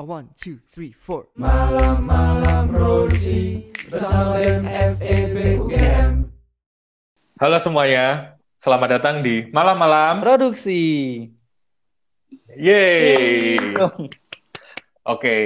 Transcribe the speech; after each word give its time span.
A 0.00 0.02
one, 0.02 0.32
two, 0.32 0.56
three, 0.72 0.96
four. 0.96 1.28
Malam-malam 1.36 2.72
produksi 2.72 3.68
bersama 3.92 4.40
BEM 4.40 4.64
FEB 4.96 5.36
UGM. 5.60 6.24
Halo 7.36 7.60
semuanya, 7.60 8.32
selamat 8.56 8.96
datang 8.96 9.20
di 9.20 9.52
malam-malam. 9.52 10.24
Produksi. 10.24 10.80
Yeay. 12.56 13.60
Oke, 15.04 15.36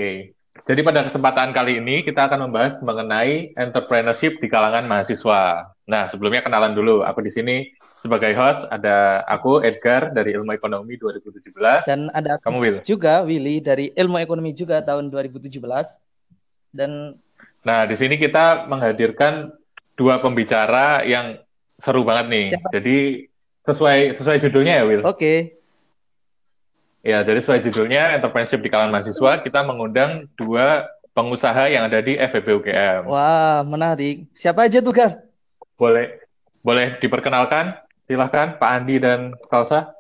jadi 0.63 0.81
pada 0.87 1.03
kesempatan 1.03 1.51
kali 1.51 1.83
ini 1.83 2.07
kita 2.07 2.31
akan 2.31 2.47
membahas 2.47 2.79
mengenai 2.79 3.59
entrepreneurship 3.59 4.39
di 4.39 4.47
kalangan 4.47 4.87
mahasiswa. 4.87 5.67
Nah, 5.91 6.07
sebelumnya 6.15 6.47
kenalan 6.47 6.79
dulu. 6.79 7.03
Aku 7.03 7.27
di 7.27 7.35
sini 7.35 7.75
sebagai 8.05 8.37
host 8.37 8.69
ada 8.69 9.25
aku 9.25 9.65
Edgar 9.65 10.13
dari 10.13 10.37
Ilmu 10.37 10.53
Ekonomi 10.53 11.01
2017. 11.01 11.89
Dan 11.89 12.13
ada 12.13 12.37
aku 12.37 12.53
Kamu 12.53 12.59
Will. 12.61 12.79
juga 12.85 13.25
Willy 13.25 13.65
dari 13.65 13.89
Ilmu 13.97 14.21
Ekonomi 14.21 14.53
juga 14.53 14.85
tahun 14.85 15.09
2017. 15.09 15.57
Dan 16.69 17.17
Nah, 17.65 17.89
di 17.89 17.97
sini 17.97 18.21
kita 18.21 18.69
menghadirkan 18.69 19.49
dua 19.97 20.21
pembicara 20.21 21.01
yang 21.09 21.41
seru 21.81 22.05
banget 22.05 22.27
nih. 22.29 22.47
Siapa? 22.53 22.69
Jadi 22.77 22.97
sesuai 23.65 23.99
sesuai 24.21 24.37
judulnya 24.45 24.75
ya, 24.81 24.85
Will. 24.85 25.01
oke, 25.01 25.57
Ya, 27.05 27.21
jadi 27.21 27.41
sesuai 27.45 27.61
judulnya 27.69 28.17
entrepreneurship 28.17 28.65
di 28.65 28.73
kalangan 28.73 29.01
mahasiswa, 29.01 29.45
kita 29.45 29.61
mengundang 29.61 30.25
dua 30.41 30.89
pengusaha 31.13 31.69
yang 31.69 31.85
ada 31.85 32.01
di 32.01 32.17
FEB 32.17 32.65
UGM. 32.65 33.05
wah 33.09 33.61
menarik. 33.65 34.25
Siapa 34.33 34.65
aja 34.65 34.81
tuh 34.81 34.93
Gar? 34.93 35.21
Boleh 35.77 36.21
boleh 36.65 36.97
diperkenalkan? 37.05 37.77
Silahkan 38.05 38.61
Pak 38.61 38.71
Andi 38.71 39.01
dan 39.01 39.33
Salsa. 39.49 39.97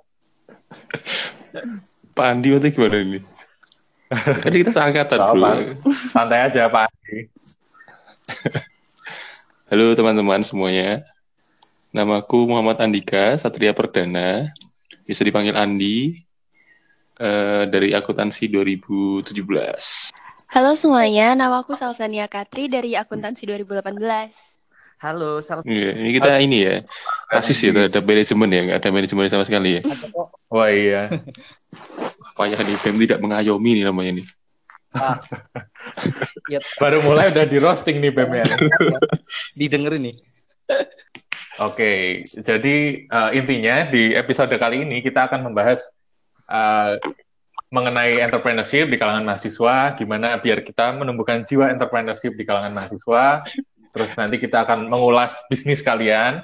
Pak 2.16 2.26
Andi 2.28 2.52
waktu 2.52 2.68
gimana 2.70 3.00
ini? 3.00 3.20
Kan 4.12 4.52
kita 4.52 4.70
seangkatan, 4.70 5.18
Gak 5.18 5.32
bro. 5.32 5.52
Santai 6.12 6.40
aja 6.52 6.68
Pak 6.68 6.84
Andi. 6.86 7.16
Halo 9.72 9.96
teman-teman 9.96 10.44
semuanya. 10.44 11.00
Namaku 11.90 12.44
Muhammad 12.50 12.78
Andika, 12.84 13.34
Satria 13.40 13.72
Perdana. 13.72 14.52
Bisa 15.08 15.24
dipanggil 15.24 15.56
Andi. 15.56 16.20
eh, 17.14 17.64
dari 17.70 17.94
akuntansi 17.94 18.50
2017. 18.50 20.10
Halo 20.50 20.74
semuanya, 20.74 21.38
nama 21.38 21.62
aku 21.62 21.78
Salsania 21.78 22.26
Katri 22.26 22.66
dari 22.66 22.98
akuntansi 22.98 23.46
2018. 23.46 24.53
Halo, 25.04 25.36
salah 25.44 25.60
Iya, 25.68 26.00
ini 26.00 26.10
kita 26.16 26.40
ini 26.40 26.58
ya, 26.64 26.76
asis 27.28 27.60
ya 27.60 27.76
terhadap 27.76 28.08
manajemen 28.08 28.48
ya, 28.48 28.60
nggak 28.64 28.78
ada 28.80 28.88
manajemen 28.88 29.28
sama 29.28 29.44
sekali 29.44 29.76
ya. 29.76 29.80
Wah 30.54 30.72
iya. 30.72 31.12
Payah 32.40 32.60
nih, 32.64 32.76
BEM 32.80 32.96
tidak 33.04 33.20
mengayomi 33.20 33.70
nih 33.76 33.84
namanya 33.84 34.12
nih. 34.16 34.26
Ah. 34.96 35.20
Ya, 36.48 36.64
Baru 36.82 37.04
mulai 37.04 37.36
udah 37.36 37.44
di 37.44 37.60
roasting 37.60 38.00
nih 38.00 38.16
BEM 38.16 38.32
ya. 38.32 38.44
didengerin 39.52 40.08
nih. 40.08 40.16
Oke, 41.60 42.24
jadi 42.24 42.76
eh, 43.04 43.30
intinya 43.36 43.84
di 43.84 44.16
episode 44.16 44.56
kali 44.56 44.88
ini 44.88 45.04
kita 45.04 45.28
akan 45.28 45.52
membahas 45.52 45.84
eh, 46.48 46.96
mengenai 47.68 48.24
entrepreneurship 48.24 48.86
di 48.86 48.96
kalangan 48.96 49.26
mahasiswa, 49.26 50.00
gimana 50.00 50.40
biar 50.40 50.64
kita 50.64 50.96
menumbuhkan 50.96 51.44
jiwa 51.44 51.68
entrepreneurship 51.74 52.32
di 52.38 52.48
kalangan 52.48 52.72
mahasiswa. 52.72 53.44
Terus 53.94 54.10
nanti 54.18 54.42
kita 54.42 54.66
akan 54.66 54.90
mengulas 54.90 55.30
bisnis 55.46 55.78
kalian. 55.78 56.42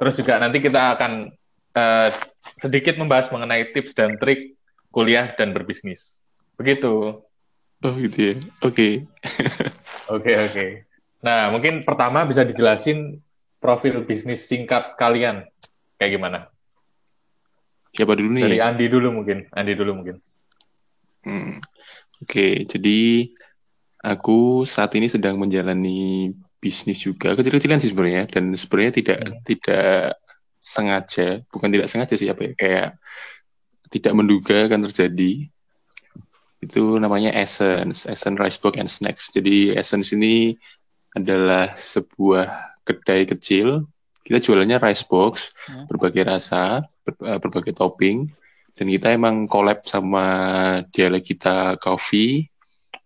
Terus 0.00 0.16
juga 0.16 0.40
nanti 0.40 0.64
kita 0.64 0.96
akan 0.96 1.28
eh, 1.76 2.08
sedikit 2.40 2.96
membahas 2.96 3.28
mengenai 3.28 3.76
tips 3.76 3.92
dan 3.92 4.16
trik 4.16 4.56
kuliah 4.88 5.36
dan 5.36 5.52
berbisnis. 5.52 6.16
Begitu. 6.56 7.20
Oh 7.82 7.94
gitu 7.98 8.18
ya, 8.18 8.34
oke. 8.62 8.88
Oke, 10.12 10.34
oke. 10.34 10.66
Nah, 11.24 11.48
mungkin 11.54 11.86
pertama 11.86 12.26
bisa 12.26 12.42
dijelasin 12.42 13.22
profil 13.62 14.02
bisnis 14.02 14.44
singkat 14.44 14.98
kalian 14.98 15.46
kayak 15.96 16.18
gimana? 16.18 16.38
Siapa 17.94 18.18
dulu 18.18 18.34
nih? 18.34 18.44
Dari 18.44 18.60
Andi 18.60 18.86
dulu 18.90 19.08
mungkin. 19.22 19.46
Andi 19.54 19.72
dulu 19.78 20.02
mungkin. 20.02 20.16
Hmm. 21.22 21.54
Oke, 22.22 22.66
jadi 22.66 23.30
aku 24.02 24.66
saat 24.66 24.90
ini 24.98 25.06
sedang 25.06 25.38
menjalani 25.38 26.30
bisnis 26.58 27.02
juga 27.02 27.34
kecil-kecilan 27.34 27.78
sih 27.82 27.90
sebenarnya 27.90 28.26
dan 28.30 28.54
sebenarnya 28.54 28.92
tidak 28.98 29.18
Hmm. 29.22 29.38
tidak 29.42 29.98
sengaja, 30.62 31.42
bukan 31.50 31.68
tidak 31.74 31.88
sengaja 31.90 32.14
sih 32.14 32.30
apa 32.30 32.42
ya, 32.46 32.52
kayak 32.54 32.88
tidak 33.90 34.12
menduga 34.14 34.70
akan 34.70 34.86
terjadi. 34.90 35.50
Itu 36.62 37.02
namanya 37.02 37.34
Essence, 37.34 38.06
Essence 38.06 38.38
Rice 38.38 38.58
Box 38.62 38.74
and 38.78 38.90
Snacks. 38.90 39.34
Jadi 39.34 39.74
Essence 39.74 40.14
ini 40.14 40.54
adalah 41.18 41.74
sebuah 41.74 42.78
kedai 42.86 43.26
kecil. 43.26 43.82
Kita 44.22 44.38
jualannya 44.38 44.78
rice 44.78 45.02
box, 45.02 45.50
Hmm. 45.66 45.90
berbagai 45.90 46.22
rasa, 46.22 46.86
ber- 47.02 47.18
eh, 47.26 47.38
berbagai 47.42 47.74
topping 47.74 48.30
dan 48.78 48.86
kita 48.86 49.10
emang 49.12 49.50
collab 49.50 49.82
sama 49.82 50.24
dialek 50.94 51.34
kita 51.34 51.76
coffee 51.82 52.46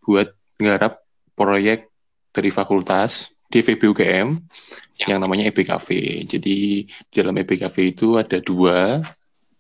buat 0.05 0.29
nggarap 0.61 0.99
proyek 1.37 1.89
dari 2.33 2.51
fakultas 2.53 3.33
di 3.47 3.63
UGM 3.63 4.37
yang 5.07 5.19
namanya 5.21 5.49
EB 5.49 5.63
Cafe. 5.65 6.25
Jadi 6.27 6.85
di 6.89 7.15
dalam 7.15 7.37
EB 7.37 7.61
Cafe 7.61 7.93
itu 7.93 8.17
ada 8.17 8.41
dua, 8.41 9.01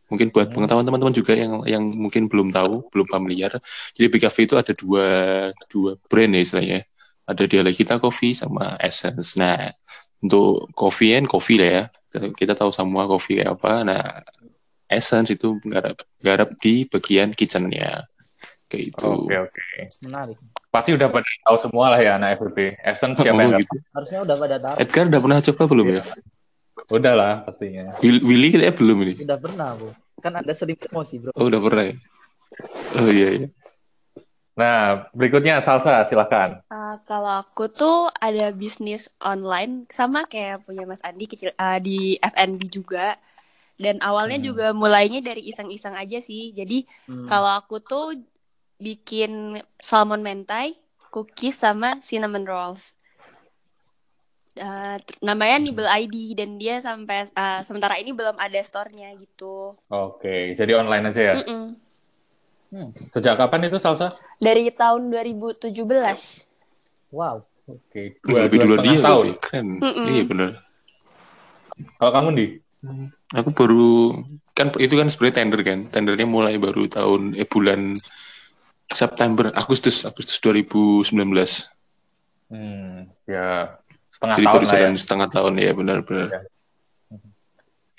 mungkin 0.08 0.32
buat 0.32 0.50
Hmm. 0.50 0.54
pengetahuan 0.58 0.86
teman-teman 0.86 1.14
juga 1.14 1.32
yang 1.36 1.62
yang 1.68 1.84
mungkin 1.84 2.26
belum 2.26 2.50
tahu, 2.50 2.88
belum 2.90 3.06
familiar. 3.06 3.52
Jadi 3.94 4.04
EB 4.08 4.16
Cafe 4.20 4.48
itu 4.48 4.56
ada 4.58 4.72
dua 4.72 5.06
dua 5.70 5.94
brand 6.08 6.32
ya 6.34 6.40
istilahnya. 6.42 6.80
Ada 7.26 7.42
dialek 7.50 7.74
kita 7.82 7.98
coffee 7.98 8.38
sama 8.38 8.78
Essence. 8.78 9.34
Nah, 9.34 9.66
untuk 10.22 10.70
coffee 10.72 11.18
and 11.18 11.26
coffee 11.26 11.58
lah 11.58 11.70
ya. 11.70 11.82
Kita- 12.32 12.56
tahu 12.56 12.70
semua 12.72 13.04
coffee 13.10 13.42
kayak 13.42 13.60
apa. 13.60 13.72
Nah, 13.82 14.02
Essence 14.86 15.34
itu 15.34 15.58
garap, 15.66 15.98
garap 16.22 16.54
di 16.62 16.86
bagian 16.86 17.34
kitchennya 17.34 18.06
kayak 18.70 18.94
itu. 18.94 19.10
Oke, 19.10 19.36
oke. 19.50 19.62
Menarik. 20.06 20.38
Pasti 20.76 20.92
udah 20.92 21.08
pada 21.08 21.24
tahu 21.40 21.56
semua 21.58 21.86
lah 21.88 21.98
ya 21.98 22.12
anak 22.14 22.36
FBB. 22.36 22.76
Essence 22.78 23.16
siapa 23.16 23.32
Oh, 23.32 23.40
yang 23.42 23.56
gitu. 23.56 23.76
Harusnya 23.90 24.18
udah 24.22 24.36
pada 24.36 24.56
tahu. 24.60 24.74
Edgar 24.76 25.04
udah 25.08 25.20
pernah 25.24 25.38
coba 25.40 25.62
belum 25.66 25.86
ya? 25.88 26.02
Udah 26.86 27.14
lah 27.16 27.32
pastinya. 27.42 27.84
Will- 27.98 28.20
Willy 28.20 28.48
kayaknya 28.52 28.72
belum 28.76 28.96
ini. 29.02 29.14
Udah 29.24 29.38
pernah, 29.40 29.68
Bu. 29.72 29.88
Kan 30.20 30.32
ada 30.36 30.52
sering 30.52 30.76
promosi, 30.76 31.16
Bro. 31.16 31.32
Oh 31.32 31.48
udah 31.48 31.58
pernah 31.58 31.84
ya? 31.86 31.94
Oh 32.94 33.08
iya 33.08 33.28
iya. 33.34 33.48
Nah, 34.52 35.08
berikutnya 35.12 35.60
Salsa, 35.60 36.04
silakan. 36.04 36.60
Uh, 36.68 36.96
kalau 37.04 37.40
aku 37.40 37.68
tuh 37.68 38.08
ada 38.14 38.48
bisnis 38.50 39.08
online 39.18 39.84
sama 39.88 40.24
kayak 40.24 40.64
punya 40.64 40.84
Mas 40.84 41.00
Andi 41.00 41.24
kecil 41.24 41.52
uh, 41.54 41.76
di 41.76 42.16
FNB 42.16 42.60
juga. 42.66 43.16
Dan 43.76 44.00
awalnya 44.00 44.36
Hmm. 44.36 44.46
juga 44.46 44.66
mulainya 44.72 45.20
dari 45.20 45.44
iseng-iseng 45.44 45.92
aja 45.92 46.16
sih. 46.18 46.52
Jadi 46.52 46.84
Hmm. 47.04 47.24
kalau 47.24 47.52
aku 47.54 47.76
tuh 47.78 48.16
bikin 48.76 49.60
salmon 49.80 50.20
mentai, 50.20 50.76
cookies 51.12 51.60
sama 51.60 52.00
cinnamon 52.04 52.44
rolls. 52.44 52.92
Uh, 54.56 54.96
namanya 55.20 55.60
Nibble 55.60 55.84
ID 55.84 56.32
dan 56.32 56.56
dia 56.56 56.80
sampai 56.80 57.28
uh, 57.36 57.60
sementara 57.60 58.00
ini 58.00 58.16
belum 58.16 58.40
ada 58.40 58.56
store-nya 58.64 59.12
gitu. 59.20 59.76
Oke, 59.92 60.56
jadi 60.56 60.80
online 60.80 61.12
aja 61.12 61.20
ya. 61.20 61.34
Mm-mm. 61.44 61.76
Sejak 63.12 63.36
kapan 63.36 63.68
itu 63.68 63.76
Salsa? 63.76 64.16
Dari 64.40 64.72
tahun 64.72 65.12
2017. 65.12 65.76
Wow. 67.12 67.44
Oke, 67.66 68.14
dua, 68.22 68.46
Lebih 68.46 68.58
dua 68.62 68.78
dia 68.78 68.98
tahun. 69.02 69.26
berarti. 69.34 69.42
Keren. 69.42 69.68
Iya 70.06 70.22
benar. 70.24 70.50
Kalau 71.98 72.12
kamu 72.14 72.28
di? 72.38 72.46
Aku 73.34 73.50
baru 73.50 74.22
kan 74.54 74.70
itu 74.78 74.94
kan 74.94 75.10
sebenarnya 75.10 75.36
tender 75.42 75.60
kan. 75.66 75.78
Tendernya 75.90 76.26
mulai 76.30 76.54
baru 76.62 76.86
tahun 76.86 77.34
eh 77.34 77.44
bulan 77.44 77.98
September, 78.90 79.50
Agustus, 79.54 80.06
Agustus 80.06 80.38
2019. 80.42 81.10
Hmm, 82.46 83.10
ya 83.26 83.74
setengah 84.14 84.36
Jadi 84.38 84.46
tahun 84.46 84.54
baru 84.54 84.64
lah 84.64 84.72
ya. 84.72 84.78
jalan 84.80 84.96
setengah 84.96 85.28
tahun 85.28 85.52
ya 85.58 85.72
benar-benar. 85.74 86.28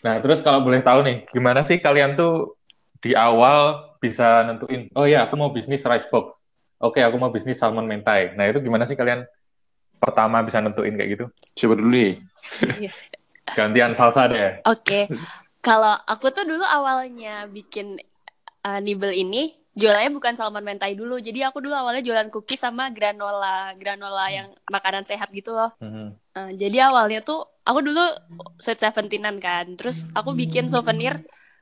Nah, 0.06 0.16
terus 0.24 0.40
kalau 0.46 0.64
boleh 0.64 0.80
tahu 0.82 1.04
nih, 1.04 1.18
gimana 1.34 1.68
sih 1.68 1.78
kalian 1.84 2.16
tuh 2.16 2.56
di 3.04 3.14
awal 3.18 3.92
bisa 4.00 4.46
nentuin, 4.46 4.88
oh 4.96 5.06
ya, 5.06 5.28
aku 5.28 5.36
mau 5.36 5.52
bisnis 5.52 5.84
rice 5.84 6.08
box. 6.08 6.48
Oke, 6.78 7.02
aku 7.02 7.18
mau 7.18 7.34
bisnis 7.34 7.58
salmon 7.58 7.90
mentai. 7.90 8.38
Nah, 8.38 8.46
itu 8.48 8.62
gimana 8.62 8.86
sih 8.86 8.94
kalian 8.94 9.26
pertama 9.98 10.46
bisa 10.46 10.62
nentuin 10.62 10.94
kayak 10.94 11.10
gitu? 11.18 11.26
Siapa 11.58 11.74
dulu 11.74 11.90
nih? 11.92 12.22
Gantian 13.58 13.98
salsa 13.98 14.30
deh. 14.30 14.62
Oke, 14.70 15.10
kalau 15.66 15.98
aku 16.06 16.30
tuh 16.30 16.46
dulu 16.46 16.62
awalnya 16.62 17.50
bikin 17.50 17.98
uh, 18.62 18.80
nibble 18.80 19.14
ini 19.14 19.58
jualannya 19.80 20.12
bukan 20.18 20.34
salmon 20.40 20.66
mentai 20.66 20.94
dulu. 21.00 21.16
Jadi 21.28 21.40
aku 21.48 21.58
dulu 21.64 21.76
awalnya 21.78 22.02
jualan 22.08 22.30
cookies 22.34 22.62
sama 22.66 22.84
granola, 22.96 23.74
granola 23.80 24.26
yang 24.38 24.48
makanan 24.74 25.04
sehat 25.10 25.30
gitu 25.38 25.54
loh. 25.58 25.70
Mhm. 25.82 26.08
Uh, 26.38 26.52
jadi 26.62 26.78
awalnya 26.90 27.20
tuh 27.26 27.40
aku 27.68 27.80
dulu 27.88 28.02
sweet 28.64 28.80
seventeenan 28.84 29.38
kan. 29.46 29.66
Terus 29.78 29.98
aku 30.18 30.30
bikin 30.42 30.66
souvenir 30.74 31.14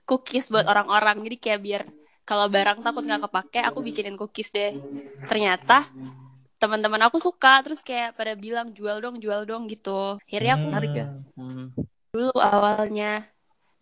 cookies 0.10 0.48
buat 0.54 0.66
orang-orang. 0.72 1.18
Jadi 1.26 1.38
kayak 1.44 1.60
biar 1.66 1.82
kalau 2.26 2.46
barang 2.50 2.82
takut 2.82 3.04
nggak 3.06 3.22
kepake 3.30 3.60
aku 3.62 3.80
bikinin 3.86 4.18
cookies 4.18 4.50
deh 4.50 4.74
ternyata 5.30 5.86
teman-teman 6.58 7.02
aku 7.06 7.18
suka 7.22 7.62
terus 7.62 7.86
kayak 7.86 8.18
pada 8.18 8.34
bilang 8.34 8.74
jual 8.74 8.98
dong 9.04 9.22
jual 9.22 9.46
dong 9.46 9.70
gitu 9.70 10.18
akhirnya 10.26 10.58
aku 10.58 10.66
Menarik 10.74 10.92
ya. 10.98 11.06
Hmm. 11.38 11.66
dulu 12.16 12.32
awalnya 12.42 13.06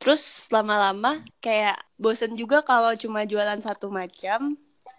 terus 0.04 0.52
lama-lama 0.52 1.24
kayak 1.40 1.80
bosen 1.96 2.36
juga 2.36 2.60
kalau 2.60 2.92
cuma 3.00 3.24
jualan 3.24 3.56
satu 3.64 3.88
macam 3.88 4.52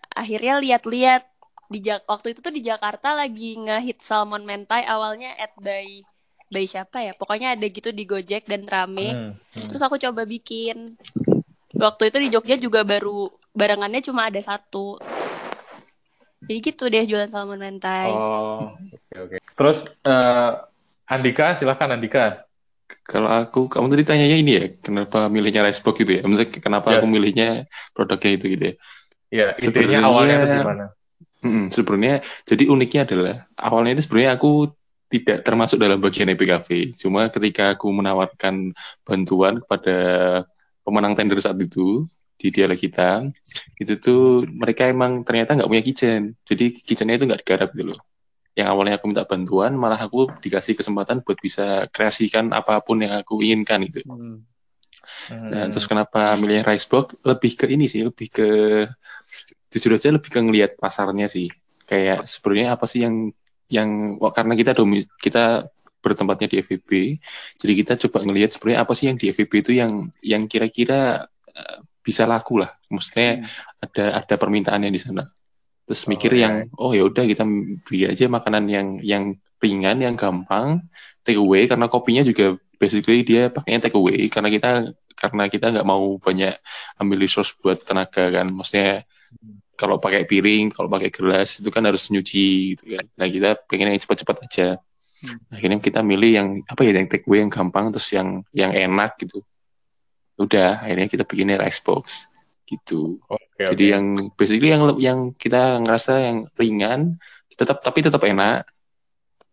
akhirnya 0.08 0.56
lihat-lihat 0.64 1.28
di 1.68 1.84
waktu 2.08 2.32
itu 2.32 2.40
tuh 2.40 2.54
di 2.54 2.64
Jakarta 2.64 3.12
lagi 3.12 3.60
ngehit 3.60 4.00
salmon 4.00 4.48
mentai 4.48 4.88
awalnya 4.88 5.36
at 5.36 5.52
by 5.60 6.00
by 6.48 6.64
siapa 6.64 7.04
ya 7.04 7.12
pokoknya 7.12 7.52
ada 7.52 7.66
gitu 7.68 7.92
di 7.92 8.08
Gojek 8.08 8.48
dan 8.48 8.64
rame 8.64 9.12
Hmm, 9.12 9.30
hmm. 9.36 9.68
terus 9.68 9.84
aku 9.84 10.00
coba 10.00 10.24
bikin 10.24 10.96
waktu 11.76 12.08
itu 12.08 12.18
di 12.24 12.28
Jogja 12.32 12.56
juga 12.56 12.80
baru 12.80 13.28
barengannya 13.52 14.00
cuma 14.00 14.32
ada 14.32 14.40
satu 14.40 14.96
jadi 16.48 16.60
gitu 16.64 16.88
deh 16.88 17.04
jualan 17.04 17.28
salmon 17.28 17.60
mentai 17.60 18.08
Oh, 18.08 18.72
oke 18.72 19.16
oke. 19.20 19.36
Terus 19.52 19.76
eh, 19.84 20.52
Andika, 21.08 21.56
silakan 21.60 21.96
Andika. 21.96 22.44
Kalau 23.04 23.28
aku, 23.32 23.68
kamu 23.68 23.96
tadi 23.96 24.04
tanyanya 24.04 24.36
ini 24.40 24.52
ya, 24.56 24.64
kenapa 24.80 25.28
milihnya 25.28 25.64
Ricebox 25.64 25.94
gitu 26.04 26.12
ya? 26.16 26.20
Maksudnya 26.24 26.48
kenapa 26.60 26.88
Yes. 26.92 26.96
aku 27.00 27.06
milihnya 27.08 27.48
produknya 27.96 28.30
itu 28.36 28.44
gitu 28.56 28.64
ya? 28.64 28.74
Ya, 29.34 29.46
Sebenarnya- 29.58 30.04
awalnya 30.04 30.36
itu 30.40 30.48
gimana? 30.62 30.84
Mm-mm, 31.44 31.66
sebenarnya, 31.68 32.24
jadi 32.48 32.64
uniknya 32.72 33.00
adalah 33.04 33.34
awalnya 33.60 33.92
itu 34.00 34.08
sebenarnya 34.08 34.32
aku 34.40 34.72
tidak 35.12 35.44
termasuk 35.44 35.76
dalam 35.76 36.00
bagian 36.00 36.32
EPKV. 36.32 36.96
Cuma 36.96 37.28
ketika 37.28 37.76
aku 37.76 37.92
menawarkan 37.92 38.72
bantuan 39.04 39.60
kepada 39.60 39.96
pemenang 40.80 41.12
tender 41.12 41.36
saat 41.44 41.60
itu 41.60 42.08
di 42.40 42.48
dialog 42.48 42.80
kita, 42.80 43.28
itu 43.76 43.92
tuh 44.00 44.48
mereka 44.48 44.88
emang 44.88 45.20
ternyata 45.22 45.52
nggak 45.54 45.68
punya 45.68 45.84
kitchen. 45.84 46.32
Jadi 46.48 46.80
kitchennya 46.80 47.20
itu 47.20 47.24
nggak 47.28 47.40
digarap 47.44 47.68
gitu 47.76 47.92
loh. 47.92 48.00
Yang 48.54 48.68
awalnya 48.70 48.94
aku 49.02 49.06
minta 49.10 49.26
bantuan, 49.26 49.72
malah 49.74 49.98
aku 49.98 50.30
dikasih 50.38 50.78
kesempatan 50.78 51.26
buat 51.26 51.38
bisa 51.42 51.90
kreasikan 51.90 52.54
apa 52.54 52.78
pun 52.86 53.02
yang 53.02 53.18
aku 53.18 53.42
inginkan 53.42 53.82
itu. 53.82 54.00
Hmm. 54.06 54.46
Nah, 55.30 55.68
terus 55.68 55.84
kenapa 55.90 56.38
milih 56.38 56.64
Ricebox? 56.64 57.18
Lebih 57.26 57.52
ke 57.58 57.66
ini 57.68 57.90
sih, 57.90 58.06
lebih 58.06 58.28
ke 58.30 58.48
jujur 59.74 59.98
aja 59.98 60.14
lebih 60.14 60.30
ke 60.30 60.38
ngelihat 60.38 60.78
pasarnya 60.78 61.26
sih. 61.26 61.50
Kayak 61.84 62.24
sebenarnya 62.30 62.78
apa 62.78 62.86
sih 62.86 63.02
yang 63.04 63.34
yang 63.68 64.20
karena 64.32 64.54
kita 64.54 64.72
domi, 64.76 65.02
kita 65.18 65.66
bertempatnya 66.04 66.46
di 66.52 66.56
FVB, 66.60 66.90
jadi 67.56 67.72
kita 67.80 67.92
coba 68.06 68.28
ngelihat 68.28 68.52
sebenarnya 68.52 68.80
apa 68.84 68.92
sih 68.92 69.08
yang 69.08 69.16
di 69.16 69.32
FVB 69.32 69.52
itu 69.64 69.72
yang 69.72 70.12
yang 70.20 70.44
kira-kira 70.44 71.24
eh, 71.56 71.78
bisa 72.04 72.28
laku 72.28 72.60
lah. 72.60 72.70
Maksudnya 72.92 73.48
ada 73.80 74.20
ada 74.20 74.34
permintaannya 74.36 74.92
di 74.92 75.00
sana. 75.00 75.24
Terus 75.84 76.02
Oh, 76.04 76.10
mikir 76.16 76.32
yang 76.32 76.54
oh 76.80 76.92
ya 76.96 77.04
udah 77.04 77.24
kita 77.28 77.44
bikin 77.84 78.08
aja 78.16 78.24
makanan 78.32 78.64
yang 78.72 78.88
yang 79.04 79.24
ringan, 79.60 80.00
yang 80.00 80.16
gampang, 80.16 80.80
take 81.24 81.40
away 81.40 81.68
karena 81.68 81.88
kopinya 81.88 82.24
juga 82.24 82.56
basically 82.80 83.24
dia 83.24 83.52
pakainya 83.52 83.88
take 83.88 83.96
away 83.96 84.28
karena 84.32 84.48
kita 84.48 84.92
karena 85.16 85.44
kita 85.48 85.72
nggak 85.72 85.86
mau 85.88 86.16
banyak 86.20 86.52
ambil 87.00 87.18
resource 87.20 87.52
buat 87.60 87.84
tenaga 87.84 88.32
kan. 88.32 88.48
Maksudnya 88.48 89.04
kalau 89.76 90.00
pakai 90.00 90.24
piring 90.24 90.72
kalau 90.72 90.88
pakai 90.88 91.10
gelas 91.12 91.60
itu 91.60 91.68
kan 91.68 91.84
harus 91.84 92.08
nyuci 92.08 92.76
gitu 92.76 92.96
kan. 92.96 93.04
Nah 93.20 93.26
kita 93.28 93.60
pengen 93.68 93.92
yang 93.92 94.00
cepat-cepat 94.00 94.38
aja. 94.48 94.68
Hmm. 95.24 95.40
akhirnya 95.48 95.80
kita 95.80 96.04
milih 96.04 96.30
yang 96.36 96.48
apa 96.68 96.84
ya 96.84 96.92
yang 97.00 97.08
take 97.08 97.24
away 97.24 97.40
yang 97.40 97.48
gampang 97.48 97.88
terus 97.88 98.12
yang 98.12 98.44
yang 98.52 98.72
enak 98.72 99.16
gitu. 99.20 99.40
Udah 100.36 100.84
akhirnya 100.84 101.08
kita 101.08 101.24
bikinnya 101.24 101.56
rice 101.56 101.80
box 101.80 102.33
gitu 102.68 103.20
Oke, 103.28 103.62
jadi 103.70 103.84
oke. 103.86 103.92
yang 103.94 104.04
basically 104.34 104.70
yang 104.72 104.82
yang 104.98 105.18
kita 105.36 105.78
ngerasa 105.84 106.12
yang 106.24 106.36
ringan 106.56 107.00
tetap 107.54 107.80
tapi 107.84 107.98
tetap 108.02 108.22
enak 108.26 108.66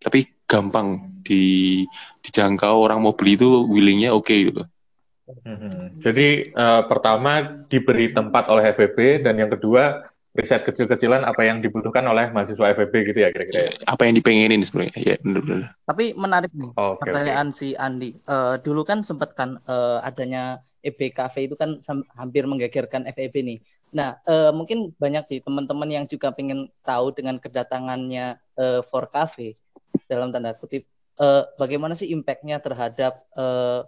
tapi 0.02 0.26
gampang 0.50 1.00
di 1.22 1.86
dijangkau 2.26 2.82
orang 2.82 3.00
mau 3.00 3.14
beli 3.14 3.38
itu 3.38 3.70
willingnya 3.70 4.12
oke 4.12 4.34
gitu 4.34 4.64
Mhm. 5.32 6.04
Jadi 6.04 6.44
eh, 6.44 6.82
pertama 6.92 7.64
diberi 7.72 8.12
tempat 8.12 8.52
oleh 8.52 8.76
FEB 8.76 9.24
dan 9.24 9.40
yang 9.40 9.48
kedua 9.48 10.04
riset 10.32 10.64
kecil-kecilan 10.64 11.24
apa 11.28 11.44
yang 11.44 11.60
dibutuhkan 11.60 12.04
oleh 12.08 12.32
mahasiswa 12.32 12.72
FEB 12.76 12.94
gitu 13.12 13.20
ya 13.20 13.30
kira-kira. 13.32 13.68
ya? 13.68 13.72
apa 13.84 14.02
yang 14.08 14.16
dipengenin 14.16 14.64
sebenarnya 14.64 14.96
ya 14.96 15.16
benar-benar 15.24 15.76
Tapi 15.88 16.06
menarik 16.16 16.52
nih 16.52 16.72
oke. 16.72 17.00
pertanyaan 17.00 17.48
si 17.52 17.76
Andi. 17.76 18.12
Eh, 18.16 18.56
dulu 18.64 18.82
kan 18.84 19.04
sempat 19.08 19.36
kan 19.36 19.60
eh, 19.64 20.00
adanya 20.04 20.64
EBKV 20.82 21.36
itu 21.46 21.56
kan 21.56 21.78
hampir 22.18 22.44
menggegerkan 22.50 23.06
FEB 23.10 23.36
nih. 23.46 23.60
Nah, 23.94 24.18
eh, 24.26 24.52
mungkin 24.52 24.92
banyak 24.98 25.24
sih 25.30 25.40
teman-teman 25.40 25.90
yang 25.90 26.06
juga 26.10 26.34
pengen 26.34 26.68
tahu 26.82 27.14
dengan 27.14 27.38
kedatangannya 27.38 28.42
eh, 28.58 28.82
for 28.86 29.08
Cafe 29.14 29.54
dalam 30.10 30.34
tanda 30.34 30.58
kutip 30.58 30.84
eh, 31.22 31.44
bagaimana 31.56 31.94
sih 31.94 32.10
impactnya 32.10 32.58
terhadap 32.58 33.22
eh, 33.38 33.82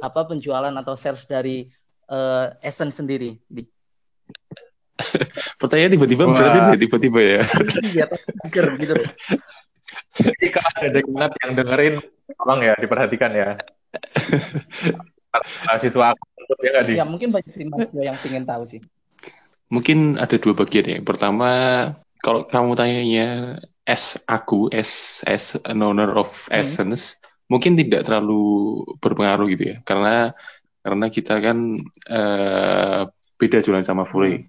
apa 0.00 0.20
penjualan 0.26 0.72
atau 0.74 0.94
sales 0.96 1.28
dari 1.28 1.68
eh, 2.08 2.46
Essence 2.64 2.98
sendiri 2.98 3.36
di 3.46 3.62
pertanyaan 5.60 5.98
tiba-tiba 5.98 6.24
berarti 6.30 6.58
ya, 6.58 6.78
tiba-tiba 6.78 7.20
ya 7.20 7.42
di 7.90 8.00
atas 8.00 8.30
speaker 8.30 8.66
gitu. 8.78 8.94
Jadi 10.14 10.46
kalau 10.54 10.70
ada 10.78 11.34
yang 11.42 11.52
dengerin, 11.58 11.94
tolong 12.38 12.60
ya 12.62 12.74
diperhatikan 12.78 13.32
ya. 13.34 13.58
Mahasiswa 15.66 16.04
aku 16.14 16.24
ya? 16.62 16.72
Ya 17.00 17.04
mungkin 17.08 17.28
banyak 17.34 17.52
sih 17.56 17.64
mahasiswa 17.66 18.02
yang 18.08 18.18
pengen 18.22 18.44
tahu 18.46 18.62
sih. 18.72 18.80
mungkin 19.72 20.20
ada 20.20 20.36
dua 20.38 20.54
bagian 20.54 20.86
ya 20.86 20.98
pertama 21.02 21.48
kalau 22.22 22.46
kamu 22.46 22.76
tanyanya 22.78 23.58
as 23.84 24.16
aku 24.28 24.70
as 24.70 25.20
as 25.26 25.56
an 25.66 25.82
owner 25.82 26.14
of 26.14 26.28
Hmm. 26.54 26.60
essence 26.62 27.18
mungkin 27.50 27.76
tidak 27.76 28.06
terlalu 28.08 28.80
berpengaruh 29.02 29.46
gitu 29.52 29.74
ya 29.74 29.76
karena 29.84 30.32
karena 30.84 31.06
kita 31.08 31.34
kan 31.44 31.58
eh, 32.08 33.02
beda 33.40 33.58
jualan 33.64 33.84
sama 33.84 34.04
Fure 34.06 34.46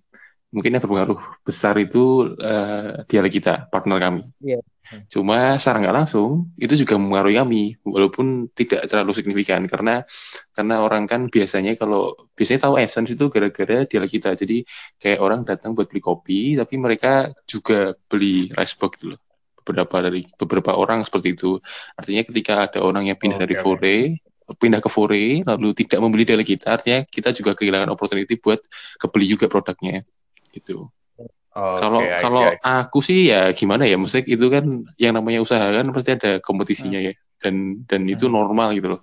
mungkin 0.56 0.72
yang 0.72 0.84
berpengaruh 0.88 1.20
besar 1.44 1.76
itu 1.76 2.32
eh, 2.40 3.04
dialek 3.12 3.44
kita 3.44 3.68
partner 3.68 4.00
kami. 4.00 4.24
Iya. 4.40 4.64
cuma 5.10 5.58
secara 5.58 5.82
nggak 5.82 5.96
langsung 5.98 6.54
itu 6.62 6.78
juga 6.78 7.02
mempengaruhi 7.02 7.42
kami 7.42 7.64
walaupun 7.84 8.48
tidak 8.56 8.88
terlalu 8.88 9.12
signifikan. 9.12 9.68
Karena 9.68 10.00
karena 10.56 10.76
orang 10.80 11.04
kan 11.10 11.28
biasanya 11.28 11.76
kalau 11.76 12.16
biasanya 12.38 12.70
tahu 12.70 12.80
essence 12.80 13.12
itu 13.12 13.28
gara-gara 13.28 13.84
dialek 13.84 14.12
kita. 14.22 14.38
Jadi 14.40 14.64
kayak 15.02 15.20
orang 15.20 15.44
datang 15.44 15.76
buat 15.76 15.92
beli 15.92 16.00
kopi 16.00 16.56
tapi 16.56 16.80
mereka 16.80 17.34
juga 17.44 17.98
beli 18.08 18.48
rice 18.56 18.78
box 18.80 19.04
gitu 19.04 19.18
loh. 19.18 19.20
Beberapa 19.66 19.98
dari 20.06 20.22
beberapa 20.38 20.72
orang 20.78 21.02
seperti 21.04 21.34
itu. 21.34 21.58
Artinya 21.98 22.22
ketika 22.22 22.54
ada 22.70 22.80
orang 22.86 23.10
yang 23.10 23.18
pindah 23.18 23.42
Oke, 23.42 23.46
dari 23.50 23.56
oke. 23.58 23.64
Fore 23.66 23.98
pindah 24.54 24.78
ke 24.78 24.90
Fore 24.94 25.42
lalu 25.42 25.74
tidak 25.74 25.98
membeli 25.98 26.22
dari 26.22 26.46
kita 26.46 26.78
artinya 26.78 27.02
kita 27.02 27.34
juga 27.34 27.58
kehilangan 27.58 27.90
opportunity 27.90 28.38
buat 28.38 28.62
kebeli 29.02 29.26
juga 29.26 29.50
produknya 29.50 30.06
gitu. 30.56 30.88
Oke, 31.56 31.80
kalau 31.80 32.02
I- 32.04 32.20
kalau 32.20 32.44
I- 32.52 32.60
aku 32.84 33.00
sih 33.00 33.32
ya 33.32 33.52
gimana 33.56 33.88
ya 33.88 33.96
maksudnya 33.96 34.28
itu 34.28 34.46
kan 34.52 34.64
yang 35.00 35.16
namanya 35.16 35.40
usaha 35.40 35.64
kan 35.72 35.88
pasti 35.92 36.16
ada 36.16 36.32
kompetisinya 36.40 37.00
ya. 37.00 37.12
Dan 37.40 37.84
dan 37.88 38.08
itu 38.08 38.32
normal 38.32 38.72
gitu 38.76 38.96
loh. 38.96 39.02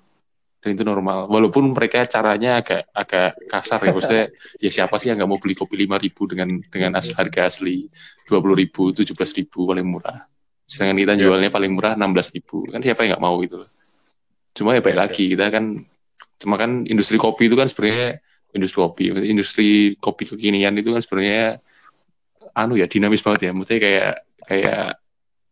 Dan 0.63 0.77
itu 0.79 0.85
normal. 0.85 1.27
Walaupun 1.33 1.73
mereka 1.73 2.05
caranya 2.05 2.61
agak 2.61 2.93
agak 2.93 3.41
kasar 3.49 3.81
ya 3.83 3.93
maksudnya 3.97 4.27
ya 4.61 4.71
siapa 4.71 5.01
sih 5.01 5.09
yang 5.11 5.21
nggak 5.21 5.31
mau 5.33 5.41
beli 5.41 5.57
kopi 5.57 5.75
lima 5.81 5.97
ribu 5.97 6.29
dengan 6.29 6.61
dengan 6.69 7.01
as- 7.01 7.17
harga 7.17 7.49
asli 7.49 7.89
dua 8.29 8.39
puluh 8.45 8.57
ribu 8.57 8.93
tujuh 8.93 9.17
belas 9.17 9.33
ribu 9.33 9.65
paling 9.65 9.89
murah. 9.89 10.23
Sedangkan 10.69 10.97
kita 11.03 11.13
Iya. 11.17 11.21
jualnya 11.25 11.51
paling 11.51 11.73
murah 11.73 11.93
enam 11.97 12.13
belas 12.13 12.31
ribu. 12.37 12.69
Kan 12.69 12.85
siapa 12.85 13.05
yang 13.05 13.17
nggak 13.17 13.25
mau 13.25 13.37
gitu 13.43 13.65
loh. 13.65 13.69
Cuma 14.53 14.77
ya 14.77 14.85
baik 14.85 14.97
Iya, 14.97 15.03
lagi 15.09 15.25
kita 15.33 15.49
kan 15.49 15.65
cuma 16.37 16.55
kan 16.61 16.85
industri 16.85 17.17
kopi 17.17 17.49
itu 17.49 17.57
kan 17.57 17.67
sebenarnya 17.67 18.21
industri 18.53 18.79
kopi 18.81 19.05
industri 19.29 19.69
kopi 19.97 20.29
kekinian 20.29 20.77
itu 20.77 20.93
kan 20.93 21.01
sebenarnya 21.01 21.61
anu 22.53 22.77
ya 22.77 22.87
dinamis 22.89 23.25
banget 23.25 23.49
ya. 23.49 23.53
Maksudnya 23.57 23.81
kayak 23.81 24.13
kayak 24.49 24.87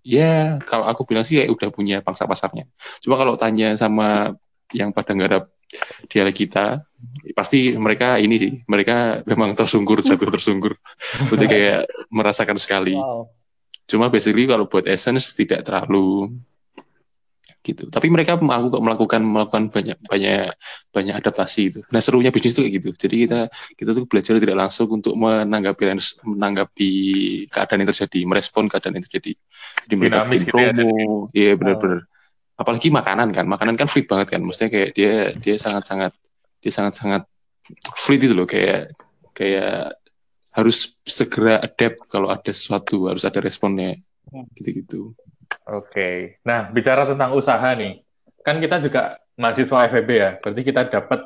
ya 0.00 0.60
kalau 0.64 0.88
aku 0.88 1.04
bilang 1.08 1.24
sih 1.24 1.40
ya 1.40 1.48
udah 1.48 1.68
punya 1.72 2.04
pangsa 2.04 2.28
pasarnya. 2.28 2.68
Cuma 3.00 3.16
kalau 3.16 3.36
tanya 3.36 3.76
sama 3.76 4.32
yang 4.70 4.94
pada 4.94 5.16
nggarap 5.16 5.44
dialek 6.10 6.46
kita 6.46 6.82
pasti 7.34 7.78
mereka 7.78 8.18
ini 8.18 8.34
sih 8.38 8.52
mereka 8.66 9.22
memang 9.22 9.54
tersungkur 9.54 10.02
jatuh 10.06 10.30
tersungkur. 10.30 10.76
Berarti 11.30 11.46
kayak 11.46 11.80
merasakan 12.12 12.58
sekali. 12.60 12.96
Wow. 12.96 13.28
cuma 13.90 14.06
basically 14.06 14.46
kalau 14.46 14.70
buat 14.70 14.86
essence 14.86 15.34
tidak 15.34 15.66
terlalu 15.66 16.30
gitu. 17.60 17.92
Tapi 17.92 18.08
mereka 18.08 18.40
melakukan 18.40 18.80
melakukan 18.80 19.20
melakukan 19.20 19.62
banyak 19.68 19.98
banyak 20.08 20.56
banyak 20.90 21.14
adaptasi 21.14 21.62
itu 21.68 21.80
nah 21.92 22.00
serunya 22.00 22.32
bisnis 22.32 22.56
itu 22.56 22.64
kayak 22.64 22.74
gitu. 22.80 22.88
Jadi 22.96 23.14
kita 23.28 23.40
kita 23.76 23.90
tuh 23.92 24.04
belajar 24.08 24.32
tidak 24.40 24.56
langsung 24.56 24.88
untuk 24.88 25.14
menanggapi 25.16 25.82
menanggapi 26.24 26.90
keadaan 27.52 27.78
yang 27.84 27.90
terjadi 27.92 28.20
merespon 28.24 28.64
keadaan 28.72 28.96
yang 28.96 29.04
terjadi. 29.04 29.32
Jadi 29.86 29.94
mereka 29.94 30.24
Dinamis 30.24 30.32
bikin 30.32 30.44
gitu 30.44 30.56
ya, 30.56 30.70
promo. 30.72 31.12
iya 31.36 31.52
benar-benar. 31.56 32.00
Apalagi 32.60 32.88
makanan 32.92 33.28
kan. 33.32 33.44
Makanan 33.48 33.74
kan 33.76 33.88
fluid 33.88 34.06
banget 34.08 34.28
kan. 34.36 34.40
Maksudnya 34.44 34.70
kayak 34.72 34.90
dia 34.96 35.12
dia 35.36 35.56
sangat-sangat 35.56 36.12
dia 36.60 36.72
sangat-sangat 36.72 37.22
fluid 37.96 38.20
itu 38.24 38.34
loh. 38.36 38.48
Kayak 38.48 38.92
kayak 39.36 39.96
harus 40.50 41.00
segera 41.06 41.62
adapt 41.62 42.08
kalau 42.10 42.28
ada 42.28 42.52
sesuatu 42.52 43.08
harus 43.08 43.24
ada 43.24 43.40
responnya. 43.40 43.96
Hmm. 44.30 44.46
gitu-gitu 44.54 45.10
Oke. 45.70 46.40
Nah, 46.46 46.70
bicara 46.70 47.06
tentang 47.06 47.34
usaha 47.36 47.68
nih. 47.76 48.02
Kan 48.42 48.58
kita 48.58 48.80
juga 48.82 49.20
mahasiswa 49.38 49.86
FEB 49.90 50.10
ya. 50.10 50.30
Berarti 50.40 50.62
kita 50.66 50.82
dapat 50.90 51.20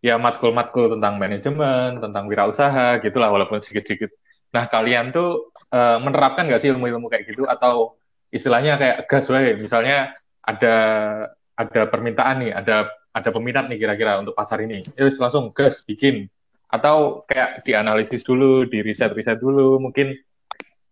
ya 0.00 0.16
matkul-matkul 0.16 0.96
tentang 0.96 1.20
manajemen, 1.20 2.00
tentang 2.00 2.24
wirausaha 2.30 3.00
gitulah 3.04 3.28
walaupun 3.28 3.60
sedikit-sedikit. 3.60 4.10
Nah, 4.54 4.66
kalian 4.66 5.12
tuh 5.12 5.52
eh, 5.70 5.98
menerapkan 6.00 6.48
nggak 6.48 6.60
sih 6.62 6.70
ilmu-ilmu 6.72 7.06
kayak 7.12 7.24
gitu 7.30 7.44
atau 7.46 8.00
istilahnya 8.30 8.78
kayak 8.80 8.98
gas 9.10 9.26
wae. 9.28 9.58
Misalnya 9.58 10.14
ada 10.40 10.74
ada 11.58 11.80
permintaan 11.90 12.36
nih, 12.46 12.52
ada 12.54 12.88
ada 13.10 13.30
peminat 13.34 13.66
nih 13.66 13.78
kira-kira 13.78 14.22
untuk 14.22 14.38
pasar 14.38 14.62
ini. 14.62 14.86
Ya 14.94 15.04
wis 15.06 15.18
langsung 15.18 15.50
gas 15.50 15.82
bikin. 15.82 16.30
Atau 16.70 17.26
kayak 17.26 17.66
dianalisis 17.66 18.22
dulu, 18.22 18.62
di 18.62 18.78
riset-riset 18.86 19.42
dulu, 19.42 19.82
mungkin 19.82 20.14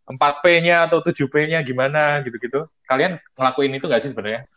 4P-nya 0.09 0.89
atau 0.89 1.05
7P-nya 1.05 1.61
gimana 1.61 2.25
gitu-gitu. 2.25 2.65
Kalian 2.89 3.21
ngelakuin 3.37 3.77
itu 3.77 3.85
nggak 3.85 4.03
sih 4.03 4.11
sebenarnya? 4.17 4.49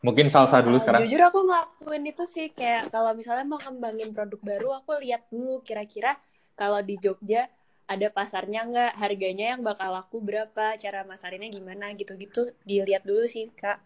Mungkin 0.00 0.32
salsa 0.32 0.64
dulu 0.64 0.80
sekarang. 0.80 1.04
Jujur 1.04 1.22
aku 1.22 1.44
ngelakuin 1.44 2.04
itu 2.08 2.24
sih 2.24 2.50
kayak 2.50 2.88
kalau 2.90 3.12
misalnya 3.12 3.44
mau 3.44 3.60
kembangin 3.60 4.10
produk 4.16 4.40
baru 4.40 4.68
aku 4.80 4.98
lihat 5.04 5.28
dulu 5.28 5.60
kira-kira 5.60 6.16
kalau 6.56 6.80
di 6.80 6.96
Jogja 6.98 7.46
ada 7.90 8.06
pasarnya 8.06 8.64
nggak, 8.70 8.92
harganya 9.02 9.58
yang 9.58 9.66
bakal 9.66 9.90
laku 9.90 10.22
berapa, 10.22 10.78
cara 10.78 11.02
masarinnya 11.02 11.50
gimana 11.50 11.90
gitu-gitu 11.98 12.54
dilihat 12.62 13.02
dulu 13.02 13.26
sih 13.26 13.50
kak. 13.50 13.82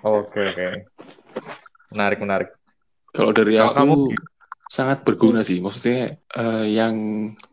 Oke, 0.00 0.40
oke. 0.48 0.88
Menarik, 1.92 2.18
menarik. 2.24 2.48
Kalau 3.12 3.36
dari 3.36 3.60
Kalau 3.60 3.70
aku 3.70 3.78
kamu 3.78 3.96
sangat 4.70 5.04
berguna 5.06 5.40
sih. 5.44 5.60
Maksudnya 5.60 6.18
eh, 6.18 6.66
yang 6.72 6.94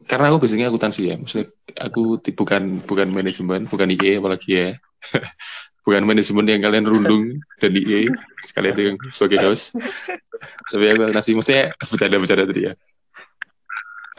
karena 0.08 0.32
aku 0.32 0.44
biasanya 0.44 0.72
akuntansi 0.72 1.01
ya. 1.12 1.15
Maksudnya 1.20 1.48
aku 1.80 2.20
bukan 2.36 2.84
bukan 2.84 3.08
manajemen, 3.12 3.68
bukan 3.68 3.88
IE 3.96 4.20
apalagi 4.20 4.50
ya. 4.51 4.68
bukan 5.86 6.06
manajemen 6.06 6.46
yang 6.46 6.62
kalian 6.62 6.86
rundung 6.86 7.41
dan 7.58 7.72
IE 7.74 8.12
sekalian 8.46 8.77
yang 8.77 8.96
sebagai 9.10 9.50
host. 9.50 9.74
Tapi 10.70 10.84
aku 10.91 11.01
akuntansi. 11.10 11.32
Maksudnya 11.38 11.63
bercanda-bercanda 11.77 12.46
tadi 12.50 12.62
ya. 12.70 12.74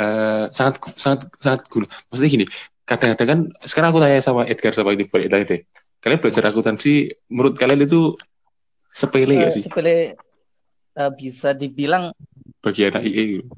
Eh, 0.02 0.44
sangat 0.50 0.80
sangat 0.96 1.28
sangat 1.38 1.68
guna. 1.68 1.87
Maksudnya 2.08 2.30
gini, 2.32 2.46
kadang-kadang 2.88 3.28
kan 3.28 3.40
sekarang 3.62 3.88
aku 3.92 4.00
tanya 4.00 4.20
sama 4.25 4.42
Edgar 4.49 4.72
sama 4.72 4.90
ini 4.96 5.04
balik 5.06 5.28
tanya 5.28 5.44
deh. 5.46 5.61
Kalian 6.02 6.18
belajar 6.18 6.42
akuntansi, 6.50 7.14
menurut 7.30 7.54
kalian 7.54 7.87
itu 7.87 8.18
sepele 8.92 9.34
Eh, 9.34 9.40
gak 9.49 9.52
sih 9.56 9.62
sepele 9.64 10.14
eh, 10.92 11.11
bisa 11.16 11.56
dibilang 11.56 12.12
bagi 12.62 12.88
anak 12.88 13.02
IE 13.02 13.25
gitu? 13.42 13.50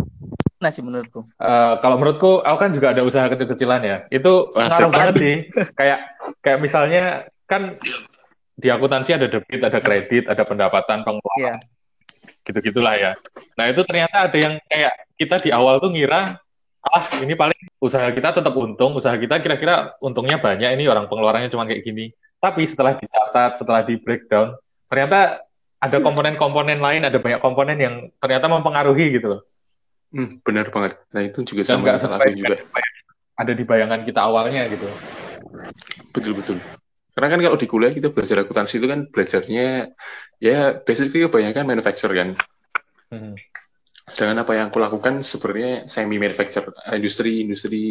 nah 0.64 0.72
sih 0.72 0.80
menurutku. 0.80 1.28
Eh, 1.36 1.74
kalau 1.84 2.00
menurutku, 2.00 2.40
aku 2.40 2.56
kan 2.56 2.72
juga 2.72 2.96
ada 2.96 3.04
usaha 3.04 3.28
kecil-kecilan 3.28 3.84
ya. 3.84 3.96
Itu 4.08 4.48
ngaruh 4.56 4.88
banget 4.96 5.14
sih. 5.20 5.36
kayak 5.76 5.98
kayak 6.40 6.58
misalnya 6.64 7.28
kan 7.44 7.76
di 8.56 8.72
akuntansi 8.72 9.12
ada 9.12 9.28
debit, 9.28 9.60
ada 9.60 9.76
kredit, 9.84 10.24
ada 10.24 10.40
pendapatan, 10.48 11.04
pengeluaran, 11.04 11.60
Iya. 11.60 11.68
gitu-gitulah 12.48 12.96
ya. 12.96 13.12
Nah 13.60 13.68
itu 13.68 13.84
ternyata 13.84 14.24
ada 14.24 14.38
yang 14.40 14.56
kayak 14.64 14.92
kita 15.20 15.36
di 15.44 15.50
awal 15.52 15.84
tuh 15.84 15.92
ngira, 15.92 16.40
ah 16.80 17.04
ini 17.20 17.36
paling 17.36 17.60
usaha 17.76 18.08
kita 18.08 18.40
tetap 18.40 18.56
untung, 18.56 18.96
usaha 18.96 19.12
kita 19.20 19.44
kira-kira 19.44 19.92
untungnya 20.00 20.40
banyak, 20.40 20.80
ini 20.80 20.88
orang 20.88 21.12
pengeluarannya 21.12 21.52
cuma 21.52 21.68
kayak 21.68 21.84
gini. 21.84 22.08
Tapi 22.40 22.64
setelah 22.64 22.96
dicatat, 22.96 23.60
setelah 23.60 23.84
di 23.84 24.00
breakdown, 24.00 24.56
ternyata 24.88 25.43
ada 25.84 26.00
komponen-komponen 26.00 26.80
lain, 26.80 27.04
ada 27.04 27.18
banyak 27.20 27.44
komponen 27.44 27.76
yang 27.76 27.94
ternyata 28.16 28.48
mempengaruhi 28.48 29.20
gitu 29.20 29.36
loh. 29.36 29.40
Hmm, 30.14 30.40
benar 30.40 30.72
banget. 30.72 30.96
Nah 31.12 31.22
itu 31.26 31.44
juga 31.44 31.62
Dan 31.66 31.68
sama 31.76 31.82
nggak 31.84 31.96
sesuai 32.00 32.28
aku 32.32 32.38
juga. 32.40 32.56
dengan 32.56 32.82
ada 33.34 33.52
di 33.52 33.64
bayangan 33.66 34.00
kita 34.06 34.20
awalnya 34.24 34.62
gitu. 34.70 34.86
Betul 36.14 36.32
betul. 36.38 36.56
Karena 37.14 37.28
kan 37.30 37.40
kalau 37.42 37.58
di 37.58 37.66
kuliah 37.68 37.92
kita 37.92 38.10
belajar 38.10 38.42
akuntansi 38.42 38.80
itu 38.80 38.86
kan 38.90 39.06
belajarnya 39.10 39.94
ya 40.42 40.58
basically 40.82 41.26
kebanyakan 41.28 41.66
manufacture 41.68 42.10
kan. 42.10 42.38
Hmm. 43.12 43.34
Sedangkan 44.04 44.44
apa 44.44 44.52
yang 44.52 44.66
aku 44.68 44.78
lakukan 44.84 45.24
sebenarnya 45.24 45.88
semi 45.88 46.20
manufacture. 46.20 46.68
Industri 46.92 47.40
industri 47.40 47.82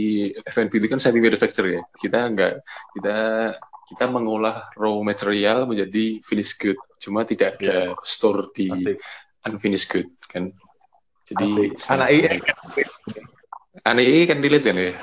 F&B 0.46 0.72
itu 0.78 0.88
kan 0.88 1.02
semi 1.02 1.18
manufacture 1.18 1.66
ya. 1.74 1.82
Kita 1.90 2.30
nggak 2.30 2.54
kita 3.00 3.18
kita 3.90 4.06
mengolah 4.08 4.70
raw 4.78 4.96
material 5.02 5.66
menjadi 5.66 6.22
finished 6.22 6.62
good. 6.62 6.78
Cuma 7.02 7.26
tidak 7.26 7.58
ada 7.60 7.98
store 8.06 8.54
di 8.54 8.70
Asik. 8.70 8.98
unfinished 9.50 9.90
good 9.90 10.10
kan. 10.30 10.54
Jadi 11.26 11.74
Asik. 11.74 11.90
Anak 11.90 12.08
IE 12.14 12.28
kan. 12.40 12.58
Aneh 13.84 14.06
ini 14.06 14.30
kan 14.30 14.38
relate 14.38 14.66
kan 14.70 14.78
ya. 14.78 14.94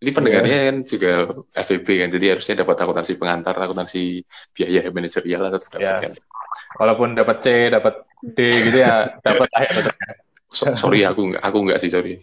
Ini 0.00 0.10
pendengarnya 0.16 0.58
kan 0.72 0.76
juga 0.80 1.12
FEB 1.60 1.86
kan, 2.00 2.08
jadi 2.08 2.26
harusnya 2.32 2.64
dapat 2.64 2.72
akuntansi 2.80 3.20
pengantar, 3.20 3.52
akuntansi 3.52 4.24
biaya 4.56 4.88
manajerial 4.88 5.52
atau 5.52 5.60
dapat 5.76 5.84
Ya. 5.84 5.96
kan. 6.08 6.12
Walaupun 6.80 7.12
dapat 7.12 7.36
C, 7.44 7.68
dapat 7.68 7.94
D 8.24 8.38
gitu 8.64 8.80
ya, 8.80 9.12
dapat 9.20 9.48
lah 9.52 9.60
ya 9.60 9.70
tetap. 9.76 9.94
So- 10.50 10.74
sorry 10.80 11.06
aku 11.06 11.20
nggak, 11.34 11.42
aku 11.42 11.58
nggak 11.66 11.78
sih 11.80 11.90
sorry. 11.90 12.18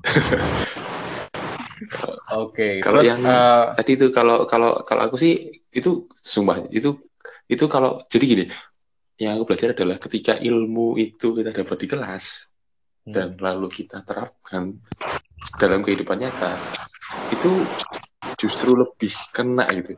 Oke. 2.30 2.80
Kalau 2.80 3.00
Terus, 3.02 3.10
yang- 3.10 3.24
eh, 3.26 3.64
Tadi 3.76 3.90
itu 3.98 4.06
kalau 4.14 4.46
kalau 4.46 4.80
kalau 4.86 5.02
aku 5.08 5.16
sih 5.18 5.50
itu 5.72 6.06
sumpah 6.14 6.62
itu 6.70 6.96
itu 7.50 7.64
kalau 7.66 7.98
jadi 8.06 8.24
gini, 8.24 8.44
yang 9.18 9.36
aku 9.36 9.44
belajar 9.52 9.74
adalah 9.74 9.98
ketika 9.98 10.38
ilmu 10.38 10.94
itu 10.96 11.34
kita 11.36 11.50
dapat 11.52 11.76
di 11.82 11.86
kelas 11.90 12.24
Hmm. 13.04 13.12
dan 13.16 13.28
lalu 13.40 13.66
kita 13.72 14.04
terapkan 14.04 14.76
dalam 15.56 15.80
kehidupan 15.80 16.20
nyata, 16.20 16.52
itu 17.32 17.50
justru 18.36 18.76
lebih 18.76 19.10
kena 19.34 19.64
gitu. 19.72 19.96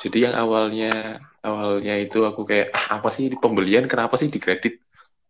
Jadi 0.00 0.18
yang 0.30 0.34
awalnya 0.38 1.20
awalnya 1.44 1.94
itu 2.00 2.24
aku 2.24 2.46
kayak 2.48 2.72
ah, 2.72 2.96
apa 3.02 3.10
sih 3.12 3.28
di 3.28 3.36
pembelian 3.36 3.84
kenapa 3.90 4.16
sih 4.16 4.30
dikredit? 4.32 4.80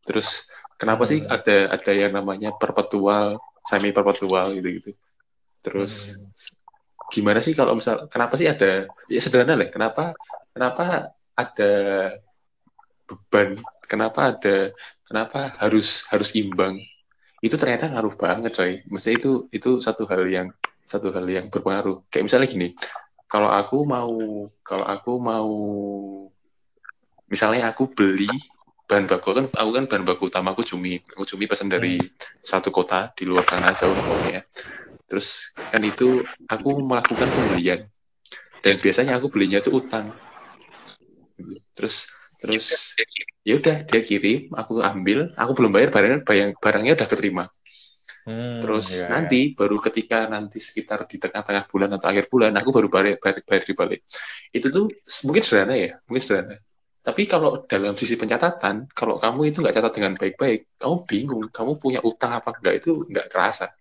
Terus 0.07 0.49
kenapa 0.81 1.05
sih 1.05 1.21
Hmm. 1.21 1.33
ada 1.33 1.57
ada 1.77 1.93
yang 1.93 2.13
namanya 2.15 2.51
perpetual, 2.57 3.37
semi 3.67 3.93
perpetual 3.93 4.55
gitu-gitu. 4.57 4.97
Terus 5.61 6.17
Hmm. 6.17 6.29
gimana 7.11 7.43
sih 7.43 7.53
kalau 7.59 7.75
misal 7.75 8.07
kenapa 8.07 8.39
sih 8.39 8.47
ada 8.47 8.87
ya 9.11 9.21
sederhana 9.21 9.59
lah 9.59 9.67
kenapa 9.67 10.15
kenapa 10.55 11.11
ada 11.35 11.73
beban 13.03 13.59
kenapa 13.91 14.31
ada 14.31 14.71
kenapa 15.03 15.51
harus 15.59 16.07
harus 16.07 16.31
imbang 16.39 16.79
itu 17.43 17.59
ternyata 17.59 17.91
ngaruh 17.91 18.15
banget 18.15 18.55
coy 18.55 18.79
maksudnya 18.95 19.19
itu 19.19 19.31
itu 19.51 19.71
satu 19.83 20.07
hal 20.07 20.23
yang 20.31 20.49
satu 20.87 21.11
hal 21.11 21.27
yang 21.27 21.51
berpengaruh 21.51 22.07
kayak 22.07 22.31
misalnya 22.31 22.47
gini 22.47 22.69
kalau 23.27 23.51
aku 23.51 23.83
mau 23.83 24.13
kalau 24.63 24.87
aku 24.87 25.13
mau 25.19 25.51
misalnya 27.27 27.75
aku 27.75 27.91
beli 27.91 28.31
bahan 28.91 29.07
baku 29.07 29.29
kan 29.39 29.47
aku 29.47 29.71
kan 29.79 29.85
bahan 29.87 30.03
baku 30.03 30.23
utama 30.27 30.51
aku 30.51 30.67
cumi 30.67 30.99
aku 31.15 31.23
cumi 31.23 31.47
pesan 31.47 31.71
dari 31.71 31.95
satu 32.43 32.75
kota 32.75 33.15
di 33.15 33.23
luar 33.23 33.47
sana 33.47 33.71
jauh 33.71 33.95
pokoknya 33.95 34.43
terus 35.07 35.55
kan 35.71 35.83
itu 35.87 36.27
aku 36.51 36.71
melakukan 36.83 37.31
pembelian. 37.31 37.81
Dan 38.61 38.77
biasanya 38.77 39.17
aku 39.17 39.31
belinya 39.33 39.63
itu 39.63 39.71
utang. 39.73 40.11
Terus 41.73 42.11
terus 42.43 42.95
ya 43.47 43.57
udah 43.57 43.87
dia 43.87 44.01
kirim 44.03 44.51
aku 44.53 44.83
ambil. 44.83 45.31
Aku 45.39 45.53
belum 45.55 45.71
bayar 45.73 45.89
barangnya 45.95 46.19
bayang, 46.27 46.51
barangnya 46.59 46.93
udah 46.99 47.09
keterima. 47.09 47.45
Hmm, 48.21 48.61
terus 48.61 49.01
iya, 49.01 49.17
nanti 49.17 49.57
baru 49.57 49.81
ketika 49.81 50.29
nanti 50.29 50.61
sekitar 50.61 51.09
di 51.09 51.17
tengah-tengah 51.17 51.65
bulan 51.73 51.97
atau 51.97 52.13
akhir 52.13 52.29
bulan 52.29 52.53
aku 52.53 52.69
baru 52.69 52.93
bayar 52.93 53.17
bayar, 53.17 53.41
bayar 53.49 53.97
itu 54.53 54.67
tuh 54.69 54.93
mungkin 55.25 55.41
sederhana 55.41 55.73
ya 55.73 55.97
mungkin 56.05 56.21
sederhana 56.21 56.61
tapi 57.01 57.25
kalau 57.25 57.65
dalam 57.65 57.97
sisi 57.97 58.15
pencatatan 58.21 58.89
kalau 58.93 59.17
kamu 59.17 59.49
itu 59.49 59.65
nggak 59.65 59.75
catat 59.81 59.93
dengan 59.97 60.13
baik-baik 60.21 60.77
kamu 60.77 60.97
bingung 61.09 61.45
kamu 61.49 61.73
punya 61.81 62.01
utang 62.05 62.37
apa 62.37 62.53
enggak 62.61 62.75
itu 62.85 62.91
nggak 63.09 63.29
kerasa 63.33 63.73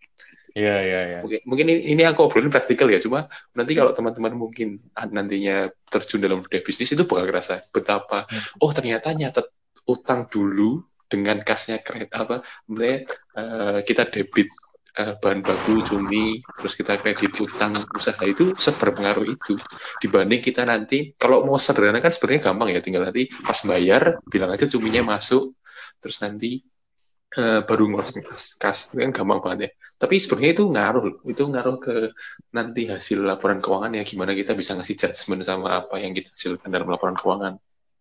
Iya, 0.50 0.76
iya, 0.82 1.00
iya. 1.06 1.20
Mungkin, 1.22 1.40
mungkin 1.46 1.66
ini, 1.70 1.94
ini 1.94 2.04
aku 2.10 2.26
obrolin 2.26 2.50
praktikal 2.50 2.90
ya, 2.90 2.98
cuma 2.98 3.30
nanti 3.54 3.78
kalau 3.78 3.94
teman-teman 3.94 4.34
mungkin 4.34 4.82
nantinya 4.98 5.70
terjun 5.86 6.20
dalam 6.26 6.42
dunia 6.42 6.62
bisnis 6.66 6.90
itu 6.90 7.06
bakal 7.06 7.30
kerasa 7.30 7.62
betapa 7.70 8.26
oh 8.58 8.72
ternyata 8.74 9.14
nyatet 9.14 9.46
utang 9.86 10.26
dulu 10.26 10.82
dengan 11.06 11.42
kasnya 11.42 11.82
kredit 11.86 12.14
apa, 12.14 12.42
mulai 12.70 13.06
eh, 13.38 13.80
kita 13.86 14.10
debit 14.10 14.50
eh, 15.00 15.14
bahan 15.22 15.40
baku 15.48 15.74
cumi, 15.90 16.44
terus 16.60 16.74
kita 16.80 16.94
kredit 17.02 17.32
utang 17.40 17.72
usaha 17.96 18.24
itu 18.28 18.52
seberpengaruh 18.66 19.26
itu 19.36 19.54
dibanding 20.04 20.42
kita 20.44 20.62
nanti 20.68 21.16
kalau 21.16 21.48
mau 21.48 21.56
sederhana 21.56 22.00
kan 22.04 22.12
sebenarnya 22.12 22.42
gampang 22.52 22.70
ya, 22.76 22.80
tinggal 22.84 23.04
nanti 23.08 23.24
pas 23.48 23.60
bayar 23.64 24.20
bilang 24.28 24.52
aja 24.56 24.66
cuminya 24.68 25.02
masuk, 25.16 25.56
terus 26.02 26.18
nanti 26.24 26.60
eh, 27.40 27.62
baru 27.68 27.84
ngurus 27.90 28.10
kas, 28.62 28.78
kan 28.92 29.12
gampang 29.16 29.40
banget 29.44 29.60
ya. 29.68 29.72
Tapi 30.00 30.16
sebenarnya 30.16 30.52
itu 30.56 30.64
ngaruh, 30.76 31.06
itu 31.28 31.44
ngaruh 31.44 31.76
ke 31.86 31.96
nanti 32.56 32.82
hasil 32.88 33.20
laporan 33.30 33.60
keuangan 33.64 33.92
ya 34.00 34.04
gimana 34.08 34.32
kita 34.32 34.56
bisa 34.56 34.72
ngasih 34.80 34.96
judgement 34.96 35.44
sama 35.44 35.68
apa 35.84 35.96
yang 36.00 36.16
kita 36.16 36.32
hasilkan 36.36 36.70
dalam 36.72 36.88
laporan 36.88 37.16
keuangan. 37.20 37.54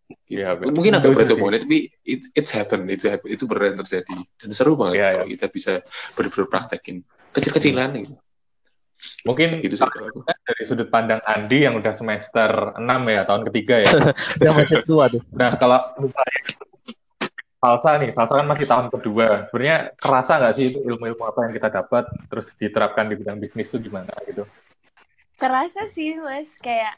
Gitu. 0.09 0.41
Iya, 0.41 0.57
betul. 0.57 0.73
Mungkin 0.73 0.93
agak 0.97 1.05
Setuju 1.05 1.17
berat 1.17 1.29
sih. 1.29 1.37
omongannya, 1.37 1.61
tapi 1.69 1.79
it, 2.09 2.21
it's 2.33 2.51
happen, 2.57 2.81
itu 2.89 3.05
happen, 3.13 3.29
itu 3.29 3.45
beneran 3.45 3.77
terjadi 3.85 4.17
dan 4.41 4.49
seru 4.57 4.73
banget 4.73 5.05
Iya, 5.05 5.09
kalau 5.21 5.29
kita 5.29 5.47
bisa 5.53 5.73
bener-bener 6.17 6.49
praktekin 6.49 6.97
kecil-kecilan 7.37 7.91
gitu. 8.01 8.17
Mungkin 9.29 9.63
Gitu 9.63 9.77
sih 9.79 9.85
kalau 9.85 10.09
aku. 10.11 10.21
dari 10.49 10.63
sudut 10.65 10.89
pandang 10.89 11.21
Andi 11.29 11.69
yang 11.69 11.77
udah 11.77 11.93
semester 11.93 12.51
6 12.81 12.83
ya, 13.05 13.23
tahun 13.29 13.43
ketiga 13.53 13.85
ya. 13.85 13.93
Yang 14.49 14.55
masih 14.65 14.77
tua 14.89 15.05
tuh. 15.13 15.23
Nah, 15.37 15.55
kalau 15.61 15.79
misalnya 16.01 16.41
Salsa 17.59 17.91
nih, 17.99 18.11
Salsa 18.15 18.33
kan 18.39 18.47
masih 18.47 18.67
tahun 18.71 18.87
kedua. 18.95 19.51
Sebenarnya 19.51 19.79
kerasa 19.99 20.33
nggak 20.39 20.55
sih 20.55 20.65
itu 20.71 20.79
ilmu-ilmu 20.79 21.23
apa 21.27 21.39
yang 21.51 21.53
kita 21.59 21.69
dapat, 21.75 22.05
terus 22.31 22.47
diterapkan 22.55 23.11
di 23.11 23.15
bidang 23.19 23.39
bisnis 23.43 23.69
itu 23.75 23.91
gimana 23.91 24.15
gitu? 24.31 24.47
Kerasa 25.39 25.91
sih 25.91 26.15
mas, 26.19 26.55
kayak 26.59 26.95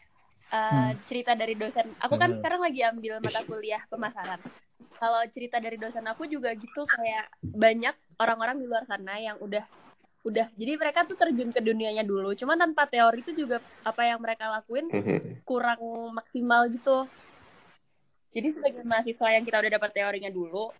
uh, 0.55 0.91
Hmm. 0.93 1.01
cerita 1.09 1.33
dari 1.39 1.55
dosen. 1.59 1.87
Aku 2.05 2.15
kan 2.21 2.31
Hmm. 2.31 2.39
sekarang 2.39 2.61
lagi 2.67 2.81
ambil 2.87 3.19
mata 3.25 3.41
kuliah 3.49 3.83
pemasaran. 3.91 4.41
Kalau 5.01 5.23
cerita 5.35 5.57
dari 5.65 5.77
dosen 5.81 6.05
aku 6.13 6.29
juga 6.29 6.53
gitu, 6.57 6.87
kayak 6.97 7.27
banyak 7.55 7.95
orang-orang 8.23 8.57
di 8.61 8.67
luar 8.71 8.85
sana 8.87 9.17
yang 9.21 9.37
udah 9.41 9.65
udah 10.29 10.47
jadi 10.61 10.77
mereka 10.77 11.09
tuh 11.09 11.17
terjun 11.17 11.49
ke 11.49 11.61
dunianya 11.65 12.05
dulu 12.05 12.37
cuma 12.37 12.53
tanpa 12.61 12.85
teori 12.93 13.25
itu 13.25 13.33
juga 13.33 13.65
apa 13.81 14.03
yang 14.05 14.21
mereka 14.21 14.53
lakuin 14.53 14.87
kurang 15.49 15.81
maksimal 16.19 16.69
gitu 16.75 17.09
jadi 18.35 18.49
sebagai 18.55 18.83
mahasiswa 18.87 19.29
yang 19.35 19.45
kita 19.47 19.59
udah 19.63 19.73
dapat 19.79 19.91
teorinya 19.97 20.31
dulu 20.31 20.71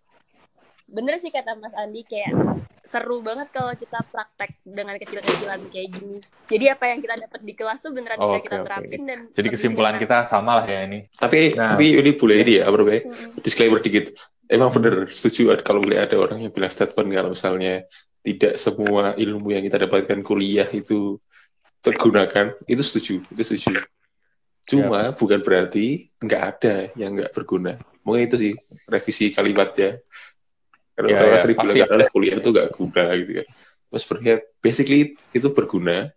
bener 0.91 1.15
sih 1.23 1.31
kata 1.31 1.55
Mas 1.55 1.71
Andi 1.73 2.03
kayak 2.03 2.35
seru 2.83 3.23
banget 3.23 3.47
kalau 3.55 3.71
kita 3.77 4.03
praktek 4.11 4.51
dengan 4.67 4.99
kecil-kecilan 4.99 5.71
kayak 5.71 5.89
gini 5.95 6.19
jadi 6.51 6.75
apa 6.75 6.83
yang 6.91 6.99
kita 6.99 7.15
dapat 7.15 7.41
di 7.47 7.53
kelas 7.55 7.79
tuh 7.79 7.95
beneran 7.95 8.19
bisa 8.19 8.35
Oke, 8.35 8.43
kita 8.51 8.57
terapin 8.67 9.01
dan 9.07 9.19
Jadi 9.31 9.47
kesimpulan 9.55 9.95
kita 9.95 10.27
sama 10.27 10.59
lah 10.59 10.67
ya 10.67 10.83
ini. 10.83 11.07
Tapi 11.15 11.55
Nah. 11.55 11.79
tapi 11.79 11.95
ini 11.95 12.11
boleh 12.11 12.37
ini 12.43 12.53
ya, 12.59 12.67
Bro? 12.67 12.83
Mm-mm. 12.83 13.39
Disclaimer 13.39 13.79
dikit. 13.79 14.11
Emang 14.51 14.67
bener 14.75 15.07
setuju 15.07 15.55
kalau 15.63 15.79
melihat 15.79 16.11
ada 16.11 16.19
orang 16.19 16.43
yang 16.43 16.51
bilang 16.51 16.67
statement 16.67 17.07
kalau 17.07 17.31
misalnya 17.31 17.87
tidak 18.19 18.59
semua 18.59 19.15
ilmu 19.15 19.47
yang 19.55 19.63
kita 19.63 19.79
dapatkan 19.87 20.19
kuliah 20.27 20.67
itu 20.75 21.15
tergunakan, 21.79 22.53
itu 22.67 22.83
setuju, 22.83 23.23
itu 23.31 23.43
setuju. 23.47 23.79
Cuma 24.67 25.15
bukan 25.15 25.39
berarti 25.39 26.11
nggak 26.19 26.41
ada 26.43 26.75
yang 26.99 27.15
nggak 27.15 27.31
berguna. 27.31 27.79
Mungkin 28.03 28.27
itu 28.27 28.35
sih 28.35 28.53
revisi 28.91 29.31
kalimatnya. 29.31 29.97
Karena 30.91 31.07
Ya, 31.07 31.17
orang 31.17 31.31
ya, 31.31 31.39
sering 31.39 31.57
bilang. 31.57 31.89
"Alah, 31.89 32.07
kuliah 32.11 32.35
itu 32.37 32.49
nggak 32.51 32.69
guna 32.75 33.03
gitu 33.17 33.31
kan. 33.41 33.47
Terus 33.91 34.03
berarti 34.07 34.29
basically 34.59 34.99
itu 35.31 35.47
berguna 35.51 36.11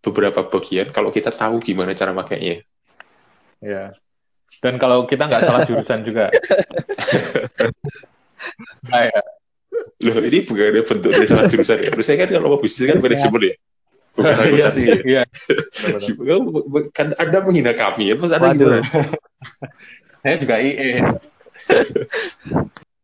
beberapa 0.00 0.40
bagian 0.44 0.92
kalau 0.92 1.08
kita 1.08 1.32
tahu 1.32 1.60
gimana 1.60 1.96
cara 1.96 2.12
makainya. 2.12 2.60
Ya. 3.64 3.96
Dan 4.60 4.76
kalau 4.76 5.08
kita 5.08 5.24
nggak 5.26 5.42
salah 5.42 5.64
jurusan 5.64 6.04
juga. 6.04 6.28
nah, 8.86 9.02
ya. 9.10 9.20
Loh, 10.04 10.16
ini 10.22 10.44
bukan 10.46 10.64
ada 10.70 10.82
bentuk 10.86 11.10
dari 11.10 11.26
salah 11.26 11.48
jurusan 11.50 11.82
ya. 11.82 11.88
Harusnya 11.90 12.16
kan 12.20 12.28
kalau 12.30 12.48
mau 12.54 12.60
bisnis 12.62 12.86
kan 12.86 13.00
manajemen 13.02 13.42
ya. 13.50 13.54
Bukan 14.14 14.46
Iya 14.54 14.66
sih. 14.78 14.86
ya. 14.86 14.96
Iya. 15.02 15.22
Kamu- 16.30 16.92
Kan 16.94 17.18
Anda 17.18 17.38
menghina 17.42 17.74
kami, 17.74 18.12
ya. 18.12 18.14
terus 18.14 18.30
Anda 18.30 18.54
Waduh. 18.54 18.58
gimana? 18.62 18.86
Saya 20.22 20.36
juga 20.38 20.54
IE. 20.62 21.02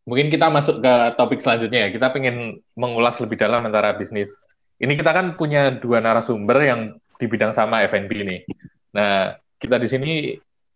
Mungkin 0.05 0.33
kita 0.33 0.49
masuk 0.49 0.81
ke 0.81 0.93
topik 1.15 1.39
selanjutnya 1.39 1.87
ya. 1.87 1.89
Kita 1.93 2.09
pengen 2.09 2.57
mengulas 2.73 3.21
lebih 3.21 3.37
dalam 3.37 3.61
antara 3.65 3.93
bisnis. 3.93 4.33
Ini 4.81 4.97
kita 4.97 5.13
kan 5.13 5.37
punya 5.37 5.77
dua 5.77 6.01
narasumber 6.01 6.57
yang 6.65 6.81
di 7.21 7.25
bidang 7.29 7.53
sama 7.53 7.85
F&B 7.85 8.09
nih. 8.09 8.41
Nah, 8.97 9.37
kita 9.61 9.77
di 9.77 9.85
sini 9.85 10.11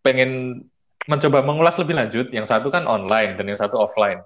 pengen 0.06 0.62
mencoba 1.10 1.42
mengulas 1.42 1.74
lebih 1.82 1.98
lanjut. 1.98 2.30
Yang 2.30 2.54
satu 2.54 2.70
kan 2.70 2.86
online 2.86 3.34
dan 3.34 3.50
yang 3.50 3.58
satu 3.58 3.82
offline. 3.82 4.22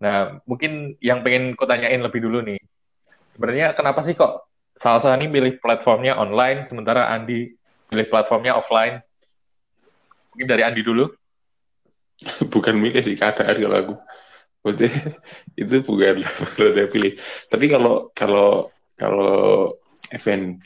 Nah, 0.00 0.40
mungkin 0.48 0.96
yang 1.04 1.20
pengen 1.20 1.52
kutanyain 1.52 2.00
lebih 2.00 2.24
dulu 2.24 2.40
nih. 2.40 2.60
Sebenarnya 3.36 3.76
kenapa 3.76 4.00
sih 4.00 4.16
kok 4.16 4.48
Salsa 4.74 5.14
ini 5.14 5.30
pilih 5.30 5.62
platformnya 5.62 6.18
online, 6.18 6.66
sementara 6.66 7.12
Andi 7.14 7.54
pilih 7.86 8.06
platformnya 8.10 8.58
offline? 8.58 8.98
Mungkin 10.34 10.48
dari 10.50 10.66
Andi 10.66 10.82
dulu. 10.82 11.06
Bukan 12.54 12.74
milih 12.76 13.02
sih 13.04 13.16
keadaan 13.16 13.56
kalau 13.56 13.76
aku. 13.76 13.94
Maksudnya 14.64 14.90
itu 15.60 15.74
bukan 15.84 16.16
kalau 16.56 16.70
saya 16.72 16.88
pilih. 16.88 17.12
Tapi 17.52 17.66
kalau 17.68 17.94
kalau 18.16 18.72
kalau 18.96 19.70
F&B 20.08 20.64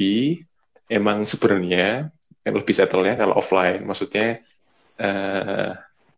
emang 0.89 1.27
sebenarnya 1.27 2.13
yang 2.47 2.55
lebih 2.55 2.75
settle 2.75 3.03
ya 3.03 3.19
kalau 3.19 3.35
offline. 3.37 3.83
Maksudnya 3.83 4.39
eh, 5.03 5.71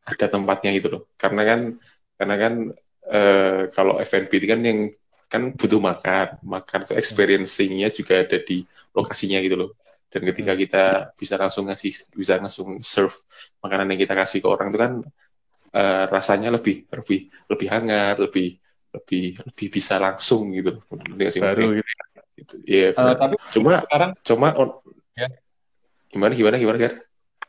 ada 0.04 0.26
tempatnya 0.28 0.70
gitu 0.76 0.88
loh. 0.92 1.02
Karena 1.16 1.42
kan 1.48 1.60
karena 2.20 2.36
kan 2.36 2.54
eh, 3.08 3.62
kalau 3.72 3.96
F&B 3.96 4.32
itu 4.36 4.46
kan 4.48 4.60
yang 4.60 4.80
kan 5.30 5.54
butuh 5.54 5.78
makan, 5.78 6.42
makan 6.42 6.80
tuh 6.82 6.98
experiencing-nya 6.98 7.88
juga 7.94 8.26
ada 8.26 8.38
di 8.42 8.66
lokasinya 8.92 9.38
gitu 9.40 9.56
loh. 9.56 9.70
Dan 10.10 10.26
ketika 10.26 10.52
kita 10.58 10.84
bisa 11.14 11.38
langsung 11.38 11.70
ngasih, 11.70 12.18
bisa 12.18 12.34
langsung 12.42 12.82
serve 12.82 13.14
makanan 13.62 13.94
yang 13.94 14.00
kita 14.02 14.18
kasih 14.18 14.42
ke 14.42 14.48
orang 14.50 14.74
itu 14.74 14.78
kan 14.82 14.92
eh, 15.70 16.04
rasanya 16.06 16.50
lebih 16.50 16.86
lebih 16.90 17.20
lebih 17.46 17.66
hangat, 17.70 18.16
lebih 18.18 18.58
lebih 18.90 19.38
lebih 19.38 19.66
bisa 19.70 19.96
langsung 19.96 20.50
gitu. 20.50 20.82
sih? 21.30 21.38
Baru 21.38 21.78
gitu. 21.78 21.92
Gitu. 22.34 22.54
Iya, 22.64 22.88
Eh, 22.90 22.96
benar. 22.96 23.16
tapi 23.20 23.34
Cuma 23.52 23.72
sekarang 23.84 24.10
cuma 24.24 24.48
on- 24.56 24.76
Ya. 25.12 25.28
gimana 26.08 26.32
gimana 26.32 26.56
gimana 26.56 26.78
Gar? 26.80 26.94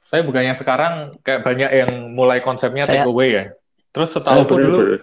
saya 0.04 0.28
bukannya 0.28 0.54
sekarang 0.60 0.94
kayak 1.24 1.42
banyak 1.42 1.70
yang 1.72 1.92
mulai 2.12 2.44
konsepnya 2.44 2.84
Kayak- 2.84 3.08
take 3.08 3.10
away 3.10 3.30
ya. 3.32 3.46
Terus 3.96 4.12
Oh, 4.12 4.16
setahu 4.20 4.42
bener, 4.44 4.52
dulu 4.52 4.78
bener. 4.78 5.02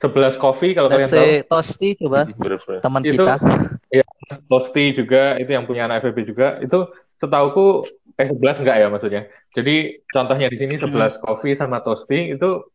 11 0.00 0.34
coffee 0.40 0.72
kalau 0.72 0.88
Let's 0.88 1.12
kalian 1.12 1.44
tahu, 1.44 1.52
Tosti 1.52 1.88
coba 2.00 2.20
teman 2.80 3.02
kita. 3.04 3.34
Tosti 4.48 4.84
juga 4.96 5.36
itu 5.36 5.50
yang 5.52 5.68
punya 5.68 5.84
anak 5.84 6.00
FBB 6.02 6.18
juga 6.24 6.56
itu 6.58 6.88
setauku 7.20 7.84
eh 8.20 8.28
11 8.28 8.60
enggak 8.60 8.76
ya 8.76 8.86
maksudnya. 8.92 9.22
Jadi 9.56 10.04
contohnya 10.12 10.46
di 10.52 10.58
sini 10.60 10.76
11 10.76 11.16
coffee 11.16 11.56
sama 11.56 11.80
Tosti 11.80 12.36
itu 12.36 12.68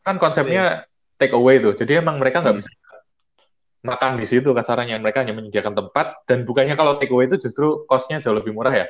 kan 0.00 0.16
konsepnya 0.16 0.88
take 1.20 1.36
away 1.36 1.60
tuh. 1.60 1.76
Jadi 1.76 2.00
emang 2.00 2.16
mereka 2.16 2.40
nggak 2.40 2.56
Hmm. 2.56 2.64
bisa 2.64 2.72
makan 3.84 4.18
di 4.18 4.26
situ 4.26 4.48
kasarannya. 4.56 4.96
Mereka 4.98 5.22
hanya 5.22 5.36
menyediakan 5.36 5.76
tempat 5.76 6.24
dan 6.24 6.48
bukannya 6.48 6.74
kalau 6.74 6.96
take 6.96 7.12
away 7.12 7.28
itu 7.28 7.36
justru 7.36 7.84
cost-nya 7.84 8.16
jauh 8.18 8.34
lebih 8.34 8.56
murah 8.56 8.72
ya. 8.72 8.86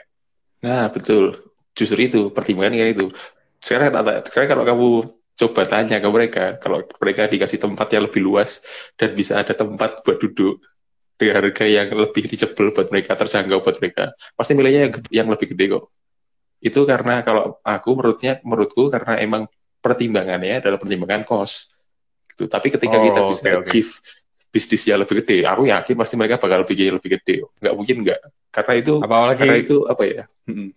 Nah, 0.63 0.87
betul. 0.91 1.35
Justru 1.75 1.99
itu 1.99 2.21
pertimbangannya 2.31 2.95
itu. 2.95 3.11
Sekarang, 3.59 3.91
sekarang 4.23 4.49
kalau 4.49 4.65
kamu 4.67 4.89
coba 5.39 5.63
tanya 5.67 6.03
ke 6.03 6.09
mereka, 6.11 6.45
kalau 6.59 6.83
mereka 6.99 7.31
dikasih 7.31 7.59
tempat 7.63 7.87
yang 7.95 8.07
lebih 8.11 8.23
luas 8.23 8.63
dan 8.99 9.15
bisa 9.15 9.39
ada 9.39 9.55
tempat 9.55 10.03
buat 10.03 10.19
duduk 10.19 10.59
dengan 11.19 11.35
harga 11.43 11.67
yang 11.67 11.91
lebih 11.91 12.31
reachable 12.31 12.71
buat 12.71 12.89
mereka, 12.95 13.19
terjangkau 13.19 13.59
buat 13.59 13.77
mereka, 13.83 14.15
pasti 14.39 14.55
milihnya 14.55 14.81
yang, 14.87 14.95
yang 15.11 15.29
lebih 15.29 15.51
gede 15.51 15.65
kok. 15.75 15.85
Itu 16.63 16.87
karena 16.87 17.27
kalau 17.27 17.59
aku 17.63 17.91
menurutnya, 17.99 18.39
menurutku 18.47 18.87
karena 18.87 19.19
emang 19.19 19.51
pertimbangannya 19.83 20.63
adalah 20.63 20.79
pertimbangan 20.79 21.27
cost. 21.27 21.75
Gitu. 22.31 22.47
Tapi 22.47 22.71
ketika 22.71 22.97
Oh, 22.99 23.05
kita 23.05 23.21
bisa 23.35 23.47
oke. 23.59 23.67
achieve 23.67 23.91
bisnisnya 24.49 24.95
lebih 24.97 25.21
gede, 25.23 25.45
aku 25.45 25.67
yakin 25.69 25.95
pasti 25.99 26.15
mereka 26.15 26.39
bakal 26.39 26.63
bikin 26.63 26.97
lebih 26.97 27.19
gede. 27.19 27.45
Nggak 27.61 27.75
mungkin 27.75 27.97
nggak. 28.07 28.21
Karena 28.49 28.73
itu 28.81 28.95
Apalagi 29.03 29.39
karena 29.45 29.57
itu 29.61 29.77
apa 29.85 30.03
ya? 30.07 30.25
mm, 30.49 30.71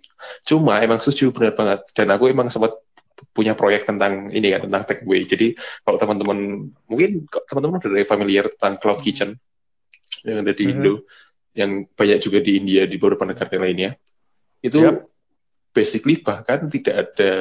Cuma 0.43 0.81
emang 0.81 0.99
setuju 0.99 1.31
benar 1.31 1.53
banget. 1.55 1.79
Dan 1.93 2.07
aku 2.11 2.27
emang 2.33 2.49
sempat 2.51 2.75
punya 3.31 3.53
proyek 3.53 3.85
tentang 3.85 4.27
ini 4.33 4.51
kan 4.51 4.65
tentang 4.67 4.81
takeaway. 4.83 5.21
Jadi 5.23 5.53
kalau 5.85 5.97
teman-teman 6.01 6.67
mungkin 6.89 7.29
teman-teman 7.47 7.77
udah 7.79 8.05
familiar 8.09 8.45
tentang 8.57 8.75
cloud 8.81 8.99
kitchen 8.99 9.37
yang 10.27 10.37
ada 10.45 10.53
di 10.53 10.63
Mhm. 10.67 10.71
Indo, 10.77 10.93
yang 11.51 11.71
banyak 11.91 12.19
juga 12.21 12.39
di 12.39 12.51
India 12.61 12.83
di 12.87 12.95
beberapa 12.95 13.25
negara 13.27 13.51
lainnya. 13.57 13.97
Itu 14.61 14.79
Yap. 14.81 15.09
basically 15.73 16.21
bahkan 16.21 16.67
tidak 16.69 16.95
ada 16.95 17.31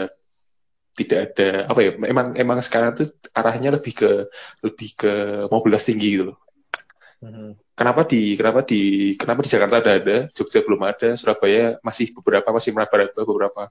tidak 0.91 1.19
ada 1.31 1.71
apa 1.71 1.81
ya? 1.87 1.91
Emang 2.11 2.35
emang 2.35 2.59
sekarang 2.59 2.93
tuh 2.99 3.09
arahnya 3.33 3.71
lebih 3.79 3.95
ke 3.95 4.11
lebih 4.67 4.89
ke 4.99 5.13
mobilitas 5.49 5.87
tinggi 5.87 6.19
gitu 6.19 6.35
loh 6.35 6.39
Mhm. 7.21 7.77
kenapa 7.77 8.09
di 8.09 8.33
kenapa 8.33 8.65
di 8.65 9.13
kenapa 9.21 9.45
di 9.45 9.51
Jakarta 9.53 9.77
ada 9.85 9.93
ada 10.01 10.17
Jogja 10.33 10.65
belum 10.65 10.81
ada 10.89 11.09
Surabaya 11.21 11.77
masih 11.85 12.17
beberapa 12.17 12.49
masih 12.49 12.73
meraba-raba 12.73 13.21
beberapa 13.29 13.69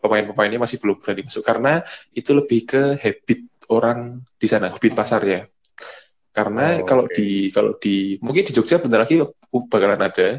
pemain-pemainnya 0.00 0.56
masih 0.56 0.80
belum 0.80 0.96
berani 0.96 1.28
masuk 1.28 1.44
karena 1.44 1.84
itu 2.16 2.32
lebih 2.32 2.64
ke 2.64 2.96
habit 2.96 3.40
orang 3.68 4.24
di 4.40 4.48
sana 4.48 4.72
habit 4.72 4.96
pasarnya 4.96 5.44
karena 6.38 6.66
Oh, 6.78 6.86
kalau 6.86 7.04
oke. 7.10 7.14
di 7.18 7.50
kalau 7.50 7.72
di 7.82 8.14
mungkin 8.22 8.46
di 8.46 8.52
Jogja 8.54 8.78
bentar 8.78 9.02
lagi 9.02 9.18
bakalan 9.50 9.98
ada. 9.98 10.38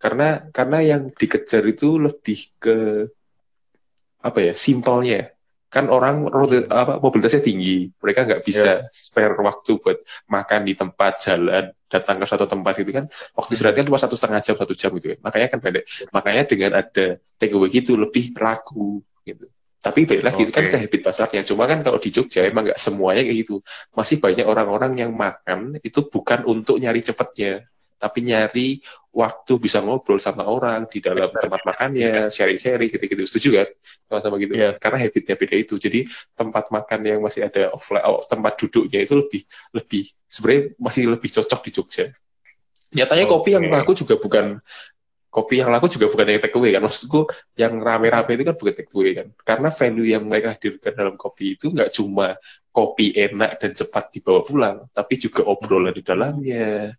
Karena 0.00 0.28
karena 0.54 0.78
yang 0.80 1.02
dikejar 1.10 1.66
itu 1.66 1.98
lebih 1.98 2.38
ke 2.62 2.78
apa 4.22 4.38
ya 4.38 4.54
simpelnya. 4.54 5.34
Kan 5.70 5.86
orang 5.86 6.26
apa 6.70 7.02
mobilitasnya 7.02 7.42
tinggi. 7.42 7.90
Mereka 7.98 8.26
nggak 8.26 8.42
bisa 8.46 8.86
spare 8.90 9.34
waktu 9.38 9.78
buat 9.82 9.98
makan 10.30 10.60
di 10.66 10.74
tempat 10.78 11.12
jalan 11.22 11.64
datang 11.90 12.16
ke 12.22 12.26
suatu 12.30 12.46
tempat 12.46 12.72
gitu 12.80 12.90
kan. 12.94 13.04
Waktu 13.34 13.50
istirahatnya 13.58 13.86
cuma 13.90 13.98
satu 13.98 14.14
setengah 14.14 14.40
jam 14.42 14.54
satu 14.54 14.74
jam 14.74 14.90
gitu 14.98 15.14
kan. 15.14 15.18
Makanya 15.26 15.46
kan 15.50 15.58
pendek. 15.58 15.84
Makanya 16.14 16.42
dengan 16.46 16.70
ada 16.78 17.06
take 17.38 17.54
away 17.54 17.70
gitu 17.70 17.98
lebih 17.98 18.34
laku 18.38 19.02
gitu 19.26 19.50
Tapi 19.80 20.04
balik 20.04 20.24
lagi 20.28 20.40
itu 20.44 20.52
kan 20.52 20.68
ke 20.68 20.76
habit 20.76 21.00
pasarnya. 21.00 21.40
Cuma 21.40 21.64
kan 21.64 21.80
kalau 21.80 21.96
di 21.96 22.12
Jogja 22.12 22.44
emang 22.44 22.68
nggak 22.68 22.76
semuanya 22.76 23.24
kayak 23.24 23.38
gitu. 23.48 23.64
Masih 23.96 24.20
banyak 24.20 24.44
orang-orang 24.44 24.92
yang 24.92 25.12
makan 25.16 25.80
itu 25.80 26.04
bukan 26.04 26.44
untuk 26.44 26.76
nyari 26.76 27.00
cepetnya, 27.00 27.64
tapi 27.96 28.28
nyari 28.28 28.84
waktu 29.10 29.52
bisa 29.56 29.80
ngobrol 29.80 30.20
sama 30.20 30.44
orang 30.44 30.84
di 30.84 31.00
dalam 31.00 31.32
tempat 31.32 31.64
makannya, 31.64 32.28
sharing-sharing 32.28 32.92
gitu-gitu. 32.92 33.24
Setuju 33.24 33.48
kan? 33.64 33.68
Sama-sama 34.04 34.36
gitu. 34.36 34.52
Iya. 34.52 34.76
Karena 34.76 34.98
habitnya 35.00 35.34
beda 35.34 35.56
itu. 35.56 35.74
Jadi 35.80 36.00
tempat 36.36 36.68
makan 36.68 37.00
yang 37.00 37.18
masih 37.24 37.48
ada 37.48 37.72
offline, 37.72 38.04
oh, 38.04 38.20
tempat 38.20 38.60
duduknya 38.60 39.00
itu 39.00 39.16
lebih 39.16 39.42
lebih 39.72 40.04
sebenarnya 40.28 40.62
masih 40.76 41.02
lebih 41.08 41.28
cocok 41.40 41.60
di 41.64 41.70
Jogja. 41.72 42.04
Nyatanya 42.90 43.24
kopi 43.24 43.56
yang 43.56 43.64
laku 43.70 43.96
juga 43.96 44.20
bukan 44.20 44.60
kopi 45.30 45.62
yang 45.62 45.70
laku 45.70 45.86
juga 45.86 46.10
bukan 46.10 46.26
yang 46.26 46.42
take 46.42 46.58
away 46.58 46.74
kan. 46.74 46.82
Maksudku 46.82 47.20
yang 47.54 47.78
rame-rame 47.78 48.34
itu 48.34 48.44
kan 48.44 48.56
bukan 48.58 48.74
take 48.74 48.92
away 48.92 49.10
kan. 49.14 49.26
Karena 49.46 49.68
value 49.70 50.08
yang 50.10 50.22
mereka 50.26 50.58
hadirkan 50.58 50.92
dalam 50.98 51.14
kopi 51.14 51.54
itu 51.54 51.70
nggak 51.70 51.90
cuma 51.94 52.34
kopi 52.74 53.14
enak 53.14 53.62
dan 53.62 53.70
cepat 53.74 54.10
dibawa 54.10 54.42
pulang, 54.42 54.76
tapi 54.90 55.18
juga 55.18 55.46
obrolan 55.46 55.94
di 55.94 56.02
dalamnya, 56.02 56.94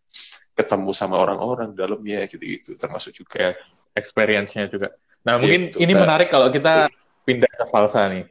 ketemu 0.56 0.91
sama 0.91 1.15
orang-orang 1.20 1.72
dalamnya 1.76 2.28
gitu-gitu 2.28 2.76
termasuk 2.76 3.15
juga. 3.15 3.39
Ya, 3.39 3.52
experience-nya 3.96 4.67
juga. 4.72 4.96
Nah, 5.22 5.38
mungkin 5.38 5.70
Gitu. 5.70 5.80
ini 5.84 5.94
Nah, 5.96 6.08
menarik 6.08 6.28
kalau 6.32 6.50
kita 6.52 6.88
pindah 7.28 7.52
ke 7.52 7.65
salsa 7.67 8.08
nih. 8.10 8.26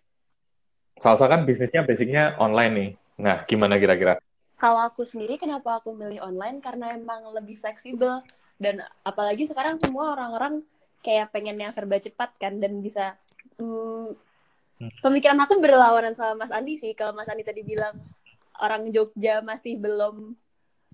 Salsa 1.00 1.24
kan 1.28 1.48
bisnisnya 1.48 1.84
basicnya 1.84 2.36
online 2.36 2.72
nih. 2.76 2.90
Nah, 3.20 3.36
gimana 3.48 3.80
kira-kira? 3.80 4.20
Kalau 4.60 4.84
aku 4.84 5.08
sendiri 5.08 5.40
kenapa 5.40 5.80
aku 5.80 5.96
milih 5.96 6.20
online 6.20 6.60
karena 6.60 6.92
emang 6.92 7.32
lebih 7.32 7.56
fleksibel 7.56 8.20
dan 8.60 8.84
apalagi 9.02 9.48
sekarang 9.48 9.80
semua 9.80 10.12
orang-orang 10.12 10.60
kayak 11.00 11.32
pengen 11.32 11.56
yang 11.56 11.72
serba 11.72 11.96
cepat 11.96 12.36
kan 12.36 12.60
dan 12.60 12.84
bisa 12.84 13.16
hmm, 13.56 14.12
pemikiran 15.00 15.40
aku 15.40 15.58
berlawanan 15.64 16.12
sama 16.12 16.44
Mas 16.44 16.52
Andi 16.52 16.76
sih. 16.76 16.92
Kalau 16.92 17.16
Mas 17.16 17.28
Andi 17.32 17.40
tadi 17.40 17.64
bilang 17.64 17.96
orang 18.60 18.92
Jogja 18.92 19.40
masih 19.40 19.80
belum 19.80 20.36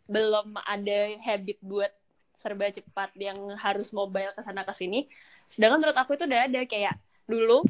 belum 0.06 0.54
ada 0.62 0.98
habit 1.26 1.58
buat 1.58 1.90
serba 2.38 2.70
cepat 2.70 3.10
yang 3.18 3.58
harus 3.58 3.90
mobile 3.90 4.30
ke 4.30 4.40
sana 4.46 4.62
ke 4.62 4.70
sini. 4.70 5.10
Sedangkan 5.50 5.82
menurut 5.82 5.98
aku 5.98 6.14
itu 6.14 6.24
udah 6.30 6.46
ada 6.46 6.62
kayak 6.62 6.94
dulu 7.26 7.66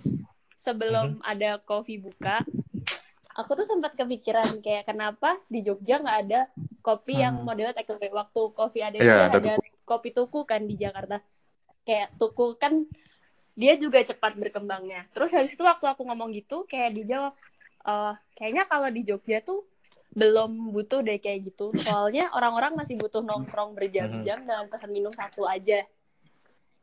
sebelum 0.60 1.24
ada 1.24 1.56
coffee 1.64 1.96
buka 1.96 2.44
aku 3.36 3.52
tuh 3.52 3.66
sempat 3.68 3.92
kepikiran 3.96 4.64
kayak 4.64 4.88
kenapa 4.88 5.36
di 5.52 5.60
Jogja 5.60 6.00
nggak 6.00 6.18
ada 6.28 6.40
kopi 6.80 7.20
yang 7.20 7.40
Hmm. 7.40 7.46
modelnya 7.48 7.76
take 7.76 7.92
away. 7.92 8.08
Waktu 8.12 8.40
kopi 8.56 8.80
ada 8.80 8.96
ada 8.96 9.20
ada 9.32 9.52
kopi 9.86 10.10
tuku 10.10 10.42
kan 10.42 10.66
di 10.66 10.74
Jakarta 10.74 11.22
kayak 11.86 12.18
tuku 12.18 12.58
kan 12.58 12.82
dia 13.56 13.78
juga 13.78 14.02
cepat 14.02 14.36
berkembangnya 14.36 15.06
terus 15.14 15.32
habis 15.32 15.54
itu 15.54 15.62
waktu 15.62 15.86
aku 15.86 16.02
ngomong 16.04 16.34
gitu 16.34 16.66
kayak 16.66 16.92
dijawab 16.92 17.32
"Eh, 17.86 18.12
kayaknya 18.34 18.66
kalau 18.66 18.90
di 18.90 19.06
Jogja 19.06 19.38
tuh 19.40 19.62
belum 20.12 20.74
butuh 20.74 21.00
deh 21.00 21.16
kayak 21.16 21.48
gitu 21.48 21.70
soalnya 21.78 22.28
orang-orang 22.34 22.74
masih 22.74 22.98
butuh 22.98 23.22
nongkrong 23.22 23.72
berjam-jam 23.72 24.42
Hmm. 24.42 24.48
dengan 24.48 24.66
pesan 24.66 24.90
minum 24.90 25.12
satu 25.14 25.46
aja 25.46 25.86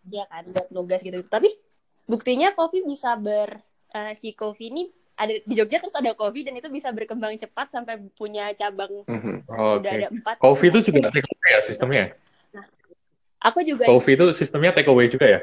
ya 0.07 0.23
kan 0.27 0.43
buat 0.51 0.67
nugas 0.69 0.99
gitu 0.99 1.19
tapi 1.27 1.51
buktinya 2.05 2.51
kopi 2.51 2.83
bisa 2.83 3.15
ber 3.15 3.59
eh, 3.91 4.13
si 4.15 4.31
kopi 4.33 4.69
ini 4.69 4.83
ada 5.13 5.33
di 5.39 5.53
Jogja 5.53 5.77
terus 5.77 5.93
ada 5.93 6.11
kopi 6.13 6.41
dan 6.41 6.57
itu 6.57 6.67
bisa 6.67 6.89
berkembang 6.89 7.37
cepat 7.37 7.69
sampai 7.69 8.01
punya 8.17 8.49
cabang 8.55 9.05
Mhm. 9.05 9.45
udah 9.45 9.77
Oke. 9.77 9.97
ada 10.01 10.07
empat 10.09 10.35
Coffee 10.39 10.69
itu 10.73 10.79
juga 10.89 11.09
take 11.09 11.27
away 11.29 11.49
ya 11.53 11.61
sistemnya? 11.61 12.05
Aku 13.43 13.59
juga 13.61 13.83
Coffee 13.85 14.15
itu 14.15 14.25
sistemnya 14.33 14.71
take 14.71 14.87
away 14.87 15.11
juga 15.11 15.27
ya? 15.27 15.39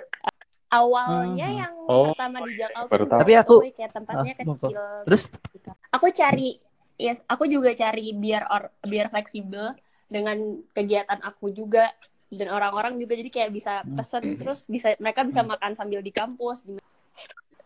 awalnya 0.71 1.49
Hmm. 1.51 1.61
yang 1.67 1.75
Oh, 1.91 2.15
pertama 2.15 2.39
di 2.47 2.55
Jakarta 2.55 2.87
baru 2.87 3.05
tahu. 3.11 3.19
Tapi 3.19 3.33
aku- 3.35 3.61
kayak 3.75 3.93
tempatnya 3.93 4.33
Ah, 4.33 4.39
kecil 4.47 4.83
Terus? 5.11 5.23
gitu. 5.51 5.71
aku 5.91 6.07
cari 6.15 6.51
yes 6.95 7.19
aku 7.27 7.45
juga 7.51 7.75
cari 7.75 8.15
biar 8.15 8.47
or- 8.47 8.71
biar 8.87 9.11
fleksibel 9.11 9.75
dengan 10.07 10.39
kegiatan 10.71 11.19
aku 11.23 11.51
juga 11.51 11.91
dan 12.31 12.47
orang-orang 12.47 12.95
juga 13.03 13.19
jadi 13.19 13.31
kayak 13.31 13.51
bisa 13.51 13.83
Hmm. 13.83 13.99
pesen 13.99 14.23
terus 14.39 14.63
bisa 14.71 14.95
mereka 15.03 15.27
bisa 15.27 15.43
makan 15.43 15.75
sambil 15.75 15.99
di 15.99 16.15
kampus 16.15 16.63
gimana 16.63 16.87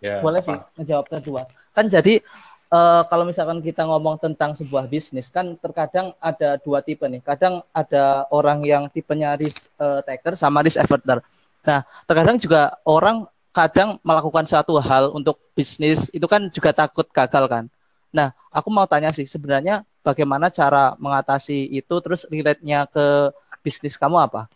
Ya, 0.01 0.21
boleh 0.21 0.41
apa? 0.41 0.49
sih 0.49 0.57
ngejawab 0.81 1.07
kedua 1.09 1.43
kan 1.73 1.89
jadi 1.89 2.25
eh, 2.75 3.03
kalau 3.07 3.25
misalkan 3.25 3.63
kita 3.63 3.87
ngomong 3.87 4.19
tentang 4.19 4.59
sebuah 4.59 4.91
bisnis 4.91 5.31
kan 5.31 5.55
terkadang 5.63 6.11
ada 6.19 6.59
dua 6.59 6.83
tipe 6.83 7.07
nih. 7.07 7.23
Kadang 7.23 7.63
ada 7.71 8.27
orang 8.35 8.67
yang 8.67 8.91
tipenya 8.91 9.39
risk 9.39 9.71
eh, 9.79 10.01
taker 10.03 10.35
sama 10.35 10.67
risk 10.67 10.83
averter. 10.83 11.23
Nah 11.63 11.87
terkadang 12.05 12.37
juga 12.43 12.75
orang 12.83 13.31
kadang 13.55 14.03
melakukan 14.03 14.45
suatu 14.51 14.75
hal 14.83 15.15
untuk 15.15 15.39
bisnis 15.55 16.11
itu 16.11 16.27
kan 16.27 16.51
juga 16.51 16.75
takut 16.75 17.07
gagal 17.15 17.47
kan. 17.47 17.65
Nah 18.11 18.35
aku 18.51 18.69
mau 18.75 18.87
tanya 18.91 19.15
sih 19.15 19.27
sebenarnya 19.31 19.87
bagaimana 20.03 20.51
cara 20.51 20.99
mengatasi 20.99 21.71
itu 21.71 21.95
terus 22.03 22.27
relate-nya 22.27 22.91
ke 22.91 23.31
bisnis 23.63 23.95
kamu 23.95 24.19
apa? 24.19 24.51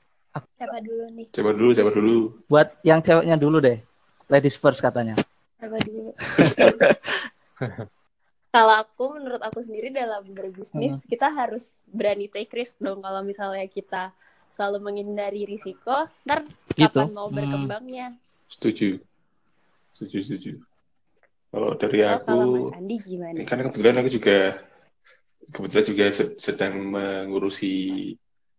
Siapa 0.59 0.79
dulu 0.83 1.05
nih? 1.15 1.27
Coba 1.35 1.51
dulu, 1.55 1.71
coba 1.75 1.91
dulu. 1.95 2.19
buat 2.47 2.69
yang 2.87 3.01
ceweknya 3.03 3.39
dulu 3.39 3.59
deh. 3.63 3.79
Ladies 4.29 4.59
first 4.59 4.83
katanya. 4.83 5.17
Siapa 5.59 5.79
dulu 5.83 6.13
kalau 8.59 8.75
aku 8.75 9.05
menurut 9.15 9.39
aku 9.39 9.63
sendiri 9.63 9.95
dalam 9.95 10.27
berbisnis 10.35 10.99
Hmm. 10.99 11.07
kita 11.07 11.31
harus 11.31 11.79
berani 11.87 12.27
take 12.27 12.51
risk 12.51 12.83
dong 12.83 12.99
kalau 12.99 13.23
misalnya 13.23 13.63
kita 13.71 14.11
selalu 14.51 14.83
menghindari 14.83 15.47
risiko 15.47 15.95
ntar 16.27 16.43
Gitu. 16.75 16.99
kapan 16.99 17.15
mau 17.15 17.31
Hmm. 17.31 17.39
berkembangnya 17.39 18.19
Setuju. 18.51 18.99
Setuju, 19.95 20.19
setuju. 20.25 20.53
Kalau 21.49 21.77
dari 21.77 22.01
Oh, 22.03 22.17
aku, 22.17 22.27
kalau 22.27 22.49
Mas 22.73 22.77
Andi 22.77 22.97
gimana 22.99 23.37
kan 23.45 23.59
kebetulan 23.63 23.97
aku 24.01 24.11
juga 24.11 24.39
kebetulan 25.49 25.87
juga 25.87 26.05
se- 26.11 26.37
sedang 26.37 26.75
mengurusi 26.83 27.75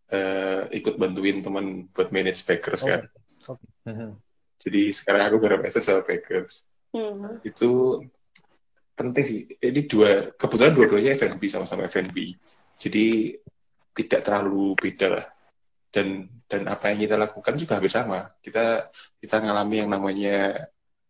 eh, 0.10 0.62
ikut 0.74 0.98
bantuin 0.98 1.38
teman 1.38 1.86
buat 1.94 2.10
manage 2.10 2.42
Packers 2.42 2.82
kan. 2.82 3.06
Mhm. 3.86 4.18
Jadi 4.58 4.82
sekarang 4.90 5.22
aku 5.30 5.38
garap 5.38 5.62
asset 5.70 5.86
sama 5.86 6.02
Packers. 6.02 6.66
Hmm. 6.90 7.38
Itu 7.46 8.02
penting 9.00 9.24
sih. 9.24 9.42
Ini 9.48 9.88
dua 9.88 10.36
kebetulan 10.36 10.76
dua-duanya 10.76 11.16
F&B 11.16 11.48
sama-sama 11.48 11.88
F&B. 11.88 12.36
Jadi 12.76 13.32
tidak 13.96 14.20
terlalu 14.28 14.76
beda 14.76 15.08
lah. 15.08 15.28
Dan 15.90 16.28
dan 16.46 16.68
apa 16.68 16.92
yang 16.92 17.08
kita 17.08 17.16
lakukan 17.16 17.56
juga 17.56 17.80
hampir 17.80 17.94
sama. 17.96 18.28
Kita 18.44 18.92
kita 19.24 19.40
ngalami 19.40 19.76
yang 19.88 19.90
namanya 19.90 20.68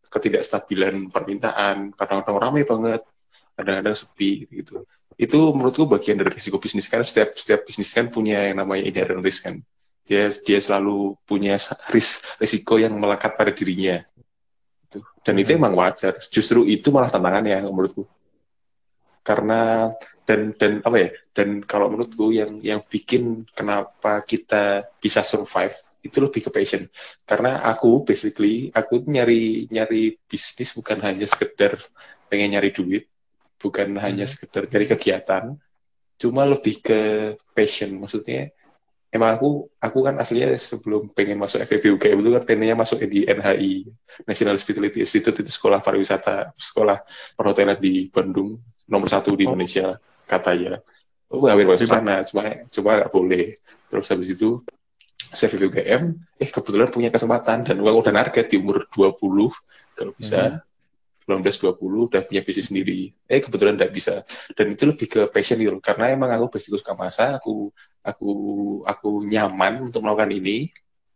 ketidakstabilan 0.10 1.10
permintaan. 1.10 1.94
Kadang-kadang 1.98 2.38
ramai 2.38 2.64
banget, 2.66 3.02
kadang-kadang 3.58 3.96
sepi 3.98 4.46
gitu. 4.50 4.86
Itu 5.20 5.52
menurutku 5.52 5.90
bagian 5.90 6.22
dari 6.22 6.32
risiko 6.34 6.62
bisnis 6.62 6.88
kan. 6.88 7.02
Setiap 7.02 7.34
setiap 7.36 7.66
bisnis 7.66 7.90
kan 7.92 8.08
punya 8.14 8.50
yang 8.50 8.62
namanya 8.62 8.86
inherent 8.86 9.26
risk 9.26 9.50
kan. 9.50 9.58
Dia 10.10 10.34
dia 10.34 10.58
selalu 10.58 11.14
punya 11.26 11.58
risk 11.94 12.26
risiko 12.42 12.82
yang 12.82 12.98
melekat 12.98 13.38
pada 13.38 13.54
dirinya. 13.54 14.02
Gitu. 14.90 15.06
Dan 15.22 15.38
itu 15.38 15.54
emang 15.54 15.78
wajar. 15.78 16.18
Justru 16.34 16.66
itu 16.66 16.90
malah 16.90 17.14
tantangannya 17.14 17.62
menurutku. 17.70 18.10
Karena 19.22 19.94
dan 20.26 20.58
dan 20.58 20.82
apa 20.82 20.98
ya? 20.98 21.10
Dan 21.30 21.62
kalau 21.62 21.94
menurutku 21.94 22.34
yang 22.34 22.58
yang 22.66 22.82
bikin 22.82 23.46
kenapa 23.54 24.26
kita 24.26 24.90
bisa 24.98 25.22
survive 25.22 25.78
itu 26.02 26.18
lebih 26.18 26.50
ke 26.50 26.50
passion. 26.50 26.90
Karena 27.22 27.62
aku 27.62 28.02
basically 28.02 28.74
aku 28.74 29.06
nyari 29.06 29.70
nyari 29.70 30.18
bisnis 30.26 30.74
bukan 30.74 30.98
hanya 31.06 31.30
sekedar 31.30 31.78
pengen 32.26 32.58
nyari 32.58 32.74
duit, 32.74 33.06
bukan 33.62 33.94
hanya 34.02 34.26
sekedar 34.26 34.66
nyari 34.66 34.90
kegiatan, 34.90 35.54
cuma 36.18 36.50
lebih 36.50 36.82
ke 36.82 37.00
passion. 37.54 37.94
Maksudnya 38.02 38.50
emang 39.10 39.36
aku 39.36 39.66
aku 39.82 40.00
kan 40.06 40.16
aslinya 40.22 40.54
sebelum 40.54 41.10
pengen 41.14 41.42
masuk 41.42 41.66
FEB 41.66 41.98
UGM 41.98 42.18
itu 42.22 42.30
kan 42.38 42.44
pengennya 42.46 42.78
masuk 42.78 43.02
di 43.10 43.26
NHI 43.26 43.90
National 44.30 44.54
Hospitality 44.56 45.02
Institute 45.02 45.38
itu 45.42 45.50
sekolah 45.50 45.82
pariwisata 45.82 46.54
sekolah 46.54 47.02
perhotelan 47.34 47.78
di 47.82 48.06
Bandung 48.14 48.62
nomor 48.86 49.10
satu 49.10 49.34
di 49.34 49.50
Oh. 49.50 49.54
Indonesia 49.54 49.98
katanya. 50.30 50.78
Oh 51.30 51.46
hampir 51.46 51.66
masuk 51.66 51.90
sana 51.90 52.22
cuma 52.26 52.66
cuma 52.70 52.90
nggak 53.02 53.12
boleh. 53.14 53.46
Terus 53.90 54.06
habis 54.14 54.30
itu 54.34 54.62
saya 55.34 55.50
FEB 55.50 55.70
UGM 55.74 56.02
eh 56.38 56.50
kebetulan 56.50 56.90
punya 56.90 57.10
kesempatan 57.10 57.66
dan 57.66 57.78
uang 57.82 58.02
udah 58.02 58.14
target 58.14 58.46
di 58.50 58.58
umur 58.62 58.86
20 58.94 59.50
kalau 59.98 60.14
bisa. 60.14 60.62
19-20 61.30 62.10
udah 62.10 62.22
punya 62.26 62.42
bisnis 62.42 62.74
sendiri. 62.74 63.14
Eh 63.30 63.38
kebetulan 63.38 63.78
nggak 63.78 63.94
bisa. 63.94 64.26
Dan 64.58 64.74
itu 64.74 64.90
lebih 64.90 65.06
ke 65.06 65.22
passion 65.30 65.62
gitu 65.62 65.78
loh. 65.78 65.82
karena 65.82 66.10
emang 66.10 66.34
aku 66.34 66.58
basic 66.58 66.74
suka 66.82 66.98
masak 66.98 67.38
aku 67.38 67.70
aku 68.04 68.32
aku 68.84 69.24
nyaman 69.28 69.90
untuk 69.90 70.04
melakukan 70.04 70.32
ini. 70.34 70.70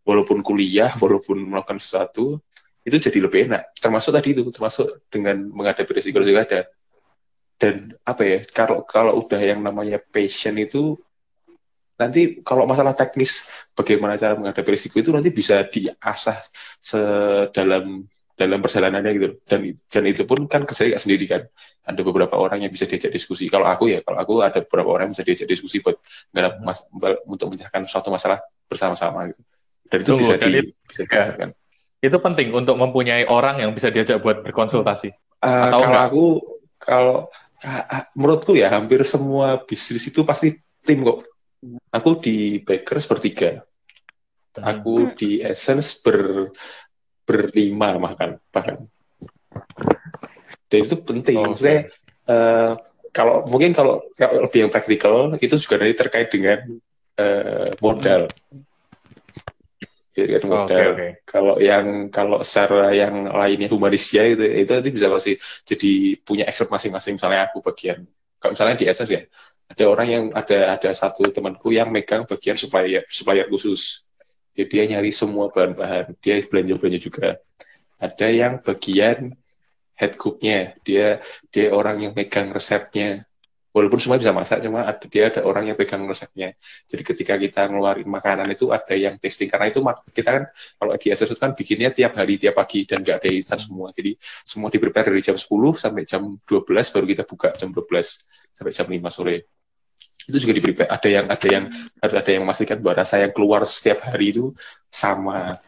Walaupun 0.03 0.43
kuliah 0.43 0.91
walaupun 1.03 1.47
melakukan 1.47 1.79
sesuatu 1.79 2.39
itu 2.83 2.97
jadi 2.99 3.19
lebih 3.23 3.51
enak. 3.51 3.63
Termasuk 3.79 4.11
tadi 4.11 4.35
itu 4.35 4.43
termasuk 4.51 5.07
dengan 5.07 5.39
menghadapi 5.51 5.91
risiko 5.95 6.19
juga 6.19 6.43
ada. 6.43 6.61
Dan 7.55 7.95
apa 8.03 8.21
ya 8.27 8.39
kalau 8.51 8.83
kalau 8.83 9.23
udah 9.23 9.39
yang 9.39 9.63
namanya 9.63 10.01
passion 10.01 10.59
itu 10.59 10.99
nanti 11.95 12.41
kalau 12.43 12.67
masalah 12.67 12.91
teknis 12.91 13.47
bagaimana 13.77 14.19
cara 14.19 14.35
menghadapi 14.35 14.75
risiko 14.75 14.99
itu 14.99 15.13
nanti 15.13 15.29
bisa 15.29 15.61
diasah 15.63 16.41
sedalam 16.81 18.03
dalam 18.33 18.59
perjalanannya 18.65 19.11
gitu. 19.13 19.27
Dan 19.45 19.59
dan 19.69 20.03
itu 20.09 20.23
pun 20.25 20.45
kan 20.49 20.65
kerja 20.65 20.89
nggak 20.89 21.01
sendiri 21.01 21.25
kan. 21.29 21.41
Ada 21.85 22.01
beberapa 22.01 22.35
orang 22.37 22.65
yang 22.65 22.71
bisa 22.73 22.89
diajak 22.89 23.13
diskusi. 23.13 23.45
Kalau 23.49 23.69
aku 23.69 23.93
ya 23.93 24.01
kalau 24.01 24.17
aku 24.17 24.33
ada 24.41 24.59
beberapa 24.65 24.89
orang 24.89 25.09
yang 25.09 25.15
bisa 25.15 25.25
diajak 25.25 25.47
diskusi 25.49 25.79
buat 25.85 25.97
nggak 26.33 26.65
mas, 26.65 26.85
untuk 27.29 27.53
mencahkan 27.53 27.85
suatu 27.85 28.09
masalah 28.09 28.41
bersama-sama 28.65 29.29
gitu. 29.29 29.41
Dan 29.85 29.97
itu 30.01 30.09
Tunggu, 30.09 30.23
bisa 30.25 30.35
dan 30.41 30.49
di 30.49 30.59
itu- 30.65 30.73
bisa 30.89 31.01
ya. 31.05 31.09
dirasakan 31.09 31.49
Itu 32.03 32.17
penting 32.19 32.47
untuk 32.51 32.75
mempunyai 32.75 33.23
orang 33.29 33.63
yang 33.63 33.71
bisa 33.71 33.87
diajak 33.87 34.19
buat 34.19 34.43
berkonsultasi. 34.43 35.09
Eh, 35.13 35.63
Atau 35.69 35.79
kalau 35.87 35.95
enggak? 35.95 36.07
aku 36.11 36.25
kalau 36.81 37.17
ah, 37.63 37.83
ah, 37.87 38.03
menurutku 38.17 38.57
ya 38.59 38.67
hampir 38.73 38.99
semua 39.07 39.61
bisnis 39.63 40.03
itu 40.09 40.25
pasti 40.27 40.51
tim 40.83 41.05
kok. 41.05 41.23
Aku 41.95 42.19
di 42.19 42.59
Bakers 42.59 43.07
bertiga 43.07 43.63
aku 44.53 45.17
di 45.17 45.41
Essence 45.41 45.97
ber 46.05 46.51
berlima 47.23 47.95
bahkan 47.97 48.39
bahkan. 48.51 48.87
Dan 50.67 50.79
itu 50.81 50.95
penting. 51.05 51.37
Oke. 51.39 51.47
maksudnya 51.53 51.79
eh, 52.29 52.71
kalau 53.13 53.45
mungkin 53.45 53.77
kalau, 53.77 54.01
kalau 54.17 54.49
lebih 54.49 54.67
yang 54.67 54.71
praktikal 54.73 55.29
itu 55.37 55.55
juga 55.61 55.77
nanti 55.81 55.95
terkait 55.95 56.27
dengan 56.33 56.59
eh, 57.19 57.71
modal. 57.77 58.29
Jadi 60.13 60.29
kan 60.37 60.41
modal. 60.45 60.93
oke. 60.93 61.07
kalau 61.25 61.55
yang 61.57 62.13
kalau 62.13 62.45
secara 62.45 62.93
yang 62.93 63.25
lainnya 63.33 63.65
humanisnya 63.65 64.29
itu 64.29 64.45
itu 64.45 64.71
nanti 64.73 64.89
bisa 64.93 65.09
pasti 65.09 65.33
jadi 65.65 66.21
punya 66.21 66.45
expert 66.45 66.69
masing-masing. 66.69 67.17
Misalnya 67.17 67.49
aku 67.49 67.65
bagian 67.65 68.05
kalau 68.37 68.53
misalnya 68.53 68.75
di 68.77 68.85
Essence 68.85 69.09
ya 69.09 69.23
ada 69.73 69.83
orang 69.89 70.07
yang 70.07 70.23
ada 70.35 70.77
ada 70.77 70.89
satu 70.93 71.25
temanku 71.33 71.73
yang 71.73 71.89
megang 71.89 72.29
bagian 72.29 72.53
supplier 72.59 73.01
supplier 73.09 73.49
khusus 73.49 74.02
jadi 74.53 74.69
dia 74.69 74.83
nyari 74.95 75.09
semua 75.09 75.49
bahan-bahan. 75.49 76.13
Dia 76.21 76.37
belanja 76.45 76.77
belanja 76.77 76.99
juga. 77.01 77.27
Ada 77.97 78.27
yang 78.29 78.53
bagian 78.61 79.33
head 79.97 80.13
cooknya. 80.13 80.77
Dia 80.85 81.17
dia 81.49 81.73
orang 81.73 82.05
yang 82.05 82.13
megang 82.13 82.53
resepnya. 82.53 83.25
Walaupun 83.73 83.97
semua 83.97 84.21
bisa 84.21 84.29
masak 84.29 84.61
cuma 84.61 84.85
ada 84.85 85.01
dia 85.09 85.33
ada 85.33 85.41
orang 85.41 85.73
yang 85.73 85.73
pegang 85.73 86.05
resepnya. 86.05 86.53
Jadi 86.85 87.01
ketika 87.01 87.33
kita 87.41 87.65
ngeluarin 87.73 88.05
makanan 88.05 88.45
itu 88.53 88.69
ada 88.69 88.93
yang 88.93 89.17
testing 89.17 89.49
karena 89.49 89.73
itu 89.73 89.81
kita 90.13 90.29
kan 90.29 90.43
kalau 90.77 90.93
di 90.93 91.09
SS 91.09 91.33
kan 91.41 91.57
bikinnya 91.57 91.89
tiap 91.89 92.13
hari 92.13 92.37
tiap 92.37 92.53
pagi 92.53 92.85
dan 92.85 93.01
nggak 93.01 93.25
ada 93.25 93.29
instan 93.33 93.57
semua. 93.57 93.89
Jadi 93.89 94.13
semua 94.45 94.69
di 94.69 94.77
prepare 94.77 95.09
dari 95.09 95.25
jam 95.25 95.33
10 95.33 95.49
sampai 95.73 96.05
jam 96.05 96.21
12 96.37 96.69
baru 96.69 97.05
kita 97.09 97.23
buka 97.25 97.57
jam 97.57 97.73
12 97.73 98.53
sampai 98.53 98.69
jam 98.69 98.85
5 98.85 99.09
sore 99.09 99.62
itu 100.25 100.37
juga 100.39 100.53
di 100.53 100.61
prepare. 100.61 100.89
Ada 100.89 101.07
yang 101.09 101.25
ada 101.27 101.47
yang 101.47 101.63
harus 101.99 102.15
ada 102.15 102.29
yang 102.29 102.41
memastikan 102.43 102.77
bahwa 102.79 102.95
rasa 103.01 103.15
yang 103.19 103.31
keluar 103.31 103.61
setiap 103.65 103.99
hari 104.03 104.31
itu 104.31 104.51
sama. 104.87 105.59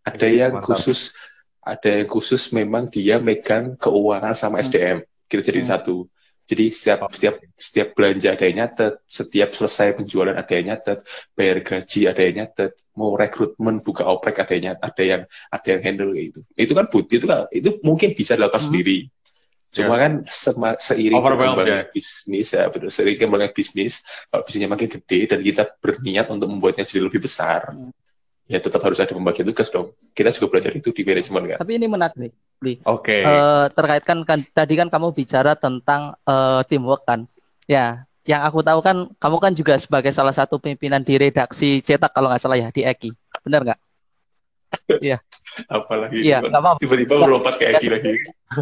Ada 0.00 0.26
yang 0.26 0.52
Mantap. 0.56 0.66
khusus 0.66 1.14
ada 1.60 1.88
yang 1.92 2.08
khusus 2.08 2.42
memang 2.50 2.88
dia 2.88 3.20
megang 3.20 3.76
keuangan 3.76 4.32
sama 4.32 4.58
SDM 4.58 5.00
kita 5.28 5.44
jadi 5.44 5.60
Hmm. 5.62 5.70
satu. 5.70 5.96
Jadi 6.42 6.66
setiap 6.66 7.06
setiap 7.14 7.34
setiap 7.54 7.88
belanja 7.94 8.34
ada 8.34 8.42
yang 8.42 8.66
nyatet 8.66 8.98
setiap 9.06 9.54
selesai 9.54 9.94
penjualan 9.94 10.34
ada 10.34 10.50
yang 10.50 10.74
nyatet 10.74 10.98
bayar 11.30 11.62
gaji 11.62 12.10
ada 12.10 12.22
yang 12.26 12.36
nyatet 12.42 12.74
mau 12.98 13.14
rekrutmen 13.14 13.78
buka 13.78 14.02
oprek 14.02 14.42
ada 14.42 14.54
yang 14.58 14.74
ada 14.82 15.02
yang 15.04 15.22
ada 15.46 15.68
yang 15.70 15.82
handle 15.84 16.10
kayak 16.10 16.26
gitu. 16.34 16.40
Itu 16.58 16.72
kan 16.74 16.86
butuh 16.90 17.14
itu 17.14 17.26
kan 17.30 17.46
itu 17.54 17.70
mungkin 17.86 18.18
bisa 18.18 18.34
dilakukan 18.34 18.58
Hmm. 18.58 18.66
sendiri 18.66 18.98
cuma 19.70 19.94
kan 19.96 20.12
sema- 20.26 20.78
seiring 20.78 21.22
berkembangnya 21.22 21.86
ya. 21.86 21.90
bisnis 21.90 22.48
ya 22.50 22.66
betul 22.66 22.90
seiring 22.90 23.16
berkembangnya 23.16 23.50
bisnis 23.54 23.92
kalau 24.26 24.42
bisnisnya 24.42 24.70
makin 24.70 24.88
gede 24.90 25.18
dan 25.30 25.38
kita 25.40 25.62
berniat 25.78 26.26
untuk 26.28 26.50
membuatnya 26.50 26.82
jadi 26.82 27.06
lebih 27.06 27.22
besar 27.22 27.70
Hmm. 27.70 27.94
ya 28.50 28.58
tetap 28.58 28.82
harus 28.82 28.98
ada 28.98 29.14
pembagian 29.14 29.46
tugas 29.46 29.70
dong 29.70 29.94
kita 30.10 30.34
juga 30.34 30.46
belajar 30.50 30.74
itu 30.74 30.90
di 30.90 31.02
manajemen 31.06 31.54
kan 31.54 31.58
Tapi 31.62 31.72
ini 31.78 31.86
menarik. 31.86 32.32
Oke. 32.84 33.24
Eh, 33.24 33.66
terkait 33.72 34.04
kan, 34.04 34.20
kan 34.20 34.44
tadi 34.52 34.76
kan 34.76 34.92
kamu 34.92 35.16
bicara 35.16 35.56
tentang 35.56 36.12
eh, 36.28 36.60
teamwork 36.68 37.08
kan. 37.08 37.24
Ya, 37.64 38.04
yang 38.28 38.44
aku 38.44 38.60
tahu 38.60 38.84
kan 38.84 39.08
kamu 39.16 39.36
kan 39.40 39.52
juga 39.56 39.80
sebagai 39.80 40.12
salah 40.12 40.36
satu 40.36 40.60
pimpinan 40.60 41.00
di 41.00 41.16
redaksi 41.16 41.80
cetak 41.80 42.12
kalau 42.12 42.28
nggak 42.28 42.42
salah 42.42 42.60
ya 42.60 42.68
di 42.68 42.84
Eki. 42.84 43.16
Benar 43.40 43.64
nggak? 43.64 43.80
Apalagi 45.66 46.22
Iya, 46.22 46.38
nggak 46.40 46.62
apa-apa. 46.62 46.78
tiba-tiba 46.78 47.14
melompat 47.18 47.54
kayak 47.58 47.82
gini 47.82 47.90
lagi 47.94 48.14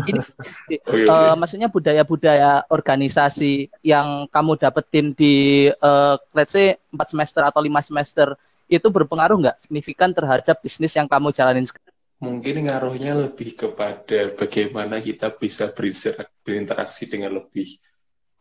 Ini 0.09 0.21
Oke, 0.69 0.77
eh, 0.77 1.05
oke. 1.05 1.37
maksudnya 1.37 1.69
budaya-budaya 1.69 2.65
organisasi 2.69 3.53
yang 3.81 4.29
kamu 4.29 4.53
dapetin 4.57 5.13
di 5.13 5.35
eh, 5.69 6.15
let's 6.33 6.53
say 6.53 6.77
4 6.93 7.13
semester 7.13 7.43
atau 7.45 7.61
lima 7.61 7.81
semester 7.81 8.37
itu 8.69 8.85
berpengaruh 8.85 9.37
nggak 9.41 9.57
signifikan 9.65 10.13
terhadap 10.13 10.61
bisnis 10.61 10.93
yang 10.93 11.09
kamu 11.09 11.33
jalanin 11.33 11.65
sekarang? 11.65 11.93
mungkin 12.19 12.67
ngaruhnya 12.67 13.15
lebih 13.15 13.55
kepada 13.55 14.35
bagaimana 14.35 14.99
kita 14.99 15.31
bisa 15.31 15.71
berinterak- 15.71 16.35
berinteraksi 16.43 17.07
dengan 17.07 17.39
lebih 17.39 17.79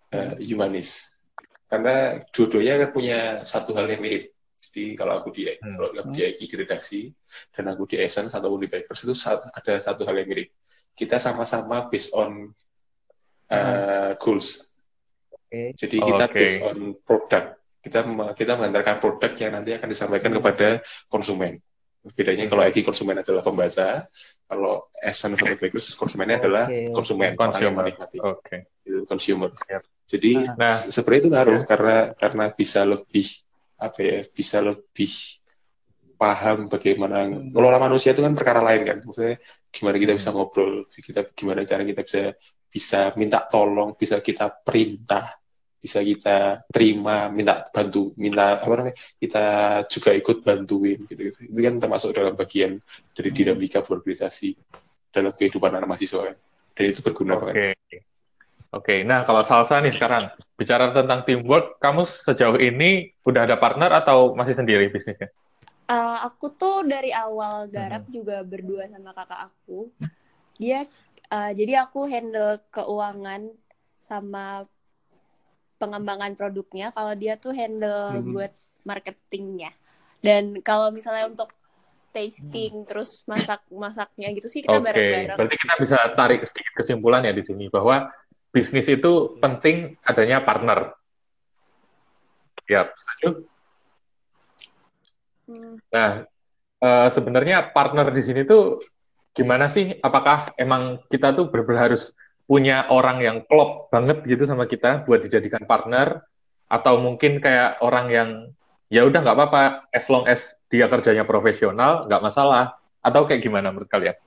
eh, 0.10 0.34
humanis 0.50 1.22
karena 1.70 2.18
dua-duanya 2.32 2.88
kan 2.88 2.90
punya 2.90 3.20
satu 3.44 3.76
hal 3.76 3.86
yang 3.86 4.00
mirip 4.00 4.34
jadi 4.78 4.94
kalau 4.94 5.14
aku 5.18 5.34
di 5.34 5.50
Hmm. 5.50 5.74
kalau 5.74 5.90
aku 5.90 6.14
di 6.14 6.22
EKI 6.22 6.46
di 6.46 6.56
redaksi 6.56 7.00
dan 7.50 7.74
aku 7.74 7.90
di 7.90 7.98
Essence 7.98 8.30
atau 8.30 8.54
di 8.62 8.70
Bakers 8.70 9.10
itu 9.10 9.14
ada 9.50 9.74
satu 9.82 10.06
hal 10.06 10.22
yang 10.22 10.30
mirip. 10.30 10.54
Kita 10.94 11.18
sama-sama 11.18 11.90
based 11.90 12.14
on 12.14 12.54
eh, 13.50 14.14
goals. 14.22 14.78
Oke. 15.34 15.74
jadi 15.74 15.98
kita 15.98 16.26
Oke. 16.30 16.36
based 16.38 16.62
on 16.62 16.78
produk. 17.02 17.58
Kita 17.82 18.04
kita 18.36 18.54
mengantarkan 18.54 19.02
produk 19.02 19.32
yang 19.34 19.52
nanti 19.56 19.74
akan 19.74 19.90
disampaikan 19.90 20.30
kepada 20.30 20.78
konsumen. 21.08 21.58
Bedanya 22.14 22.46
kalau 22.46 22.62
EKI 22.62 22.86
konsumen 22.86 23.18
adalah 23.18 23.42
pembaca 23.42 24.06
kalau 24.46 24.86
Essence 25.02 25.42
atau 25.42 25.58
Bakers 25.58 25.98
konsumennya 25.98 26.38
adalah 26.38 26.70
Oke, 26.70 26.94
konsumen 26.94 27.34
orang 27.34 27.62
yang 27.66 27.74
menikmati. 27.74 28.22
Oke. 28.22 28.70
itu 28.86 29.04
consumer. 29.04 29.50
Jadi 30.08 30.40
Nah. 30.56 30.72
se- 30.72 30.94
sebenarnya 30.94 31.20
itu 31.26 31.30
ngaruh 31.34 31.60
karena 31.66 31.98
karena 32.14 32.46
bisa 32.54 32.86
lebih 32.86 33.28
apa 33.78 34.00
ya 34.02 34.18
bisa 34.26 34.58
lebih 34.60 35.14
paham 36.18 36.66
bagaimana 36.66 37.30
ngelola 37.30 37.78
manusia 37.78 38.12
itu 38.12 38.26
kan 38.26 38.34
perkara 38.34 38.62
lain 38.66 38.82
kan. 38.84 38.98
Maksudnya 39.06 39.38
gimana 39.70 39.98
kita 40.02 40.14
bisa 40.18 40.30
ngobrol 40.34 40.90
kita 40.90 41.22
gimana 41.38 41.62
cara 41.64 41.86
kita 41.86 42.02
bisa 42.02 42.22
bisa 42.68 43.00
minta 43.16 43.46
tolong 43.46 43.94
bisa 43.94 44.20
kita 44.20 44.50
perintah 44.50 45.38
bisa 45.78 46.02
kita 46.02 46.68
terima 46.74 47.30
minta 47.30 47.64
bantu 47.70 48.12
minta 48.18 48.60
apa 48.60 48.74
namanya 48.82 48.98
kita 49.22 49.46
juga 49.86 50.10
ikut 50.18 50.38
bantuin 50.42 51.00
gitu 51.06 51.22
gitu. 51.30 51.40
Itu 51.54 51.60
kan 51.62 51.76
termasuk 51.78 52.12
dalam 52.18 52.34
bagian 52.34 52.82
dari 53.14 53.30
dinamika 53.30 53.86
berorganisasi 53.86 54.58
dalam 55.14 55.32
kehidupan 55.32 55.78
anak 55.78 55.88
mahasiswa 55.88 56.34
kan. 56.34 56.38
Dan 56.74 56.84
itu 56.94 57.02
berguna 57.06 57.38
banget 57.38 57.78
Oke. 58.76 59.04
Nah 59.08 59.24
kalau 59.28 59.42
Salsa 59.48 59.80
nih 59.84 59.94
sekarang 59.96 60.28
bicara 60.60 60.92
tentang 60.92 61.24
teamwork, 61.24 61.80
kamu 61.84 62.02
sejauh 62.28 62.60
ini 62.60 63.14
udah 63.24 63.42
ada 63.48 63.56
partner 63.56 63.90
atau 64.04 64.36
masih 64.36 64.56
sendiri 64.60 64.92
bisnisnya? 64.92 65.30
Eh, 65.88 66.18
aku 66.28 66.46
tuh 66.60 66.84
dari 66.84 67.10
awal 67.16 67.72
garap 67.72 68.04
Hmm. 68.04 68.12
juga 68.12 68.44
berdua 68.44 68.84
sama 68.92 69.16
kakak 69.16 69.40
aku. 69.48 69.88
Dia 70.62 70.80
eh, 71.36 71.52
jadi 71.60 71.74
aku 71.86 72.00
handle 72.12 72.60
keuangan 72.76 73.42
sama 74.10 74.68
pengembangan 75.82 76.34
produknya. 76.40 76.90
Kalau 76.96 77.14
dia 77.22 77.34
tuh 77.38 77.54
handle 77.54 78.02
Mhm. 78.10 78.34
buat 78.34 78.54
marketingnya. 78.90 79.72
Dan 80.26 80.44
kalau 80.66 80.90
misalnya 80.90 81.30
untuk 81.30 81.50
tasting 82.16 82.74
terus 82.90 83.22
masak 83.32 83.62
masaknya 83.70 84.28
gitu 84.38 84.48
sih 84.50 84.62
kita 84.66 84.78
Oke, 84.80 84.84
bareng-bareng. 84.86 85.38
berarti 85.38 85.56
kita 85.64 85.76
bisa 85.80 85.98
tarik 86.18 86.40
sedikit 86.44 86.74
kesimpulan 86.84 87.24
ya 87.24 87.32
di 87.32 87.44
sini 87.46 87.72
bahwa 87.72 88.12
bisnis 88.58 88.90
itu 88.90 89.38
penting 89.38 90.02
adanya 90.02 90.42
partner. 90.42 90.98
Ya, 92.66 92.90
setuju? 92.98 93.46
Hmm. 95.46 95.78
Nah, 95.94 96.26
eh, 96.82 97.08
sebenarnya 97.14 97.70
partner 97.70 98.10
di 98.10 98.26
sini 98.26 98.42
tuh 98.50 98.82
gimana 99.38 99.70
sih? 99.70 99.94
Apakah 100.02 100.58
emang 100.58 101.06
kita 101.06 101.38
tuh 101.38 101.54
benar-benar 101.54 101.94
harus 101.94 102.18
punya 102.50 102.90
orang 102.90 103.22
yang 103.22 103.38
klop 103.46 103.94
banget 103.94 104.26
gitu 104.26 104.50
sama 104.50 104.66
kita 104.66 105.06
buat 105.06 105.22
dijadikan 105.22 105.70
partner? 105.70 106.26
Atau 106.66 106.98
mungkin 106.98 107.38
kayak 107.38 107.78
orang 107.86 108.08
yang 108.10 108.30
ya 108.90 109.06
udah 109.06 109.22
nggak 109.22 109.38
apa-apa, 109.38 109.64
as 109.94 110.10
long 110.10 110.26
as 110.26 110.58
dia 110.74 110.90
kerjanya 110.90 111.30
profesional, 111.30 112.10
nggak 112.10 112.26
masalah. 112.26 112.74
Atau 113.06 113.30
kayak 113.30 113.46
gimana 113.46 113.70
menurut 113.70 113.88
kalian? 113.88 114.18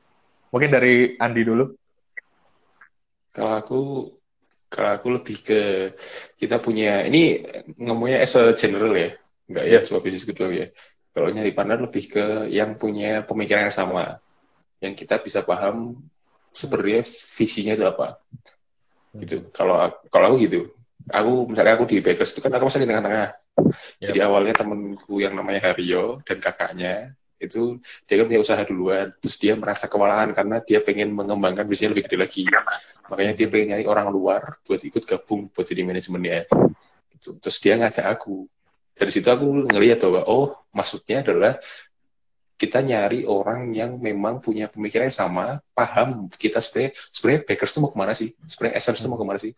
Mungkin 0.55 0.71
dari 0.71 1.19
Andi 1.19 1.43
dulu. 1.43 1.75
Kalau 3.31 3.55
aku 3.55 3.81
kalau 4.81 4.97
aku 4.97 5.09
lebih 5.12 5.37
ke 5.45 5.61
kita 6.40 6.57
punya 6.57 7.05
ini 7.05 7.45
ngomongnya 7.77 8.25
as 8.25 8.33
a 8.33 8.57
general 8.57 8.97
ya, 8.97 9.12
enggak 9.45 9.64
ya 9.69 9.77
Iya. 9.77 9.85
cuma 9.85 10.01
bisnis 10.01 10.25
kedua 10.25 10.49
ya. 10.49 10.73
Kalau 11.12 11.29
nyari 11.29 11.53
partner 11.53 11.85
lebih 11.85 12.09
ke 12.09 12.49
yang 12.49 12.81
punya 12.81 13.21
pemikiran 13.29 13.69
yang 13.69 13.77
sama, 13.77 14.16
yang 14.81 14.97
kita 14.97 15.21
bisa 15.21 15.45
paham 15.45 16.01
sebenarnya 16.57 17.05
visinya 17.37 17.77
itu 17.77 17.85
apa, 17.85 18.16
gitu. 19.21 19.45
Kalau 19.53 19.85
kalau 20.09 20.33
aku 20.33 20.49
gitu, 20.49 20.73
aku 21.12 21.53
misalnya 21.53 21.77
aku 21.77 21.85
di 21.85 22.01
Bakers 22.01 22.33
itu 22.33 22.40
kan 22.40 22.57
aku 22.57 22.73
masih 22.73 22.81
di 22.81 22.88
tengah-tengah. 22.88 23.29
Yap. 24.01 24.07
Jadi 24.09 24.19
awalnya 24.25 24.55
temenku 24.57 25.21
yang 25.21 25.37
namanya 25.37 25.61
Haryo 25.61 26.25
dan 26.25 26.40
kakaknya 26.40 27.19
itu 27.40 27.81
dia 28.05 28.20
kan 28.20 28.29
punya 28.29 28.40
usaha 28.44 28.61
duluan 28.68 29.09
terus 29.16 29.40
dia 29.40 29.57
merasa 29.57 29.88
kewalahan 29.88 30.29
karena 30.37 30.61
dia 30.61 30.85
pengen 30.85 31.09
mengembangkan 31.16 31.64
bisnisnya 31.64 31.96
lebih 31.96 32.05
gede 32.07 32.18
lagi. 32.20 32.42
Makanya 33.09 33.33
dia 33.33 33.46
pengen 33.48 33.66
nyari 33.74 33.85
orang 33.88 34.12
luar 34.12 34.61
buat 34.68 34.81
ikut 34.85 35.03
gabung 35.09 35.48
buat 35.48 35.64
jadi 35.64 35.83
manajemennya. 35.83 36.44
Gitu. 37.16 37.40
terus 37.40 37.57
dia 37.59 37.81
ngajak 37.81 38.07
aku. 38.07 38.44
Dari 38.92 39.09
situ 39.09 39.33
aku 39.33 39.64
ngeliat 39.72 40.05
bahwa 40.05 40.29
oh 40.29 40.53
maksudnya 40.76 41.24
adalah 41.24 41.57
kita 42.61 42.85
nyari 42.85 43.24
orang 43.24 43.72
yang 43.72 43.96
memang 43.96 44.44
punya 44.44 44.68
pemikiran 44.68 45.09
yang 45.09 45.16
sama 45.16 45.57
paham 45.72 46.29
kita 46.37 46.61
sebenarnya 46.61 46.92
sebenarnya 47.09 47.40
bakers 47.48 47.72
tuh 47.72 47.81
mau 47.81 47.88
ke 47.88 47.96
mana 47.96 48.12
sih? 48.12 48.29
Sebenarnya 48.44 48.74
essence 48.76 49.00
tuh 49.00 49.09
mau 49.09 49.16
ke 49.16 49.24
mana 49.24 49.40
sih? 49.40 49.57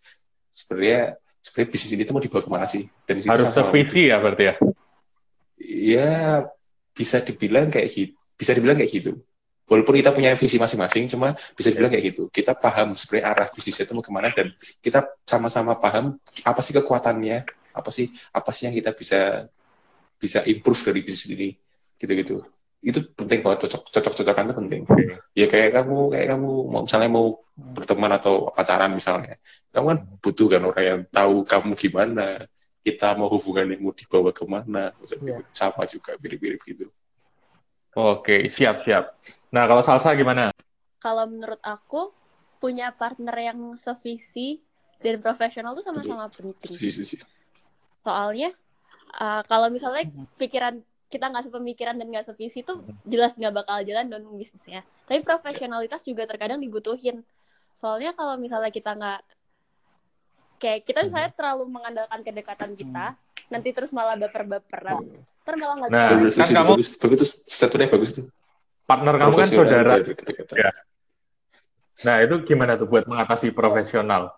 Sebenarnya 0.54 1.18
sebenarnya 1.42 1.68
bisnis 1.74 1.92
ini 1.98 2.02
tuh 2.06 2.14
mau 2.14 2.22
dibawa 2.22 2.42
ke 2.46 2.50
mana 2.54 2.66
sih? 2.70 2.86
Dan 3.02 3.18
Harus 3.26 3.50
sevisi 3.50 4.02
ya 4.06 4.16
berarti 4.22 4.44
ya. 4.46 4.54
ya 5.66 6.12
bisa 6.92 7.24
dibilang 7.24 7.72
kayak 7.72 7.88
gitu 7.88 8.16
bisa 8.42 8.58
dibilang 8.58 8.74
kayak 8.74 8.90
gitu. 8.90 9.12
Walaupun 9.70 9.94
kita 10.02 10.10
punya 10.10 10.34
visi 10.34 10.58
masing-masing 10.58 11.06
cuma 11.06 11.32
bisa 11.54 11.70
dibilang 11.70 11.94
kayak 11.94 12.12
gitu. 12.12 12.26
Kita 12.28 12.58
paham 12.58 12.98
sebenarnya 12.98 13.26
arah 13.30 13.48
bisnis 13.48 13.78
itu 13.78 13.94
mau 13.94 14.02
ke 14.02 14.10
mana 14.10 14.34
dan 14.34 14.50
kita 14.82 15.06
sama-sama 15.22 15.78
paham 15.78 16.18
apa 16.42 16.60
sih 16.60 16.74
kekuatannya 16.74 17.46
apa 17.72 17.88
sih 17.94 18.10
apa 18.34 18.50
sih 18.52 18.68
yang 18.68 18.74
kita 18.74 18.90
bisa 18.92 19.46
bisa 20.18 20.42
improve 20.50 20.82
dari 20.90 21.00
bisnis 21.06 21.30
ini 21.30 21.48
gitu-gitu. 21.96 22.42
Itu 22.82 23.14
penting 23.14 23.46
banget 23.46 23.70
cocok 23.70 23.82
cocok 23.94 24.12
cocokan 24.20 24.44
itu 24.50 24.54
penting. 24.58 24.82
Ya 25.38 25.46
kayak 25.46 25.70
kamu 25.78 26.10
kayak 26.10 26.26
kamu 26.36 26.50
mau 26.66 26.82
misalnya 26.82 27.10
mau 27.14 27.26
berteman 27.54 28.12
atau 28.18 28.50
pacaran 28.50 28.90
misalnya. 28.90 29.38
Kamu 29.70 29.86
kan 29.86 29.98
butuh 30.18 30.48
kan 30.50 30.62
orang 30.66 30.84
yang 30.84 31.00
tahu 31.08 31.46
kamu 31.46 31.78
gimana 31.78 32.42
kita 32.82 33.14
mau 33.14 33.30
hubungannya 33.30 33.78
mau 33.78 33.94
dibawa 33.94 34.34
ke 34.34 34.44
mana 34.44 34.90
Iya. 35.22 35.38
sama 35.54 35.86
juga 35.86 36.18
mirip-mirip 36.18 36.60
gitu 36.66 36.90
Oke, 37.92 38.48
siap 38.48 38.88
siap. 38.88 39.20
Nah 39.52 39.68
kalau 39.68 39.84
salsa 39.84 40.16
gimana? 40.16 40.48
Kalau 40.96 41.28
menurut 41.28 41.60
aku 41.60 42.08
punya 42.56 42.88
partner 42.88 43.52
yang 43.52 43.76
sevisi 43.76 44.64
dan 45.02 45.20
profesional 45.20 45.76
tuh 45.76 45.84
sama-sama 45.84 46.30
penting. 46.32 46.72
Soalnya 48.00 48.48
uh, 49.20 49.44
kalau 49.44 49.68
misalnya 49.68 50.08
pikiran 50.40 50.80
kita 51.12 51.28
nggak 51.28 51.44
sepemikiran 51.52 52.00
dan 52.00 52.08
nggak 52.08 52.24
sevisi 52.32 52.64
tuh 52.64 52.80
jelas 53.04 53.36
nggak 53.36 53.52
bakal 53.60 53.84
jalan 53.84 54.08
dan 54.08 54.24
bisnisnya. 54.40 54.80
Tapi 55.04 55.20
profesionalitas 55.20 56.00
juga 56.00 56.24
terkadang 56.24 56.64
dibutuhin. 56.64 57.20
Soalnya 57.76 58.16
kalau 58.16 58.40
misalnya 58.40 58.72
kita 58.72 58.96
nggak 58.96 59.20
kayak 60.62 60.86
kita 60.86 61.02
misalnya 61.02 61.34
terlalu 61.34 61.66
mengandalkan 61.66 62.22
kedekatan 62.22 62.70
kita, 62.78 63.18
nanti 63.50 63.68
terus 63.74 63.90
malah 63.90 64.14
baper-baperan, 64.14 65.02
ntar 65.42 65.54
malah 65.58 65.74
nggak 65.82 65.90
Nah, 65.90 66.08
bagus, 66.14 66.34
kan 66.38 66.46
kamu- 66.46 66.78
bagus, 66.78 66.90
bagus 67.02 67.18
tuh 67.18 67.30
statementnya 67.50 67.90
bagus 67.98 68.10
tuh. 68.14 68.26
Partner 68.86 69.14
kamu 69.18 69.34
kan 69.34 69.48
saudara. 69.50 69.92
Ya. 70.54 70.70
Nah 72.06 72.16
itu 72.22 72.34
gimana 72.46 72.78
tuh 72.78 72.86
buat 72.86 73.02
mengatasi 73.10 73.50
profesional? 73.50 74.30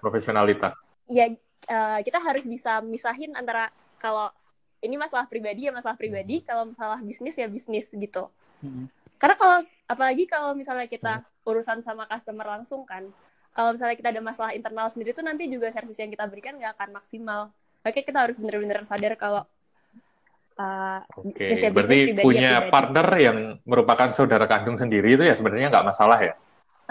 Profesionalitas. 0.00 0.72
ya 1.10 1.26
eh, 1.66 1.98
kita 2.06 2.22
harus 2.22 2.46
bisa 2.46 2.78
misahin 2.80 3.34
antara 3.34 3.68
kalau 3.98 4.30
ini 4.80 4.96
masalah 4.96 5.26
pribadi 5.28 5.68
ya 5.68 5.72
masalah 5.74 5.98
pribadi, 5.98 6.40
kalau 6.40 6.72
masalah 6.72 6.96
bisnis 7.04 7.36
ya 7.36 7.50
bisnis 7.50 7.92
gitu. 7.92 8.32
Hmm. 8.64 8.88
Karena 9.20 9.36
kalau 9.36 9.60
apalagi 9.84 10.24
kalau 10.24 10.56
misalnya 10.56 10.88
kita 10.88 11.20
urusan 11.44 11.84
sama 11.84 12.08
customer 12.08 12.46
langsung 12.56 12.88
kan, 12.88 13.04
kalau 13.54 13.70
misalnya 13.74 13.96
kita 14.00 14.10
ada 14.14 14.22
masalah 14.30 14.52
internal 14.58 14.86
sendiri 14.92 15.10
tuh 15.18 15.24
nanti 15.28 15.42
juga 15.54 15.66
servis 15.74 15.98
yang 16.02 16.10
kita 16.14 16.24
berikan 16.30 16.54
nggak 16.58 16.72
akan 16.78 16.90
maksimal. 16.98 17.40
Makanya 17.84 18.06
kita 18.08 18.18
harus 18.24 18.36
bener-bener 18.42 18.78
sadar 18.90 19.12
kalau 19.22 19.42
uh, 20.60 21.00
Oke, 21.20 21.48
bisnis 21.48 21.60
bisnis, 21.74 21.74
berarti 21.74 21.98
pribadi 22.04 22.32
ya 22.38 22.42
punya 22.42 22.48
pribadi. 22.48 22.72
partner 22.72 23.06
yang 23.26 23.38
merupakan 23.70 24.08
saudara 24.18 24.46
kandung 24.52 24.76
sendiri 24.82 25.08
itu 25.18 25.22
ya 25.26 25.34
sebenarnya 25.38 25.68
nggak 25.72 25.86
masalah 25.90 26.18
ya? 26.22 26.34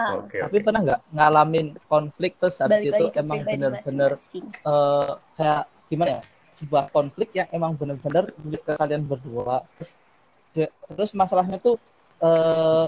Ah, 0.00 0.16
Oke, 0.20 0.38
Tapi 0.40 0.56
oke. 0.56 0.64
pernah 0.64 0.80
nggak 0.86 1.00
ngalamin 1.16 1.66
konflik 1.92 2.32
terus 2.40 2.56
habis 2.64 2.80
balik 2.90 2.90
itu 2.90 3.04
emang 3.20 3.40
bener-bener 3.50 4.12
masing-masing. 4.16 4.46
eh, 4.70 5.12
kayak 5.36 5.62
gimana 5.90 6.10
ya 6.16 6.22
sebuah 6.58 6.84
konflik 6.96 7.28
yang 7.38 7.48
emang 7.56 7.72
bener-bener 7.80 8.24
milik 8.42 8.62
ke 8.66 8.72
kalian 8.80 9.02
berdua 9.10 9.56
terus 9.76 9.90
de- 10.54 10.74
terus 10.96 11.10
masalahnya 11.22 11.58
tuh 11.66 11.76
eh 12.24 12.84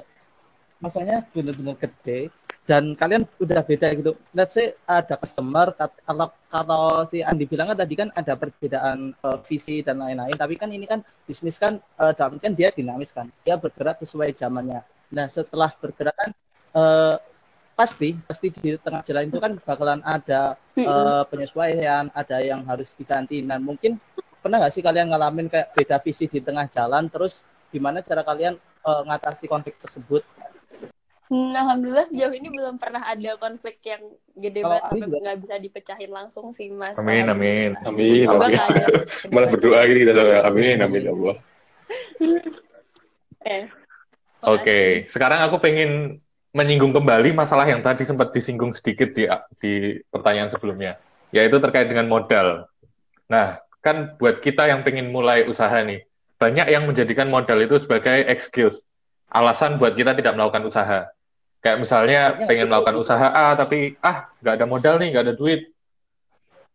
masalahnya 0.83 1.23
bener-bener 1.31 1.79
gede 1.79 2.35
dan 2.63 2.95
kalian 2.95 3.27
udah 3.43 3.63
beda 3.63 3.91
gitu. 3.95 4.15
Let's 4.35 4.55
say 4.55 4.75
ada 4.87 5.19
customer 5.19 5.75
kalau 5.79 6.31
kalau 6.47 6.85
si 7.11 7.23
Andi 7.23 7.47
bilang 7.47 7.71
kan 7.71 7.79
tadi 7.79 7.95
kan 7.99 8.09
ada 8.15 8.39
perbedaan 8.39 9.15
eh, 9.15 9.39
visi 9.47 9.83
dan 9.83 10.03
lain-lain. 10.03 10.35
Tapi 10.35 10.55
kan 10.59 10.71
ini 10.71 10.87
kan 10.87 11.03
bisnis 11.27 11.59
kan 11.59 11.79
eh, 11.79 12.13
dalam 12.15 12.39
kan 12.39 12.55
dia 12.55 12.71
dinamis 12.71 13.11
kan. 13.11 13.31
Dia 13.43 13.59
bergerak 13.59 13.99
sesuai 14.03 14.35
zamannya. 14.39 14.83
Nah 15.11 15.27
setelah 15.27 15.75
bergerak 15.75 16.15
kan 16.15 16.31
eh, 16.79 17.17
pasti 17.73 18.15
pasti 18.29 18.47
di 18.53 18.79
tengah 18.79 19.03
jalan 19.03 19.27
itu 19.27 19.39
kan 19.43 19.53
bakalan 19.59 20.01
ada 20.07 20.55
eh, 20.79 21.23
penyesuaian, 21.27 22.15
ada 22.15 22.37
yang 22.43 22.63
harus 22.63 22.95
diganti. 22.95 23.43
Dan 23.43 23.67
mungkin 23.67 23.99
pernah 24.39 24.63
nggak 24.63 24.75
sih 24.75 24.83
kalian 24.87 25.11
ngalamin 25.11 25.51
kayak 25.51 25.75
beda 25.75 25.99
visi 25.99 26.31
di 26.31 26.39
tengah 26.39 26.71
jalan, 26.71 27.11
terus 27.11 27.43
gimana 27.75 28.07
cara 28.07 28.23
kalian 28.23 28.55
eh, 28.59 29.03
ngatasi 29.11 29.51
konflik 29.51 29.83
tersebut? 29.83 30.23
Nah, 31.33 31.65
alhamdulillah 31.65 32.13
sejauh 32.13 32.37
ini 32.37 32.53
belum 32.53 32.77
pernah 32.77 33.09
ada 33.09 33.41
konflik 33.41 33.81
yang 33.89 34.05
gede 34.37 34.69
banget 34.69 34.85
sampai 34.85 35.07
nggak 35.17 35.39
bisa 35.41 35.55
dipecahin 35.57 36.13
langsung 36.13 36.53
sih 36.53 36.69
mas. 36.69 37.01
Amin, 37.01 37.25
amin. 37.25 37.73
Amin, 37.89 38.29
amin. 38.29 38.61
Malah 39.33 39.49
berdoa 39.49 39.81
gini 39.89 40.05
kita 40.05 40.13
sama, 40.13 40.45
amin, 40.45 40.77
amin, 40.85 41.01
ya 41.09 41.13
Allah. 41.17 41.37
Eh, 43.49 43.65
Oke, 44.45 44.61
makasih. 45.01 45.09
sekarang 45.09 45.41
aku 45.49 45.57
pengen 45.65 46.21
menyinggung 46.53 46.93
kembali 46.93 47.33
masalah 47.33 47.65
yang 47.65 47.81
tadi 47.81 48.05
sempat 48.05 48.37
disinggung 48.37 48.77
sedikit 48.77 49.17
di, 49.17 49.25
di 49.57 50.05
pertanyaan 50.13 50.53
sebelumnya, 50.53 51.01
yaitu 51.33 51.57
terkait 51.65 51.89
dengan 51.89 52.13
modal. 52.13 52.69
Nah, 53.33 53.57
kan 53.81 54.21
buat 54.21 54.45
kita 54.45 54.69
yang 54.69 54.85
pengen 54.85 55.09
mulai 55.09 55.49
usaha 55.49 55.81
nih, 55.81 56.05
banyak 56.37 56.69
yang 56.69 56.85
menjadikan 56.85 57.33
modal 57.33 57.57
itu 57.65 57.81
sebagai 57.81 58.29
excuse, 58.29 58.85
alasan 59.33 59.81
buat 59.81 59.97
kita 59.97 60.13
tidak 60.13 60.37
melakukan 60.37 60.69
usaha. 60.69 61.09
Kayak 61.63 61.79
misalnya 61.79 62.21
Banyak 62.35 62.47
pengen 62.51 62.67
itu. 62.67 62.71
melakukan 62.75 62.97
usaha 62.99 63.27
A, 63.31 63.55
tapi 63.55 63.95
ah, 64.03 64.27
nggak 64.43 64.55
ada 64.59 64.67
modal 64.67 64.95
nih, 64.99 65.09
nggak 65.15 65.25
ada 65.31 65.35
duit. 65.39 65.61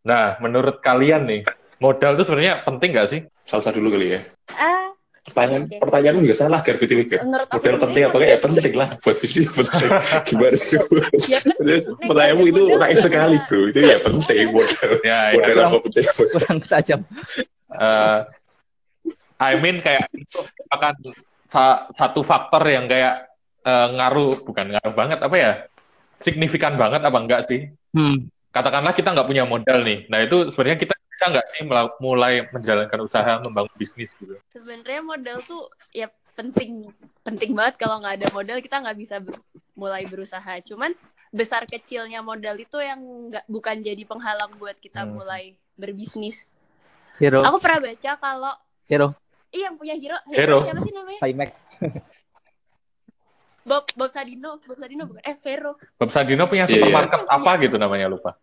Nah, 0.07 0.39
menurut 0.39 0.79
kalian 0.79 1.27
nih, 1.27 1.41
modal 1.77 2.15
itu 2.15 2.23
sebenarnya 2.23 2.63
penting 2.63 2.89
nggak 2.95 3.07
sih? 3.11 3.21
Salsa 3.43 3.75
dulu 3.75 3.91
kali 3.91 4.15
ya. 4.15 4.21
Ah, 4.55 4.87
Pertanyaan, 5.27 5.67
Oke. 5.67 5.75
pertanyaan 5.83 6.23
juga 6.23 6.35
salah, 6.39 6.63
Gar, 6.63 6.79
BTW, 6.79 7.19
Modal 7.27 7.75
penting 7.83 8.07
apa 8.07 8.15
enggak? 8.15 8.31
Ya 8.31 8.39
penting 8.39 8.73
lah, 8.79 8.89
buat 9.03 9.17
bisnis 9.19 9.51
penting. 9.51 9.91
Gimana 10.31 10.55
sih? 10.55 10.79
Ya 11.27 11.39
kan, 11.43 11.55
Pertanyaanmu 11.99 12.45
itu 12.47 12.63
naik 12.79 12.95
sekali, 12.95 13.35
bro. 13.43 13.59
Itu 13.67 13.79
ya 13.83 13.99
penting, 13.99 14.45
modal. 14.55 14.91
Ya, 15.03 15.19
ya. 15.27 15.35
Modal 15.35 15.57
apa 15.67 15.77
penting? 15.83 16.03
Kurang 16.31 16.57
tajam. 16.63 16.99
eh 17.75 18.19
I 19.37 19.53
mean 19.59 19.83
kayak 19.83 20.07
itu 20.15 20.39
akan 20.71 20.95
sa- 21.51 21.91
satu 21.91 22.23
faktor 22.23 22.63
yang 22.63 22.87
kayak 22.87 23.27
eh, 23.67 23.87
ngaruh 23.95 24.31
bukan 24.47 24.65
ngaruh 24.73 24.95
banget 24.95 25.19
apa 25.19 25.35
ya? 25.35 25.51
Signifikan 26.23 26.73
banget 26.81 27.01
apa 27.03 27.17
enggak 27.19 27.41
sih? 27.45 27.61
Hmm. 27.93 28.29
katakanlah 28.47 28.93
kita 28.97 29.13
nggak 29.13 29.29
punya 29.29 29.45
modal 29.45 29.85
nih. 29.85 30.09
Nah 30.09 30.25
itu 30.25 30.49
sebenarnya 30.49 30.81
kita 30.81 30.95
bisa 31.13 31.25
nggak 31.29 31.47
sih 31.53 31.61
mulai 32.01 32.33
menjalankan 32.49 32.99
usaha 33.05 33.37
membangun 33.37 33.75
bisnis 33.77 34.17
gitu? 34.17 34.33
Sebenarnya 34.49 35.01
modal 35.05 35.37
tuh 35.45 35.69
ya 35.93 36.09
penting 36.33 36.81
penting 37.21 37.53
banget. 37.53 37.77
Kalau 37.77 38.01
nggak 38.01 38.17
ada 38.17 38.27
modal 38.33 38.57
kita 38.57 38.81
nggak 38.81 38.97
bisa 38.97 39.21
ber- 39.21 39.45
mulai 39.77 40.09
berusaha. 40.09 40.57
Cuman 40.65 40.89
besar 41.29 41.69
kecilnya 41.69 42.25
modal 42.25 42.57
itu 42.57 42.81
yang 42.81 42.97
nggak 43.29 43.45
bukan 43.45 43.77
jadi 43.85 44.03
penghalang 44.09 44.49
buat 44.57 44.77
kita 44.81 45.05
Hmm. 45.05 45.21
mulai 45.21 45.53
berbisnis. 45.77 46.49
Hero, 47.21 47.41
aku 47.45 47.57
pernah 47.61 47.81
baca 47.93 48.11
kalau 48.17 48.53
Hero, 48.89 49.07
iya 49.49 49.69
yang 49.69 49.75
punya 49.77 49.97
hero. 49.97 50.17
Hero. 50.33 50.57
siapa 50.65 50.81
sih 50.85 50.93
namanya? 50.93 51.19
Climax. 51.21 51.49
Bob 53.67 53.83
Bob 53.93 54.07
Sadino 54.07 54.63
Bob 54.63 54.79
Sadino 54.79 55.03
bukan 55.03 55.21
eh 55.21 55.35
Vero 55.37 55.75
Bob 55.99 56.09
Sadino 56.09 56.47
punya 56.47 56.63
Iya, 56.63 56.71
iya. 56.71 56.79
supermarket 56.79 57.21
apa 57.27 57.51
gitu 57.59 57.75
namanya 57.75 58.07
lupa 58.07 58.39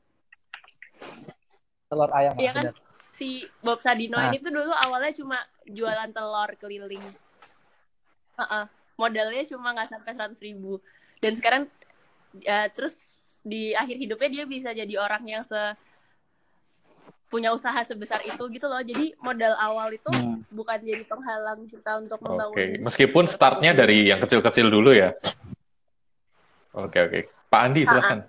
Telur 1.85 2.11
ayam. 2.13 2.35
Iya 2.37 2.53
kan? 2.53 2.63
bener. 2.63 2.75
si 3.15 3.29
Bob 3.63 3.79
Sadino 3.79 4.19
Ah. 4.19 4.27
ini 4.29 4.39
tuh 4.39 4.51
dulu 4.51 4.75
awalnya 4.75 5.15
cuma 5.15 5.39
jualan 5.65 6.11
telur 6.11 6.51
keliling. 6.59 6.99
Heeh. 8.35 8.65
Modalnya 8.95 9.43
cuma 9.47 9.71
nggak 9.71 9.87
sampai 9.89 10.13
seratus 10.13 10.43
ribu. 10.43 10.83
Dan 11.23 11.39
sekarang 11.39 11.71
ya, 12.37 12.67
terus 12.69 12.95
di 13.47 13.71
akhir 13.71 13.97
hidupnya 13.97 14.29
dia 14.33 14.45
bisa 14.45 14.71
jadi 14.71 14.99
orang 14.99 15.23
yang 15.25 15.43
se 15.47 15.55
punya 17.35 17.51
usaha 17.51 17.75
sebesar 17.83 18.23
itu 18.23 18.39
gitu 18.47 18.67
loh. 18.71 18.79
Jadi 18.79 19.11
modal 19.19 19.59
awal 19.59 19.91
itu 19.91 20.07
Hmm. 20.15 20.39
bukan 20.55 20.79
jadi 20.79 21.03
penghalang 21.03 21.67
kita 21.67 21.99
untuk 21.99 22.23
oke 22.23 22.27
membangun. 22.31 22.55
bisnis. 22.55 22.83
meskipun 22.87 23.25
startnya 23.27 23.75
dari 23.75 24.07
yang 24.07 24.23
kecil-kecil 24.23 24.71
dulu 24.71 24.95
ya 24.95 25.11
oke 26.73 26.95
oke 26.95 27.21
Pak 27.51 27.61
Andi 27.61 27.83
silahkan 27.83 28.21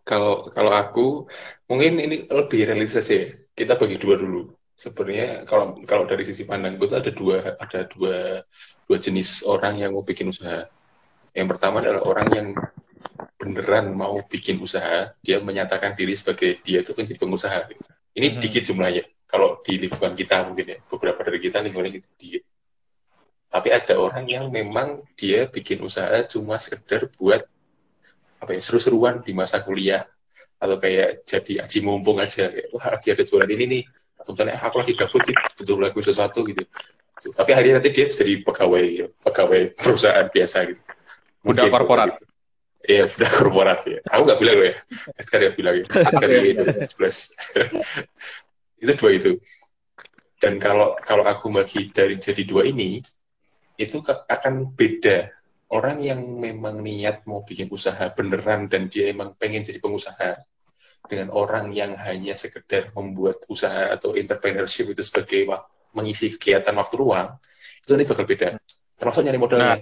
Kalau 0.00 0.48
kalau 0.50 0.72
aku 0.74 1.28
mungkin 1.66 2.00
ini 2.00 2.26
lebih 2.26 2.66
realistis 2.66 3.06
ya. 3.06 3.30
Kita 3.54 3.76
bagi 3.76 3.94
dua 3.94 4.16
dulu. 4.16 4.42
sebenarnya 4.74 5.44
kalau 5.44 5.76
kalau 5.84 6.08
dari 6.08 6.24
sisi 6.24 6.48
pandangku 6.48 6.88
tuh 6.88 7.04
ada 7.04 7.12
dua 7.12 7.52
ada 7.60 7.84
dua 7.84 8.40
dua 8.88 8.96
jenis 8.96 9.44
orang 9.44 9.76
yang 9.76 9.92
mau 9.92 10.00
bikin 10.00 10.32
usaha. 10.32 10.64
Yang 11.30 11.46
pertama 11.52 11.78
adalah 11.78 12.00
orang 12.02 12.28
yang 12.32 12.46
beneran 13.40 13.96
mau 13.96 14.20
bikin 14.28 14.60
usaha, 14.60 15.16
dia 15.24 15.40
menyatakan 15.40 15.96
diri 15.96 16.12
sebagai 16.12 16.60
dia 16.60 16.84
itu 16.84 16.92
kan 16.92 17.08
jadi 17.08 17.16
pengusaha. 17.16 17.72
Ini 18.12 18.36
Mhm. 18.36 18.40
dikit 18.44 18.62
jumlahnya. 18.68 19.04
Kalau 19.24 19.64
di 19.64 19.80
lingkungan 19.80 20.12
kita 20.12 20.44
mungkin 20.44 20.66
ya, 20.68 20.78
beberapa 20.84 21.24
dari 21.24 21.40
kita 21.40 21.64
lingkungannya 21.64 21.96
gitu 21.96 22.08
dikit. 22.20 22.42
Tapi 23.50 23.68
ada 23.72 23.94
orang 23.98 24.28
yang 24.28 24.46
memang 24.52 25.02
dia 25.16 25.48
bikin 25.48 25.80
usaha 25.82 26.22
cuma 26.28 26.60
sekedar 26.60 27.08
buat 27.16 27.42
apa 28.40 28.50
ya 28.54 28.60
seru-seruan 28.62 29.24
di 29.24 29.32
masa 29.34 29.58
kuliah 29.60 30.06
atau 30.60 30.76
kayak 30.78 31.24
jadi 31.26 31.64
aji 31.64 31.78
mumpung 31.82 32.20
aja 32.20 32.48
kayak, 32.48 32.68
wah 32.72 32.86
lagi 32.94 33.08
ada 33.12 33.24
jualan 33.26 33.50
ini 33.50 33.64
nih 33.68 33.82
atau 34.16 34.32
misalnya 34.32 34.54
"Ah, 34.56 34.68
aku 34.68 34.80
lagi 34.80 34.92
gabut 34.96 35.22
nih 35.28 35.36
butuh 35.60 35.76
lagu 35.76 36.00
sesuatu 36.00 36.40
gitu 36.48 36.64
tapi 37.36 37.50
akhirnya 37.52 37.80
nanti 37.80 37.92
dia 37.92 38.08
jadi 38.08 38.40
pegawai 38.40 39.12
pegawai 39.20 39.60
perusahaan 39.76 40.24
biasa 40.32 40.56
gitu 40.72 40.80
Udah 41.44 41.68
Mungkin 41.68 41.72
korporat. 41.72 42.06
gitu. 42.16 42.24
Iya, 42.80 43.04
udah 43.06 43.30
korporat 43.36 43.80
ya. 43.84 44.00
Aku 44.08 44.24
nggak 44.24 44.40
bilang 44.40 44.56
loh 44.56 44.66
ya. 44.72 44.76
Edgar 45.20 45.40
yang 45.44 45.54
bilang 45.56 45.74
ya. 45.76 45.84
Edgar 46.08 46.28
Iya, 46.32 46.42
itu 46.48 46.62
17. 46.96 46.96
itu 48.82 48.92
dua 48.96 49.10
itu. 49.12 49.32
Dan 50.40 50.56
kalau 50.56 50.96
kalau 51.04 51.24
aku 51.28 51.52
bagi 51.52 51.92
dari 51.92 52.16
jadi 52.16 52.42
dua 52.48 52.64
ini, 52.64 53.04
itu 53.76 54.00
akan 54.08 54.72
beda. 54.72 55.28
Orang 55.70 56.02
yang 56.02 56.18
memang 56.40 56.82
niat 56.82 57.22
mau 57.28 57.46
bikin 57.46 57.70
usaha 57.70 58.10
beneran 58.10 58.66
dan 58.66 58.90
dia 58.90 59.12
emang 59.12 59.36
pengen 59.38 59.62
jadi 59.62 59.78
pengusaha 59.78 60.40
dengan 61.06 61.30
orang 61.30 61.70
yang 61.70 61.94
hanya 61.94 62.34
sekedar 62.34 62.90
membuat 62.96 63.44
usaha 63.46 63.94
atau 63.94 64.18
entrepreneurship 64.18 64.90
itu 64.90 65.02
sebagai 65.04 65.46
mengisi 65.94 66.34
kegiatan 66.34 66.74
waktu 66.74 66.94
luang, 66.98 67.38
itu 67.82 67.90
nanti 67.94 68.06
bakal 68.08 68.26
beda. 68.26 68.48
Termasuk 68.98 69.22
nyari 69.26 69.38
modalnya. 69.38 69.78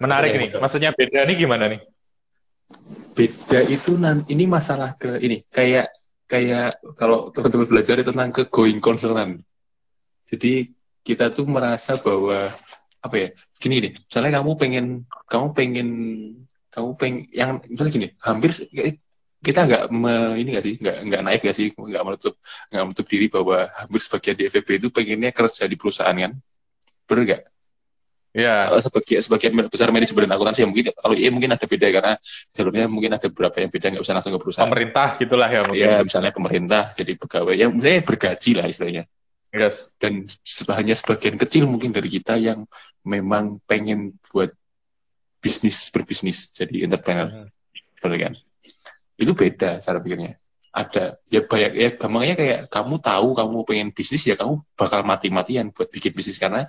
Menarik 0.00 0.30
Oke, 0.32 0.40
nih. 0.40 0.48
Maksudnya 0.56 0.90
beda 0.96 1.18
nih 1.28 1.36
gimana 1.36 1.64
nih? 1.68 1.80
Beda 3.16 3.60
itu 3.68 3.98
nan 3.98 4.22
ini 4.30 4.46
masalah 4.46 4.94
ke 4.96 5.18
ini 5.20 5.44
kayak 5.50 5.90
kayak 6.30 6.78
kalau 6.94 7.28
teman-teman 7.34 7.66
belajar 7.66 8.00
tentang 8.00 8.30
ke 8.30 8.46
going 8.48 8.78
concernan 8.78 9.42
jadi 10.24 10.70
kita 11.02 11.34
tuh 11.34 11.48
merasa 11.50 11.98
bahwa 11.98 12.48
apa 13.00 13.14
ya 13.16 13.28
gini 13.58 13.82
nih 13.82 13.92
misalnya 13.98 14.40
kamu 14.40 14.50
pengen 14.60 14.86
kamu 15.26 15.46
pengen 15.56 15.88
kamu 16.70 16.90
pengen 16.94 17.18
yang 17.34 17.58
misalnya 17.66 17.92
gini 17.92 18.08
hampir 18.22 18.50
kayak- 18.54 19.02
kita 19.40 19.64
nggak 19.64 19.82
ini 20.36 20.48
nggak 20.52 20.64
sih 20.64 20.74
nggak 20.76 20.96
nggak 21.08 21.22
naik 21.24 21.40
nggak 21.40 21.56
sih 21.56 21.72
nggak 21.72 22.04
menutup 22.04 22.34
nggak 22.68 22.84
menutup 22.84 23.06
diri 23.08 23.26
bahwa 23.32 23.72
hampir 23.72 24.00
sebagian 24.04 24.36
di 24.36 24.44
FVP 24.52 24.68
itu 24.76 24.88
pengennya 24.92 25.32
kerja 25.32 25.64
di 25.64 25.76
perusahaan 25.80 26.12
kan? 26.12 26.36
Bener 27.08 27.22
nggak 27.24 27.42
Ya, 28.30 28.70
kalau 28.70 28.78
sebagian 28.78 29.20
sebagian 29.26 29.52
besar 29.66 29.90
manajemen 29.90 30.30
dan 30.30 30.38
akuntansi 30.38 30.62
ya 30.62 30.68
mungkin 30.70 30.94
kalau 30.94 31.14
iya 31.18 31.30
mungkin 31.34 31.50
ada 31.50 31.66
beda 31.66 31.86
karena 31.90 32.12
jalurnya 32.54 32.86
mungkin 32.86 33.10
ada 33.18 33.26
beberapa 33.26 33.58
yang 33.58 33.70
beda 33.74 33.86
nggak 33.90 34.04
usah 34.06 34.14
langsung 34.14 34.30
ke 34.30 34.38
perusahaan 34.38 34.70
pemerintah 34.70 35.18
gitulah 35.18 35.50
ya 35.50 35.60
mungkin. 35.66 35.82
ya 35.82 35.98
misalnya 36.06 36.30
pemerintah 36.30 36.82
jadi 36.94 37.12
pegawai 37.18 37.54
yang 37.58 37.74
misalnya 37.74 38.06
bergaji 38.06 38.50
lah 38.54 38.66
istilahnya 38.70 39.04
Yes. 39.50 39.98
dan 39.98 40.30
hanya 40.78 40.94
sebagian 40.94 41.34
kecil 41.34 41.66
mungkin 41.66 41.90
dari 41.90 42.06
kita 42.06 42.38
yang 42.38 42.62
memang 43.02 43.58
pengen 43.66 44.14
buat 44.30 44.54
bisnis 45.42 45.90
berbisnis 45.90 46.54
jadi 46.54 46.86
entrepreneur 46.86 47.26
Mhm. 47.26 47.46
betul 47.98 48.14
kan 48.14 48.32
itu 49.18 49.32
beda 49.34 49.82
cara 49.82 49.98
pikirnya 49.98 50.38
ada 50.70 51.18
ya 51.26 51.42
banyak 51.42 51.72
ya 51.74 51.88
gampangnya 51.98 52.34
kayak 52.38 52.60
kamu 52.70 52.94
tahu 53.02 53.28
kamu 53.34 53.56
pengen 53.66 53.88
bisnis 53.90 54.22
ya 54.22 54.38
kamu 54.38 54.54
bakal 54.78 55.02
mati-matian 55.02 55.74
buat 55.74 55.90
bikin 55.90 56.14
bisnis 56.14 56.38
karena 56.38 56.62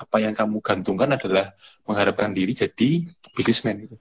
apa 0.00 0.16
yang 0.24 0.32
kamu 0.32 0.64
gantungkan 0.64 1.12
adalah 1.12 1.52
mengharapkan 1.84 2.32
diri 2.32 2.56
jadi 2.56 3.04
bisnismen 3.36 3.84
gitu. 3.84 3.96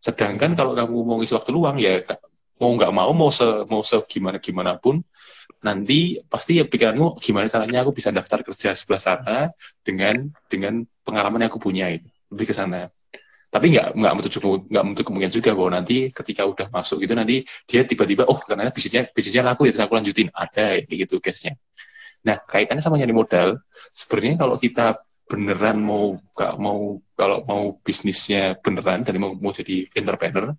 Sedangkan 0.00 0.56
kalau 0.56 0.72
kamu 0.72 0.96
mau 1.04 1.16
ngisi 1.20 1.36
waktu 1.36 1.52
luang 1.52 1.76
ya 1.76 2.00
mau 2.56 2.72
nggak 2.72 2.92
mau 2.92 3.12
mau 3.12 3.28
se 3.28 3.44
mau 3.68 3.84
se 3.84 4.00
gimana 4.08 4.40
gimana 4.40 4.80
pun 4.80 5.04
nanti 5.60 6.16
pasti 6.24 6.56
ya 6.56 6.64
pikiranmu 6.64 7.20
gimana 7.20 7.52
caranya 7.52 7.84
aku 7.84 7.92
bisa 7.92 8.08
daftar 8.08 8.40
kerja 8.40 8.72
sebelah 8.72 9.02
sana 9.02 9.36
dengan 9.84 10.32
dengan 10.48 10.80
pengalaman 11.04 11.44
yang 11.44 11.50
aku 11.52 11.60
punya 11.60 11.92
itu 11.92 12.08
lebih 12.32 12.46
ke 12.48 12.54
sana. 12.56 12.88
Tapi 13.46 13.72
nggak 13.72 13.94
nggak 13.94 14.12
menutup 14.12 14.42
nggak 14.68 14.84
menutup 14.84 15.04
kemungkinan 15.06 15.32
juga 15.32 15.50
bahwa 15.56 15.70
nanti 15.80 15.96
ketika 16.10 16.42
udah 16.44 16.66
masuk 16.68 17.00
gitu 17.04 17.14
nanti 17.16 17.46
dia 17.64 17.86
tiba-tiba 17.86 18.26
oh 18.26 18.36
ternyata 18.42 18.74
bisnisnya 18.74 19.08
bisnisnya 19.12 19.42
laku 19.46 19.68
ya 19.68 19.72
terus 19.72 19.84
aku 19.86 19.94
lanjutin. 19.96 20.28
Ada 20.32 20.82
kayak 20.84 20.98
gitu 21.06 21.22
case-nya. 21.22 21.56
Nah 22.26 22.36
kaitannya 22.42 22.82
sama 22.82 22.98
nyari 22.98 23.14
modal 23.14 23.56
sebenarnya 23.94 24.34
kalau 24.42 24.56
kita 24.58 24.98
beneran 25.26 25.82
mau 25.82 26.14
nggak 26.38 26.54
mau 26.62 27.02
kalau 27.18 27.42
mau 27.42 27.62
bisnisnya 27.82 28.54
beneran 28.62 29.02
dan 29.02 29.18
mau 29.18 29.34
mau 29.34 29.50
jadi 29.50 29.90
entrepreneur 29.98 30.54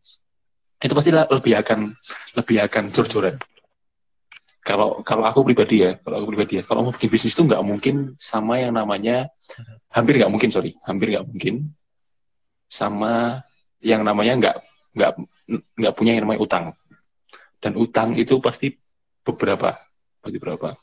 itu 0.77 0.93
pasti 0.93 1.09
lebih 1.09 1.53
akan 1.57 1.79
lebih 2.37 2.57
akan 2.69 2.83
jor-joran. 2.93 3.35
Kalau 4.61 4.99
kalau 5.01 5.23
aku 5.23 5.47
pribadi 5.47 5.87
ya 5.87 5.95
kalau 6.03 6.21
aku 6.21 6.27
pribadi 6.35 6.59
ya 6.59 6.63
kalau 6.67 6.85
mau 6.85 6.91
bikin 6.93 7.09
bisnis 7.09 7.33
itu 7.33 7.47
nggak 7.47 7.63
mungkin 7.63 8.13
sama 8.19 8.59
yang 8.59 8.75
namanya 8.75 9.31
hampir 9.89 10.19
nggak 10.19 10.29
mungkin 10.29 10.51
sorry 10.51 10.75
hampir 10.83 11.15
nggak 11.15 11.25
mungkin 11.25 11.71
sama 12.67 13.41
yang 13.79 14.03
namanya 14.03 14.35
nggak 14.35 14.55
nggak 14.93 15.11
nggak 15.79 15.93
punya 15.95 16.19
yang 16.19 16.27
namanya 16.27 16.41
utang. 16.43 16.65
Dan 17.57 17.73
utang 17.79 18.13
itu 18.13 18.37
pasti 18.43 18.75
beberapa 19.23 19.73
pasti 20.21 20.37
berapa 20.37 20.75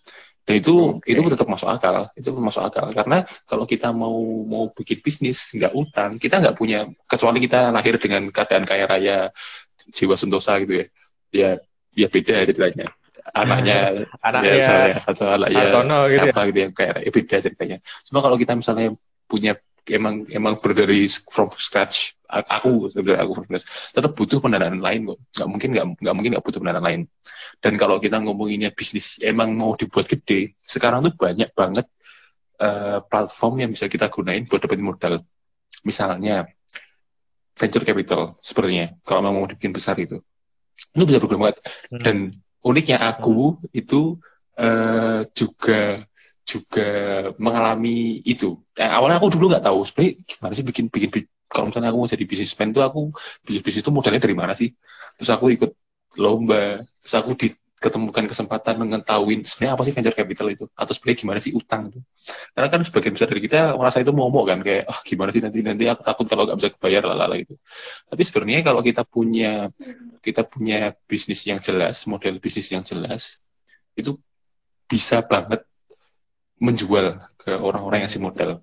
dan 0.45 0.55
itu 0.61 1.01
Oke. 1.01 1.09
itu 1.09 1.21
tetap 1.25 1.49
masuk 1.49 1.69
akal 1.73 2.09
itu 2.13 2.29
masuk 2.37 2.63
akal 2.69 2.93
karena 2.93 3.25
kalau 3.49 3.65
kita 3.65 3.89
mau 3.97 4.45
mau 4.45 4.69
bikin 4.77 5.01
bisnis 5.01 5.57
nggak 5.57 5.73
utang 5.73 6.21
kita 6.21 6.41
nggak 6.41 6.57
punya 6.57 6.85
kecuali 7.09 7.41
kita 7.41 7.73
lahir 7.73 7.97
dengan 7.97 8.29
keadaan 8.29 8.69
kaya 8.69 8.85
raya 8.85 9.19
jiwa 9.93 10.15
sentosa 10.21 10.61
gitu 10.61 10.85
ya 10.85 10.87
ya 11.33 11.51
ya 11.97 12.07
beda 12.13 12.45
ceritanya 12.45 12.93
anaknya 13.35 14.07
Anaknya 14.21 14.53
ya, 14.53 14.61
misalnya, 14.61 14.95
atau 15.09 15.27
anaknya 15.33 15.59
Hartono 15.65 15.99
gitu 16.07 16.13
ya. 16.13 16.23
siapa 16.29 16.41
gitu 16.53 16.59
yang 16.61 16.73
kayak 16.77 16.97
ya 17.01 17.11
beda 17.11 17.37
ceritanya 17.41 17.77
cuma 18.05 18.19
kalau 18.21 18.37
kita 18.37 18.53
misalnya 18.53 18.89
punya 19.25 19.53
emang 19.89 20.25
emang 20.33 20.55
berdiri 20.61 21.09
from 21.29 21.49
scratch 21.57 22.14
aku 22.29 22.89
sebenarnya 22.89 23.23
aku 23.25 23.33
scratch 23.45 23.67
tetap 23.93 24.11
butuh 24.17 24.39
pendanaan 24.41 24.81
lain 24.81 25.13
kok. 25.13 25.19
Nggak 25.37 25.49
mungkin 25.49 25.69
nggak 25.77 25.87
nggak 26.01 26.15
mungkin 26.17 26.31
nggak 26.35 26.45
butuh 26.45 26.61
pendanaan 26.61 26.85
lain. 26.85 27.01
Dan 27.61 27.73
kalau 27.77 27.97
kita 28.01 28.17
ngomonginnya 28.21 28.71
bisnis 28.73 29.21
emang 29.21 29.53
mau 29.55 29.77
dibuat 29.77 30.09
gede 30.09 30.57
sekarang 30.59 31.05
tuh 31.05 31.15
banyak 31.15 31.53
banget 31.53 31.87
eh, 32.61 32.99
platform 33.05 33.55
yang 33.67 33.71
bisa 33.71 33.87
kita 33.87 34.09
gunain 34.09 34.49
buat 34.49 34.61
dapetin 34.61 34.85
modal. 34.85 35.15
Misalnya 35.85 36.49
venture 37.55 37.85
capital 37.87 38.35
sepertinya 38.43 38.91
kalau 39.07 39.31
mau 39.31 39.47
dibikin 39.47 39.71
besar 39.71 39.95
itu. 40.01 40.19
Itu 40.97 41.05
bisa 41.07 41.23
berguna 41.23 41.51
banget. 41.51 41.59
Hmm. 41.93 42.03
dan 42.03 42.17
uniknya 42.65 42.99
aku 43.05 43.61
itu 43.77 44.19
eh, 44.59 45.23
juga 45.37 46.03
juga 46.45 46.89
mengalami 47.41 48.21
itu. 48.25 48.61
Eh, 48.77 48.85
awalnya 48.85 49.17
aku 49.17 49.33
dulu 49.33 49.53
nggak 49.55 49.65
tahu 49.65 49.81
sebenarnya 49.87 50.13
gimana 50.29 50.53
sih 50.53 50.67
bikin 50.67 50.85
bikin 50.93 51.11
bi- 51.11 51.34
kalau 51.49 51.71
misalnya 51.71 51.91
aku 51.93 51.99
mau 52.03 52.11
jadi 52.11 52.25
bisnismen 52.25 52.69
tuh 52.75 52.83
aku 52.83 53.13
bisnis 53.45 53.63
bisnis 53.63 53.83
itu 53.85 53.93
modalnya 53.95 54.21
dari 54.23 54.37
mana 54.37 54.53
sih? 54.57 54.73
Terus 55.19 55.31
aku 55.31 55.55
ikut 55.55 55.71
lomba, 56.19 56.83
terus 56.83 57.15
aku 57.15 57.35
diketemukan 57.35 58.25
kesempatan 58.31 58.75
mengetahui 58.81 59.43
sebenarnya 59.47 59.73
apa 59.77 59.83
sih 59.87 59.93
venture 59.95 60.17
capital 60.17 60.47
itu 60.51 60.65
atau 60.73 60.93
sebenarnya 60.95 61.19
gimana 61.21 61.39
sih 61.43 61.53
utang 61.55 61.91
itu. 61.91 62.01
Karena 62.55 62.69
kan 62.71 62.81
sebagian 62.83 63.13
besar 63.15 63.29
dari 63.31 63.43
kita 63.45 63.59
merasa 63.77 63.99
itu 64.03 64.13
momok 64.15 64.45
kan 64.51 64.59
kayak 64.65 64.85
ah 64.89 64.99
gimana 65.03 65.31
sih 65.35 65.43
nanti 65.43 65.59
nanti 65.63 65.85
aku 65.91 66.03
takut 66.03 66.27
kalau 66.27 66.43
nggak 66.49 66.59
bisa 66.59 66.69
bayar 66.79 67.03
lalala 67.07 67.35
gitu. 67.39 67.55
Tapi 68.09 68.23
sebenarnya 68.25 68.61
kalau 68.67 68.81
kita 68.83 69.03
punya 69.07 69.69
kita 70.25 70.43
punya 70.49 70.97
bisnis 71.05 71.45
yang 71.45 71.61
jelas, 71.61 72.09
model 72.09 72.41
bisnis 72.41 72.73
yang 72.73 72.83
jelas, 72.83 73.39
itu 73.95 74.17
bisa 74.89 75.23
banget 75.25 75.63
menjual 76.63 77.21
ke 77.37 77.53
orang-orang 77.59 78.07
yang 78.07 78.13
si 78.13 78.19
modal. 78.23 78.63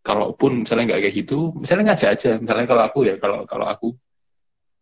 Kalaupun 0.00 0.64
misalnya 0.64 0.96
nggak 0.96 1.00
kayak 1.04 1.16
gitu, 1.24 1.52
misalnya 1.60 1.92
ngajak 1.92 2.10
aja. 2.16 2.30
Misalnya 2.40 2.66
kalau 2.66 2.82
aku 2.88 2.98
ya, 3.04 3.14
kalau 3.20 3.44
kalau 3.44 3.66
aku 3.68 3.88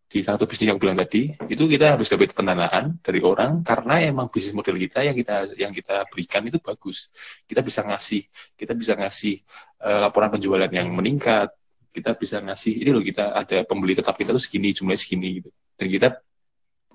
di 0.09 0.25
satu 0.25 0.49
bisnis 0.49 0.73
yang 0.73 0.81
bilang 0.81 0.97
tadi, 0.97 1.37
itu 1.53 1.69
kita 1.69 1.93
harus 1.99 2.09
dapat 2.09 2.33
pendanaan 2.33 2.97
dari 3.05 3.21
orang 3.21 3.61
karena 3.61 4.01
emang 4.01 4.33
bisnis 4.33 4.57
model 4.57 4.81
kita 4.81 5.05
yang 5.05 5.13
kita 5.13 5.53
yang 5.61 5.69
kita 5.69 6.09
berikan 6.09 6.41
itu 6.49 6.57
bagus. 6.65 7.13
Kita 7.45 7.61
bisa 7.61 7.85
ngasih, 7.85 8.25
kita 8.57 8.73
bisa 8.73 8.97
ngasih 8.97 9.35
eh, 9.85 9.99
laporan 10.01 10.33
penjualan 10.33 10.71
yang 10.73 10.89
meningkat. 10.97 11.53
Kita 11.93 12.17
bisa 12.17 12.41
ngasih 12.41 12.79
ini 12.85 12.91
loh 12.95 13.05
kita 13.05 13.37
ada 13.37 13.67
pembeli 13.69 13.93
tetap 13.93 14.17
kita 14.17 14.33
tuh 14.33 14.41
segini 14.41 14.73
jumlahnya 14.73 15.01
segini 15.03 15.29
gitu. 15.43 15.51
Dan 15.77 15.87
kita 15.93 16.09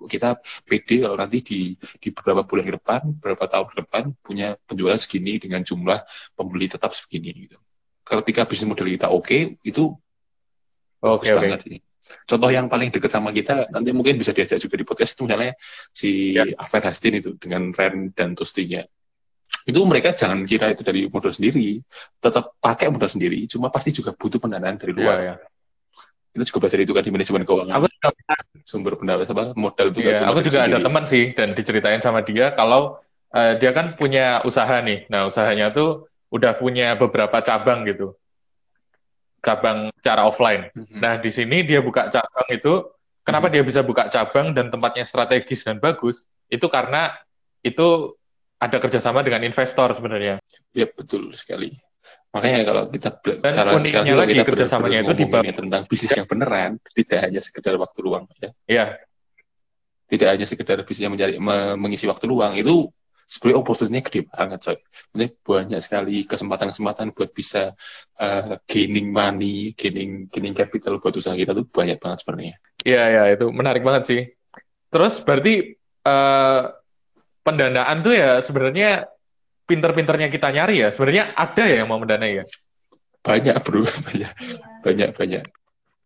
kita 0.09 0.29
pede 0.65 1.05
kalau 1.05 1.15
nanti 1.15 1.45
di 1.45 1.59
di 1.77 2.09
beberapa 2.09 2.41
bulan 2.43 2.65
ke 2.65 2.73
depan, 2.81 3.01
beberapa 3.19 3.45
tahun 3.45 3.67
ke 3.71 3.75
depan 3.85 4.03
punya 4.25 4.47
penjualan 4.65 4.97
segini 4.97 5.37
dengan 5.37 5.61
jumlah 5.61 6.01
pembeli 6.33 6.65
tetap 6.65 6.91
segini 6.97 7.29
gitu. 7.45 7.61
Ketika 8.03 8.43
bisnis 8.43 8.67
model 8.67 8.87
kita 8.91 9.07
oke, 9.09 9.57
itu 9.63 9.83
Oke 11.03 11.27
bagus 11.27 11.31
oke. 11.31 11.39
banget 11.43 11.61
sih. 11.67 11.77
Contoh 12.27 12.49
yang 12.51 12.67
paling 12.67 12.91
dekat 12.91 13.11
sama 13.11 13.31
kita 13.31 13.67
nanti 13.71 13.89
mungkin 13.95 14.19
bisa 14.19 14.35
diajak 14.35 14.59
juga 14.59 14.75
di 14.75 14.85
podcast 14.85 15.15
itu 15.15 15.23
misalnya 15.25 15.55
si 15.89 16.35
Ya. 16.35 16.43
Afer 16.59 16.83
Hastin 16.83 17.19
itu 17.19 17.35
dengan 17.39 17.71
Ren 17.71 18.11
dan 18.11 18.35
Tostinya. 18.35 18.83
Itu 19.63 19.83
mereka 19.87 20.11
jangan 20.11 20.43
kira 20.43 20.75
itu 20.75 20.83
dari 20.83 21.07
modal 21.07 21.31
sendiri, 21.31 21.79
tetap 22.19 22.59
pakai 22.59 22.91
modal 22.91 23.07
sendiri, 23.07 23.47
cuma 23.47 23.71
pasti 23.71 23.95
juga 23.95 24.11
butuh 24.11 24.39
pendanaan 24.39 24.75
dari 24.75 24.91
luar. 24.91 25.17
iya. 25.23 25.35
Itu 26.35 26.43
juga 26.49 26.67
belajar 26.67 26.79
itu 26.83 26.91
kan 26.91 27.03
di 27.07 27.11
manajemen 27.13 27.43
keuangan. 27.47 27.75
Aku 27.79 27.87
juga, 27.87 28.09
Sumber 28.63 28.93
pendanaan 28.99 29.27
apa 29.27 29.43
modal 29.55 29.87
itu 29.91 29.99
cuma 30.03 30.27
aku 30.33 30.39
juga 30.43 30.59
ada 30.63 30.77
sendiri. 30.79 30.85
teman 30.87 31.03
sih 31.07 31.23
dan 31.35 31.49
diceritain 31.55 32.01
sama 32.03 32.19
dia 32.23 32.51
kalau 32.55 32.99
eh, 33.31 33.59
dia 33.63 33.71
kan 33.71 33.95
punya 33.95 34.43
usaha 34.43 34.79
nih. 34.83 35.07
Nah, 35.07 35.31
usahanya 35.31 35.71
tuh 35.71 36.11
udah 36.33 36.57
punya 36.57 36.97
beberapa 36.97 37.37
cabang 37.45 37.85
gitu. 37.85 38.17
Cabang 39.43 39.93
secara 40.01 40.25
offline. 40.25 40.73
Mhm. 40.73 40.97
Nah, 40.97 41.21
di 41.21 41.29
sini 41.29 41.61
dia 41.61 41.83
buka 41.83 42.09
cabang 42.09 42.47
itu, 42.49 42.89
kenapa 43.21 43.53
dia 43.53 43.61
bisa 43.61 43.85
buka 43.85 44.09
cabang 44.09 44.55
dan 44.55 44.73
tempatnya 44.73 45.05
strategis 45.05 45.61
dan 45.61 45.77
bagus? 45.77 46.25
Itu 46.49 46.71
karena 46.73 47.13
itu 47.61 48.17
ada 48.57 48.79
kerjasama 48.79 49.21
dengan 49.21 49.43
investor 49.45 49.93
sebenarnya. 49.93 50.39
Ya 50.73 50.87
betul 50.89 51.35
sekali. 51.35 51.75
Makanya 52.33 52.65
kalau 52.65 52.83
kita 52.89 53.09
Dan 53.45 53.53
cara 53.53 53.71
juga 53.77 54.25
lagi 54.25 54.33
kita 54.33 54.43
kerjasamanya 54.49 54.99
itu 55.05 55.13
di 55.13 55.25
bab- 55.29 55.45
ya 55.45 55.53
tentang 55.53 55.81
bisnis 55.85 56.17
yang 56.17 56.25
beneran, 56.25 56.81
tidak 56.97 57.19
hanya 57.29 57.41
sekedar 57.43 57.77
waktu 57.77 57.99
luang 58.01 58.25
ya. 58.41 58.49
Iya, 58.65 58.85
Tidak 60.03 60.27
hanya 60.29 60.45
sekedar 60.49 60.81
bisnis 60.83 61.05
yang 61.07 61.13
mencari 61.13 61.37
me- 61.37 61.77
mengisi 61.79 62.09
waktu 62.09 62.25
luang 62.27 62.57
itu 62.57 62.89
sebenarnya 63.33 63.57
opportunity-nya 63.65 64.03
gede 64.05 64.21
banget 64.29 64.59
coy. 64.61 64.77
Ini 65.17 65.25
banyak 65.41 65.79
sekali 65.81 66.21
kesempatan-kesempatan 66.29 67.17
buat 67.17 67.33
bisa 67.33 67.73
uh, 68.21 68.53
gaining 68.69 69.09
money, 69.09 69.73
gaining 69.73 70.29
gaining 70.29 70.53
capital 70.53 71.01
buat 71.01 71.17
usaha 71.17 71.33
kita 71.33 71.57
tuh 71.57 71.65
banyak 71.65 71.97
banget 71.97 72.21
sebenarnya. 72.21 72.55
iya, 72.85 73.03
iya, 73.09 73.23
itu 73.33 73.49
menarik 73.49 73.81
banget 73.81 74.03
sih. 74.05 74.21
Terus 74.93 75.17
berarti 75.25 75.73
eh, 76.05 76.61
pendanaan 77.41 77.97
tuh 78.05 78.13
ya 78.13 78.37
sebenarnya 78.45 79.09
pinter-pinternya 79.65 80.29
kita 80.29 80.53
nyari 80.53 80.85
ya. 80.85 80.89
Sebenarnya 80.93 81.33
ada 81.33 81.63
ya 81.65 81.81
yang 81.81 81.89
mau 81.89 81.97
mendanai 81.97 82.43
ya. 82.43 82.45
Banyak 83.23 83.55
bro, 83.63 83.81
banyak, 84.11 84.29
Iya. 84.29 84.29
banyak, 84.83 85.09
banyak, 85.15 85.43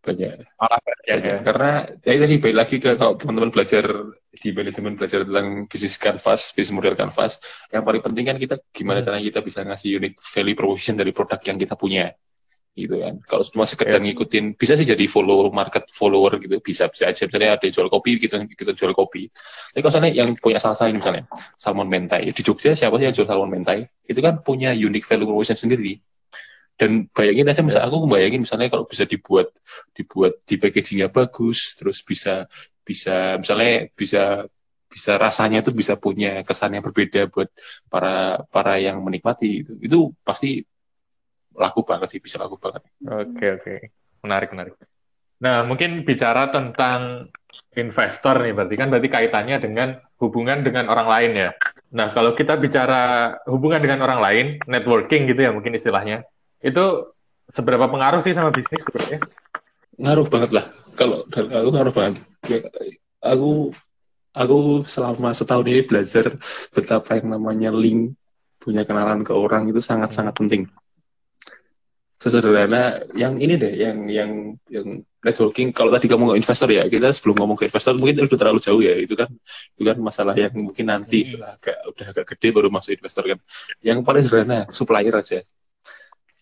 banyak. 0.08 0.36
Malah 0.56 0.80
banyak 0.80 1.18
ya. 1.20 1.36
Karena 1.44 1.72
ya 2.00 2.14
tadi 2.24 2.34
balik 2.40 2.56
lagi 2.56 2.76
ke 2.80 2.90
kalau 2.96 3.14
teman-teman 3.20 3.50
belajar 3.52 3.84
di 4.32 4.48
manajemen 4.54 4.92
belajar 4.96 5.20
tentang 5.28 5.48
bisnis 5.68 5.94
canvas, 6.00 6.40
bisnis 6.56 6.72
model 6.72 6.94
canvas, 6.96 7.42
yang 7.68 7.84
paling 7.84 8.00
penting 8.00 8.24
kan 8.32 8.36
kita 8.40 8.54
gimana 8.72 8.98
Hmm. 9.00 9.06
caranya 9.12 9.24
kita 9.28 9.40
bisa 9.44 9.60
ngasih 9.68 9.88
unique 10.00 10.16
value 10.16 10.56
proposition 10.56 10.94
dari 10.96 11.12
produk 11.12 11.40
yang 11.44 11.58
kita 11.60 11.74
punya. 11.76 12.08
Gitu 12.78 12.94
kan. 12.94 13.18
Kalau 13.26 13.42
cuma 13.42 13.66
sekedar 13.66 13.98
Ya. 13.98 14.04
ngikutin, 14.06 14.54
bisa 14.54 14.78
sih 14.78 14.86
jadi 14.86 15.02
follower, 15.10 15.50
market 15.50 15.90
follower 15.90 16.38
gitu, 16.38 16.62
bisa 16.62 16.86
bisa 16.86 17.10
aja. 17.10 17.26
Misalnya 17.26 17.58
ada 17.58 17.64
yang 17.66 17.74
jual 17.74 17.90
kopi, 17.90 18.22
kita 18.22 18.46
kita 18.54 18.70
jual 18.70 18.94
kopi. 18.94 19.26
Tapi 19.74 19.82
kalau 19.82 19.90
misalnya 19.90 20.10
yang 20.14 20.30
punya 20.38 20.62
salsa 20.62 20.86
ini 20.86 21.02
misalnya, 21.02 21.26
salmon 21.58 21.90
mentai. 21.90 22.30
Di 22.30 22.42
Jogja 22.46 22.78
siapa 22.78 22.94
sih 23.02 23.10
yang 23.10 23.14
jual 23.18 23.26
salmon 23.26 23.50
mentai? 23.50 23.82
Itu 24.06 24.22
kan 24.22 24.46
punya 24.46 24.70
unique 24.70 25.02
value 25.02 25.26
proposition 25.26 25.58
sendiri. 25.58 25.98
Dan 26.78 27.10
bayangin 27.10 27.50
aja, 27.50 27.60
misalnya 27.66 27.90
aku 27.90 28.06
bayangin 28.06 28.46
misalnya 28.46 28.70
kalau 28.70 28.86
bisa 28.86 29.02
dibuat 29.02 29.50
dibuat 29.90 30.46
di 30.46 30.54
packagingnya 30.62 31.10
bagus, 31.10 31.74
terus 31.74 32.06
bisa 32.06 32.46
bisa 32.86 33.34
misalnya 33.42 33.90
bisa 33.98 34.46
bisa 34.88 35.12
rasanya 35.20 35.60
itu 35.60 35.74
bisa 35.74 35.98
punya 36.00 36.40
kesan 36.46 36.78
yang 36.78 36.86
berbeda 36.86 37.28
buat 37.28 37.50
para 37.90 38.40
para 38.48 38.78
yang 38.78 39.02
menikmati 39.02 39.66
itu. 39.66 39.72
Itu 39.82 39.98
pasti 40.22 40.62
laku 41.58 41.82
banget 41.82 42.14
sih, 42.14 42.20
bisa 42.22 42.38
laku 42.38 42.56
banget. 42.56 42.86
Oke, 43.04 43.46
oke. 43.58 43.74
Menarik, 44.22 44.54
menarik. 44.54 44.74
Nah, 45.38 45.62
mungkin 45.62 46.02
bicara 46.02 46.50
tentang 46.50 47.30
investor 47.74 48.42
nih, 48.42 48.54
berarti 48.54 48.74
kan 48.74 48.88
berarti 48.90 49.08
kaitannya 49.10 49.56
dengan 49.62 49.88
hubungan 50.18 50.66
dengan 50.66 50.90
orang 50.90 51.08
lain 51.10 51.32
ya. 51.34 51.50
Nah, 51.94 52.10
kalau 52.10 52.34
kita 52.34 52.58
bicara 52.58 53.34
hubungan 53.46 53.78
dengan 53.78 54.02
orang 54.02 54.20
lain, 54.22 54.46
networking 54.66 55.30
gitu 55.30 55.46
ya 55.46 55.50
mungkin 55.54 55.78
istilahnya, 55.78 56.26
itu 56.62 56.84
seberapa 57.48 57.86
pengaruh 57.88 58.20
sih 58.20 58.34
sama 58.34 58.50
bisnis 58.52 58.82
sebenarnya? 58.84 59.20
Ngaruh 59.98 60.26
banget 60.30 60.50
lah. 60.54 60.66
Kalau 60.94 61.26
dari 61.30 61.50
aku 61.54 61.68
ngaruh 61.74 61.94
banget. 61.94 62.14
Ya, 62.46 62.58
aku 63.22 63.74
aku 64.34 64.58
selama 64.86 65.34
setahun 65.34 65.66
ini 65.66 65.82
belajar 65.82 66.34
betapa 66.70 67.18
yang 67.18 67.34
namanya 67.34 67.70
link 67.74 68.14
punya 68.58 68.82
kenalan 68.82 69.22
ke 69.22 69.32
orang 69.34 69.70
itu 69.70 69.78
sangat-sangat 69.82 70.34
penting. 70.34 70.66
Sesederhana 72.18 72.98
yang 73.14 73.38
ini 73.38 73.54
deh, 73.54 73.74
yang 73.78 74.10
yang 74.10 74.30
yang 74.66 74.86
networking. 75.22 75.70
Kalau 75.70 75.94
tadi 75.94 76.10
kamu 76.10 76.26
ngomong 76.26 76.38
investor 76.38 76.66
ya, 76.66 76.82
kita 76.90 77.14
sebelum 77.14 77.38
ngomong 77.38 77.54
ke 77.54 77.70
investor 77.70 77.94
mungkin 77.94 78.26
itu 78.26 78.34
terlalu 78.34 78.58
jauh 78.58 78.82
ya. 78.82 78.98
Itu 78.98 79.14
kan 79.14 79.30
itu 79.78 79.82
kan 79.86 79.96
masalah 80.02 80.34
yang 80.34 80.50
mungkin 80.50 80.90
nanti 80.90 81.30
setelah 81.30 81.54
agak 81.54 81.78
udah 81.94 82.06
agak 82.10 82.26
gede 82.34 82.48
baru 82.50 82.68
masuk 82.74 82.98
investor 82.98 83.22
kan. 83.22 83.38
Yang 83.82 83.98
paling 84.02 84.22
sederhana 84.26 84.58
supplier 84.74 85.14
aja. 85.14 85.38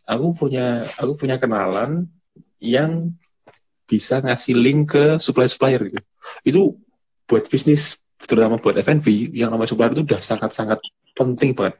Aku 0.06 0.32
punya 0.38 0.86
aku 1.02 1.18
punya 1.18 1.36
kenalan 1.36 2.06
yang 2.62 3.10
bisa 3.86 4.22
ngasih 4.22 4.54
link 4.54 4.94
ke 4.94 5.04
supplier-supplier 5.18 5.82
gitu. 5.90 6.02
Itu 6.46 6.60
buat 7.26 7.46
bisnis, 7.50 8.02
terutama 8.18 8.58
buat 8.58 8.78
F&B, 8.78 9.34
yang 9.34 9.50
namanya 9.50 9.70
supplier 9.74 9.94
itu 9.94 10.06
udah 10.06 10.20
sangat-sangat 10.22 10.78
penting 11.14 11.54
banget. 11.54 11.78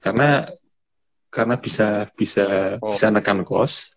Karena 0.00 0.48
karena 1.32 1.56
bisa 1.60 2.08
bisa 2.16 2.76
Oh. 2.80 2.92
bisa 2.92 3.12
nekan 3.12 3.44
kos. 3.44 3.96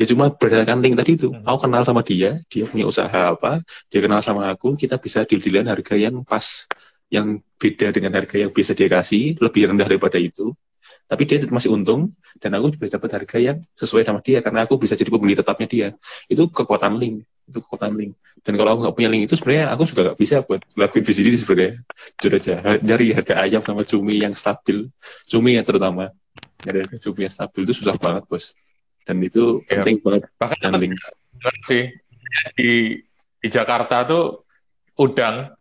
Ya 0.00 0.08
cuma 0.08 0.32
berdasarkan 0.32 0.80
link 0.80 0.96
tadi 0.96 1.12
itu. 1.12 1.28
Hmm. 1.28 1.44
Aku 1.44 1.68
kenal 1.68 1.84
sama 1.84 2.00
dia, 2.00 2.40
dia 2.48 2.64
punya 2.64 2.88
usaha 2.88 3.20
apa, 3.36 3.60
dia 3.92 4.00
kenal 4.00 4.24
sama 4.24 4.48
aku, 4.48 4.72
kita 4.72 4.96
bisa 4.96 5.28
deal-dealan 5.28 5.68
harga 5.68 5.92
yang 5.92 6.24
pas, 6.24 6.64
yang 7.12 7.36
beda 7.60 7.92
dengan 7.92 8.16
harga 8.16 8.40
yang 8.40 8.48
biasa 8.48 8.72
dia 8.72 8.88
kasih, 8.88 9.36
lebih 9.36 9.68
rendah 9.68 9.84
daripada 9.84 10.16
itu. 10.16 10.56
Tapi 11.10 11.22
dia 11.26 11.42
tetap 11.42 11.50
masih 11.50 11.74
untung, 11.74 12.14
dan 12.38 12.54
aku 12.54 12.70
juga 12.70 12.86
dapat 12.86 13.10
harga 13.18 13.38
yang 13.42 13.58
sesuai 13.74 14.06
sama 14.06 14.22
dia, 14.22 14.38
karena 14.46 14.62
aku 14.62 14.78
bisa 14.78 14.94
jadi 14.94 15.10
pembeli 15.10 15.34
tetapnya 15.34 15.66
dia. 15.66 15.88
Itu 16.30 16.46
kekuatan 16.46 16.94
link, 17.02 17.26
itu 17.50 17.58
kekuatan 17.58 17.98
link. 17.98 18.14
Dan 18.46 18.54
kalau 18.54 18.78
aku 18.78 18.80
nggak 18.86 18.94
punya 18.94 19.10
link 19.10 19.26
itu, 19.26 19.34
sebenarnya 19.34 19.74
aku 19.74 19.90
juga 19.90 20.00
nggak 20.06 20.18
bisa 20.22 20.46
buat 20.46 20.62
lakuin 20.78 21.02
bisnis 21.02 21.26
ini 21.26 21.38
sebenarnya. 21.42 21.72
Jujur 22.22 22.32
aja, 22.38 22.54
nyari 22.78 23.06
harga 23.10 23.34
ayam 23.42 23.58
sama 23.58 23.82
cumi 23.82 24.22
yang 24.22 24.38
stabil, 24.38 24.86
cumi 25.26 25.58
yang 25.58 25.66
terutama, 25.66 26.14
nyari 26.62 26.86
harga 26.86 26.96
cumi 27.02 27.26
yang 27.26 27.34
stabil 27.34 27.60
itu 27.66 27.74
susah 27.74 27.98
banget, 27.98 28.22
bos. 28.30 28.54
Dan 29.02 29.18
itu 29.26 29.66
Iya. 29.66 29.82
penting 29.82 29.98
banget, 30.06 30.22
Bahkan 30.38 30.56
dan 30.62 30.72
link. 30.78 30.94
sih 31.66 31.90
di 32.54 32.70
di 33.42 33.48
Jakarta 33.50 34.06
tuh 34.06 34.46
udang 34.94 35.56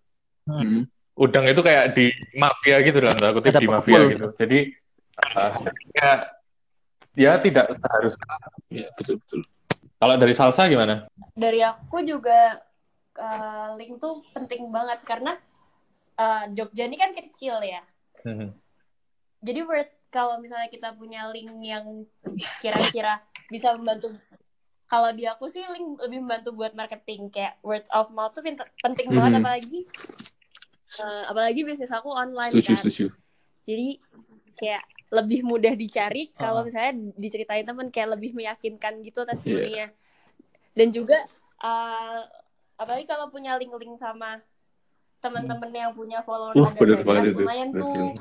Hmm. 0.45 0.86
udang 1.14 1.45
itu 1.45 1.62
kayak 1.62 1.93
di 1.93 2.10
mafia 2.38 2.82
gitu 2.82 2.97
dalam 3.02 3.18
tanda 3.18 3.34
kutip 3.38 3.54
di 3.58 3.70
mafia 3.70 4.02
gitu. 4.10 4.34
Jadi 4.34 4.60
uh, 5.36 5.51
harganya 5.53 6.09
ya 7.17 7.36
tidak 7.39 7.74
seharusnya. 7.76 8.34
Ya, 8.70 8.88
betul-betul. 8.95 9.41
Kalau 9.99 10.15
dari 10.15 10.34
salsa 10.34 10.70
gimana? 10.72 11.07
dari 11.36 11.59
aku 11.59 12.03
juga 12.03 12.59
eh, 13.15 13.67
link 13.76 13.99
tuh 13.99 14.24
penting 14.32 14.72
banget 14.72 15.03
karena 15.03 15.36
eh, 16.15 16.43
Jogja 16.55 16.88
ini 16.88 16.95
kan 16.95 17.11
kecil 17.11 17.59
ya. 17.59 17.84
Mhm. 18.24 18.55
Jadi 19.39 19.59
worth 19.63 19.91
kalau 20.07 20.39
misalnya 20.39 20.67
kita 20.67 20.95
punya 20.95 21.28
link 21.32 21.51
yang 21.63 22.03
kira-kira 22.59 23.20
bisa 23.47 23.72
membantu 23.76 24.15
kalau 24.86 25.11
di 25.11 25.24
aku 25.24 25.47
sih 25.47 25.63
link 25.70 25.99
lebih 25.99 26.20
membantu 26.24 26.49
buat 26.51 26.74
marketing 26.74 27.28
kayak 27.30 27.59
word 27.61 27.84
of 27.91 28.09
mouth 28.11 28.32
tuh 28.32 28.41
pinter- 28.41 28.72
penting 28.80 29.11
banget 29.11 29.36
Mhm. 29.36 29.39
apalagi 29.43 29.80
eh, 30.99 31.24
apalagi 31.28 31.61
bisnis 31.63 31.91
aku 31.91 32.07
online 32.09 32.51
Setuju, 32.51 32.74
kan. 32.74 32.80
setuju. 32.80 33.05
Jadi 33.63 33.88
kayak 34.55 34.84
lebih 35.10 35.41
mudah 35.41 35.74
dicari 35.74 36.30
kalau 36.32 36.62
Ah. 36.62 36.66
misalnya 36.66 36.93
diceritain 37.16 37.64
temen 37.64 37.89
kayak 37.89 38.14
lebih 38.14 38.32
meyakinkan 38.32 39.01
gitu 39.01 39.24
testimoninya. 39.24 39.89
Dan 40.72 40.89
juga 40.89 41.18
uh, 41.60 42.22
apalagi 42.76 43.03
kalau 43.03 43.28
punya 43.28 43.55
link-link 43.55 43.95
sama 43.95 44.38
teman-teman 45.20 45.68
yang 45.70 45.91
punya 45.91 46.22
follower 46.22 46.53
Wah, 46.53 46.70
ada 46.70 46.80
bener 46.80 46.99
banget 47.01 47.24
itu. 47.28 47.41
lumayan 47.41 47.70
tuh 47.70 47.91
Bener. 47.91 48.16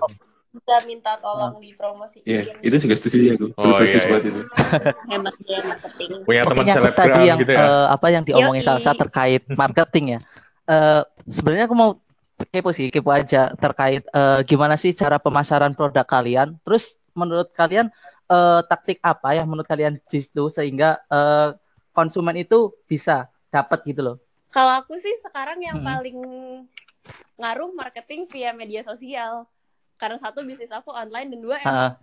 bisa 0.50 0.74
minta 0.82 1.12
tolong 1.14 1.54
dipromosiin. 1.58 2.24
Iya, 2.24 2.42
itu 2.58 2.76
juga 2.80 2.94
setuju 2.96 3.16
sih 3.16 3.30
aku. 3.30 3.46
Oh, 3.54 3.62
Betul 3.68 3.84
iya, 3.84 3.92
iya. 3.94 4.08
banget 4.08 4.24
itu. 4.24 4.40
Hemat 5.12 5.34
dia 5.38 5.58
marketing. 5.62 6.08
Punya 6.24 6.42
teman 6.42 6.64
selebgram 6.66 6.96
tadi 6.98 7.20
yang 7.22 7.38
gitu 7.38 7.52
ya? 7.52 7.60
eh, 7.60 7.86
apa 7.88 8.06
yang 8.08 8.22
diomongin 8.24 8.62
Yoi. 8.64 8.66
Salsa 8.66 8.90
terkait 8.92 9.42
marketing 9.46 10.04
ya. 10.08 10.20
Eh, 10.66 11.02
sebenarnya 11.28 11.64
aku 11.64 11.76
mau 11.76 11.90
kepo 12.52 12.70
sih, 12.78 12.88
kepo 12.94 13.10
aja 13.10 13.50
terkait 13.62 14.02
eh, 14.18 14.38
gimana 14.48 14.74
sih 14.82 14.92
cara 15.00 15.16
pemasaran 15.24 15.72
produk 15.78 16.06
kalian. 16.14 16.48
Terus 16.64 16.94
menurut 17.20 17.48
kalian 17.60 17.86
eh, 18.32 18.60
taktik 18.70 18.98
apa 19.02 19.28
yang 19.38 19.46
menurut 19.50 19.68
kalian 19.68 19.94
jitu 20.10 20.48
sehingga 20.56 20.98
eh, 21.10 21.48
konsumen 21.96 22.36
itu 22.38 22.74
bisa 22.90 23.26
dapat 23.54 23.78
gitu 23.88 24.00
loh. 24.06 24.16
Kalau 24.54 24.72
aku 24.80 24.94
sih 25.04 25.14
sekarang 25.24 25.58
yang 25.68 25.78
Hmm. 25.78 25.84
paling 25.88 26.16
ngaruh 27.40 27.70
marketing 27.80 28.20
via 28.32 28.50
media 28.60 28.82
sosial. 28.90 29.34
Karena 30.00 30.18
satu 30.24 30.40
bisnis 30.48 30.72
aku 30.78 30.90
online 31.02 31.28
dan 31.32 31.40
dua 31.46 31.56
emang 31.68 31.88
Ah, 31.88 31.98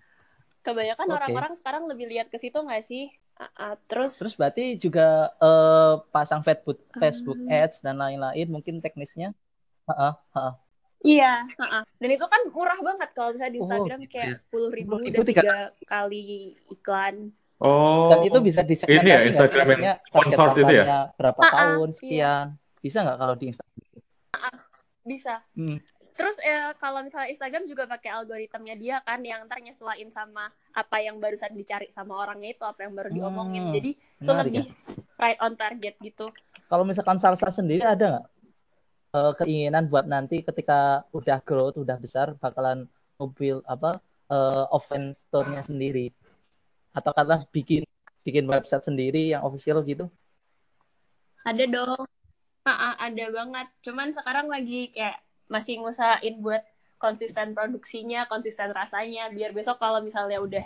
kebanyakan 0.66 1.10
Oke. 1.10 1.16
orang-orang 1.18 1.54
sekarang 1.60 1.84
lebih 1.92 2.08
lihat 2.14 2.28
ke 2.34 2.38
situ 2.44 2.58
nggak 2.68 2.84
sih? 2.90 3.06
Ah, 3.44 3.52
ah, 3.64 3.76
terus, 3.90 4.16
Terus 4.18 4.34
berarti 4.40 4.64
juga 4.84 5.02
eh, 5.44 5.94
pasang 6.16 6.42
Facebook 6.48 6.80
Hmm. 6.96 7.02
Facebook 7.02 7.40
Ads 7.52 7.84
dan 7.86 7.96
lain-lain 8.04 8.48
mungkin 8.56 8.76
teknisnya. 8.84 9.36
Heeh, 9.86 10.14
heeh. 10.34 10.54
iya, 11.06 11.46
ah. 11.62 11.86
dan 12.02 12.10
itu 12.10 12.26
kan 12.26 12.42
murah 12.50 12.80
banget 12.82 13.10
kalau 13.14 13.30
misalnya 13.38 13.54
di 13.54 13.62
Oh, 13.62 13.66
Instagram 13.70 14.00
gitu 14.02 14.12
kayak 14.18 14.26
ya. 14.28 14.38
sepuluh 14.42 14.70
ribu 14.74 14.98
10.000 14.98 15.14
dan 15.14 15.20
tiga- 15.30 15.72
kali 15.86 16.26
iklan. 16.74 17.16
Oh, 17.56 18.12
Dan 18.12 18.28
itu 18.28 18.40
bisa 18.44 18.62
ini 18.62 18.68
ya 18.68 18.72
disegmentasi 18.74 19.22
sih? 19.22 19.30
Instagram 19.32 19.66
yang 19.72 19.82
sponsored 20.12 20.56
itu 20.60 20.74
ya? 20.76 20.86
berapa 21.16 21.40
ah, 21.40 21.52
tahun 21.54 21.90
iya. 21.90 21.96
sekian. 21.96 22.46
Bisa 22.84 22.98
nggak 23.06 23.18
kalau 23.22 23.36
di 23.38 23.46
Instagram? 23.54 23.86
Bisa. 25.06 25.36
Hmm. 25.56 25.78
Terus 26.16 26.36
eh, 26.42 26.72
kalau 26.80 27.00
misalnya 27.04 27.30
Instagram 27.32 27.64
juga 27.68 27.84
pakai 27.86 28.10
algoritmnya 28.12 28.76
dia 28.80 28.96
kan 29.04 29.20
yang 29.22 29.44
ntar 29.46 29.60
nyesuaiin 29.60 30.10
sama 30.10 30.48
apa 30.72 30.98
yang 31.04 31.20
barusan 31.20 31.52
dicari 31.54 31.92
sama 31.92 32.16
orangnya 32.18 32.56
itu, 32.56 32.64
apa 32.64 32.88
yang 32.88 32.94
baru 32.96 33.10
diomongin. 33.12 33.64
Hmm, 33.70 33.74
Jadi 33.76 33.92
itu 33.96 34.32
lebih 34.32 34.64
right 35.20 35.40
on 35.44 35.54
target 35.60 35.96
gitu. 36.00 36.32
Kalau 36.66 36.84
misalkan 36.88 37.20
salsa 37.20 37.52
sendiri 37.52 37.84
ada 37.84 38.20
nggak 38.20 38.26
eh, 39.16 39.32
keinginan 39.40 39.88
buat 39.88 40.06
nanti 40.06 40.44
ketika 40.44 41.08
udah 41.16 41.40
growth, 41.48 41.80
udah 41.80 41.96
besar, 41.96 42.36
bakalan 42.44 42.92
mobil 43.16 43.64
apa 43.64 44.04
eh, 44.28 44.66
offline 44.76 45.16
store-nya 45.16 45.64
sendiri? 45.64 46.12
Atau 46.92 47.16
kata 47.16 47.48
bikin 47.56 47.88
bikin 48.28 48.46
website 48.50 48.84
sendiri 48.84 49.32
yang 49.32 49.46
official 49.46 49.80
gitu? 49.86 50.12
Ada 51.46 51.64
dong. 51.70 52.04
Ah, 52.66 52.74
ah, 52.74 52.94
ada 52.98 53.26
banget. 53.30 53.68
Cuman 53.86 54.10
sekarang 54.10 54.50
lagi 54.50 54.90
kayak 54.90 55.22
masih 55.46 55.78
ngusahain 55.78 56.42
buat 56.42 56.66
konsisten 56.98 57.54
produksinya, 57.54 58.26
konsisten 58.26 58.74
rasanya, 58.74 59.30
biar 59.30 59.54
besok 59.54 59.78
kalau 59.78 60.02
misalnya 60.02 60.42
udah 60.42 60.66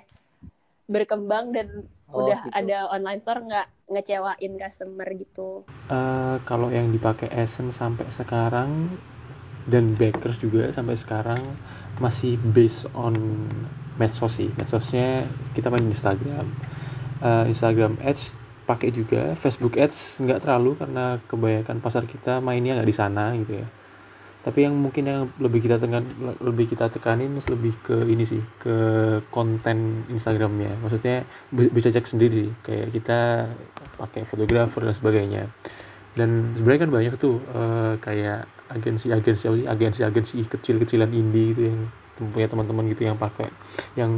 berkembang 0.88 1.52
dan 1.52 1.84
Oh, 2.10 2.26
udah 2.26 2.42
gitu. 2.42 2.54
ada 2.54 2.90
online 2.90 3.22
store 3.22 3.42
nggak 3.46 3.68
ngecewain 3.90 4.54
customer 4.58 5.08
gitu. 5.14 5.50
Eh, 5.90 6.38
kalau 6.46 6.74
yang 6.74 6.90
dipakai 6.90 7.30
Essence 7.30 7.78
sampai 7.78 8.10
sekarang 8.10 8.98
dan 9.70 9.94
Bakers 9.94 10.42
juga 10.42 10.70
sampai 10.74 10.98
sekarang 10.98 11.42
masih 12.02 12.42
based 12.42 12.90
on 12.98 13.46
medsos 14.02 14.42
sih. 14.42 14.50
Medsosnya 14.58 15.30
kita 15.54 15.70
main 15.70 15.86
Instagram. 15.86 16.50
Eh, 17.22 17.46
Instagram 17.54 18.02
Ads 18.02 18.40
pakai 18.66 18.94
juga, 18.94 19.34
Facebook 19.34 19.78
Ads 19.78 20.22
nggak 20.22 20.46
terlalu 20.46 20.78
karena 20.78 21.18
kebanyakan 21.26 21.82
pasar 21.82 22.06
kita 22.06 22.38
mainnya 22.38 22.78
nggak 22.78 22.90
di 22.90 22.96
sana 22.96 23.34
gitu 23.38 23.58
ya. 23.62 23.68
Tapi 24.50 24.66
yang 24.66 24.74
mungkin 24.74 25.06
yang 25.06 25.30
lebih 25.38 25.62
kita 25.62 25.78
tekan 25.78 26.02
lebih 26.42 26.74
kita 26.74 26.90
tekanin 26.90 27.38
lebih 27.38 27.78
ke 27.86 28.02
ini 28.10 28.26
sih, 28.26 28.42
ke 28.58 28.78
konten 29.30 30.10
Instagramnya. 30.10 30.74
Maksudnya 30.82 31.22
bi- 31.54 31.70
bisa 31.70 31.94
cek 31.94 32.10
sendiri. 32.10 32.50
Kayak 32.66 32.90
kita 32.90 33.20
pakai 34.02 34.26
fotografer 34.26 34.82
dan 34.82 34.96
sebagainya. 34.98 35.44
Dan 36.18 36.58
sebenarnya 36.58 36.90
kan 36.90 36.92
banyak 36.98 37.14
tuh 37.22 37.38
eh, 37.54 37.94
kayak 38.02 38.50
agensi-agensi 38.74 39.70
agensi-agensi 39.70 40.42
kecil-kecilan 40.50 41.14
indie 41.14 41.54
gitu 41.54 41.62
yang 41.70 41.80
punya 42.34 42.52
teman-teman 42.52 42.84
gitu 42.92 43.08
yang 43.08 43.16
pakai 43.16 43.48
yang 43.96 44.12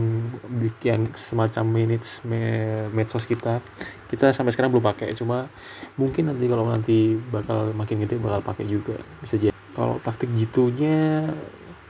bikin 0.48 1.12
semacam 1.14 1.64
manage 1.68 2.24
me- 2.24 2.88
medsos 2.96 3.28
kita. 3.28 3.60
Kita 4.08 4.32
sampai 4.32 4.56
sekarang 4.56 4.72
belum 4.72 4.96
pakai. 4.96 5.12
Cuma 5.12 5.52
mungkin 6.00 6.32
nanti 6.32 6.48
kalau 6.48 6.64
nanti 6.72 7.20
bakal 7.20 7.76
makin 7.76 8.08
gede 8.08 8.16
bakal 8.16 8.40
pakai 8.48 8.64
juga. 8.64 8.96
Bisa 9.20 9.36
jadi 9.36 9.51
kalau 9.72 9.96
taktik 10.00 10.30
gitunya 10.36 11.28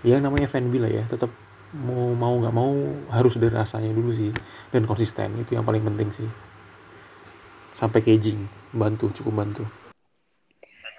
ya 0.02 0.18
namanya 0.22 0.50
fanbi 0.50 0.78
lah 0.82 0.90
ya 0.90 1.04
tetap 1.06 1.30
mau 1.72 2.12
mau 2.12 2.36
nggak 2.36 2.56
mau 2.56 2.74
harus 3.16 3.40
dari 3.40 3.54
rasanya 3.54 3.96
dulu 3.96 4.12
sih 4.12 4.32
dan 4.76 4.84
konsisten 4.84 5.32
itu 5.40 5.56
yang 5.56 5.64
paling 5.64 5.82
penting 5.82 6.12
sih 6.12 6.30
sampai 7.72 8.04
caging 8.04 8.46
bantu 8.76 9.10
cukup 9.16 9.46
bantu 9.46 9.64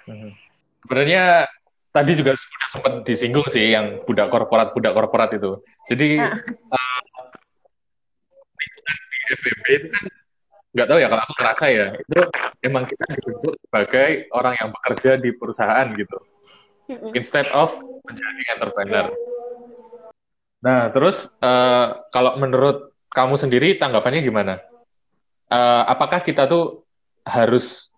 Mhm. 0.02 0.34
Sebenarnya 0.82 1.46
tadi 1.94 2.18
juga 2.18 2.34
sudah 2.34 2.66
sempat 2.66 2.92
disinggung 3.06 3.46
sih 3.54 3.70
yang 3.70 4.02
budak 4.02 4.34
korporat 4.34 4.74
budak 4.74 4.98
korporat 4.98 5.30
itu. 5.30 5.62
Jadi 5.86 6.18
Ah. 6.18 6.34
eh, 6.34 7.00
lingkungan 8.58 8.96
di 8.98 9.18
FEB 9.30 9.64
itu 9.78 9.86
kan 9.94 10.04
nggak 10.74 10.86
tahu 10.90 10.98
ya 10.98 11.06
kalau 11.06 11.22
aku 11.22 11.34
ngerasa 11.38 11.64
ya 11.70 11.86
itu 11.94 12.20
emang 12.66 12.84
kita 12.90 13.04
dibentuk 13.14 13.54
sebagai 13.62 14.10
orang 14.34 14.54
yang 14.58 14.68
bekerja 14.74 15.10
di 15.22 15.30
perusahaan 15.36 15.86
gitu. 15.94 16.18
Instead 17.14 17.46
of 17.52 17.74
menjadi 18.02 18.42
entrepreneur. 18.58 19.06
Nah 20.62 20.90
terus 20.94 21.26
eh, 21.42 21.88
kalau 22.10 22.38
menurut 22.38 22.94
kamu 23.12 23.34
sendiri 23.36 23.76
tanggapannya 23.76 24.22
gimana? 24.22 24.54
Eh, 25.52 25.82
apakah 25.86 26.24
kita 26.24 26.48
tuh 26.48 26.86
harus 27.22 27.92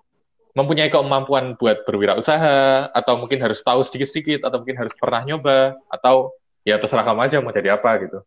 mempunyai 0.54 0.86
kemampuan 0.86 1.58
buat 1.58 1.82
berwirausaha 1.82 2.88
atau 2.94 3.14
mungkin 3.18 3.42
harus 3.42 3.58
tahu 3.60 3.82
sedikit-sedikit 3.82 4.46
atau 4.46 4.62
mungkin 4.62 4.78
harus 4.78 4.94
pernah 4.94 5.26
nyoba 5.26 5.74
atau 5.90 6.30
ya 6.62 6.78
terserah 6.78 7.02
kamu 7.02 7.20
aja 7.26 7.36
mau 7.42 7.50
jadi 7.50 7.74
apa 7.74 7.90
gitu. 8.06 8.18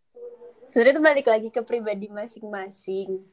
Sebenarnya 0.68 0.94
itu 1.00 1.04
balik 1.04 1.28
lagi 1.32 1.50
ke 1.50 1.62
pribadi 1.64 2.12
masing-masing. 2.12 3.24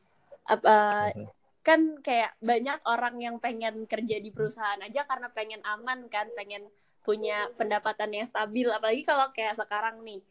Apa 0.47 1.11
Mhm. 1.11 1.27
kan 1.67 1.81
kayak 2.05 2.39
banyak 2.39 2.79
orang 2.87 3.17
yang 3.19 3.37
pengen 3.43 3.89
kerja 3.91 4.23
di 4.23 4.31
perusahaan 4.31 4.79
aja 4.79 5.03
karena 5.09 5.27
pengen 5.35 5.59
aman 5.67 6.07
kan, 6.07 6.31
pengen 6.39 6.63
punya 7.05 7.53
pendapatan 7.55 8.11
yang 8.11 8.27
stabil. 8.27 8.67
Apalagi 8.73 9.05
kalau 9.05 9.29
kayak 9.31 9.61
sekarang 9.61 10.01
nih, 10.01 10.25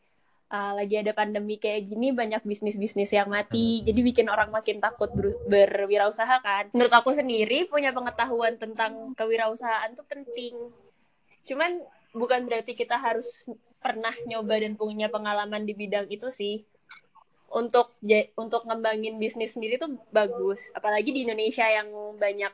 uh, 0.50 0.74
lagi 0.74 1.00
ada 1.00 1.14
pandemi 1.14 1.62
kayak 1.62 1.86
gini, 1.88 2.10
banyak 2.10 2.42
bisnis-bisnis 2.42 3.14
yang 3.14 3.30
mati. 3.30 3.86
Jadi 3.86 4.00
bikin 4.02 4.28
orang 4.28 4.50
makin 4.50 4.82
takut 4.82 5.14
ber- 5.14 5.38
berwirausaha 5.46 6.42
kan. 6.42 6.74
Menurut 6.74 6.92
aku 6.92 7.14
sendiri 7.14 7.70
punya 7.70 7.94
pengetahuan 7.94 8.58
tentang 8.58 9.14
kewirausahaan 9.14 9.94
tuh 9.94 10.04
penting. 10.10 10.58
Cuman 11.46 11.78
bukan 12.18 12.50
berarti 12.50 12.74
kita 12.74 12.98
harus 12.98 13.48
pernah 13.78 14.16
nyoba 14.26 14.58
dan 14.58 14.74
punya 14.74 15.08
pengalaman 15.12 15.68
di 15.68 15.76
bidang 15.76 16.08
itu 16.08 16.32
sih 16.32 16.64
untuk 17.54 17.94
untuk 18.34 18.66
ngembangin 18.66 19.22
bisnis 19.22 19.54
sendiri 19.54 19.78
tuh 19.78 19.94
bagus 20.10 20.74
apalagi 20.74 21.14
di 21.14 21.28
Indonesia 21.28 21.68
yang 21.68 21.92
banyak 22.18 22.54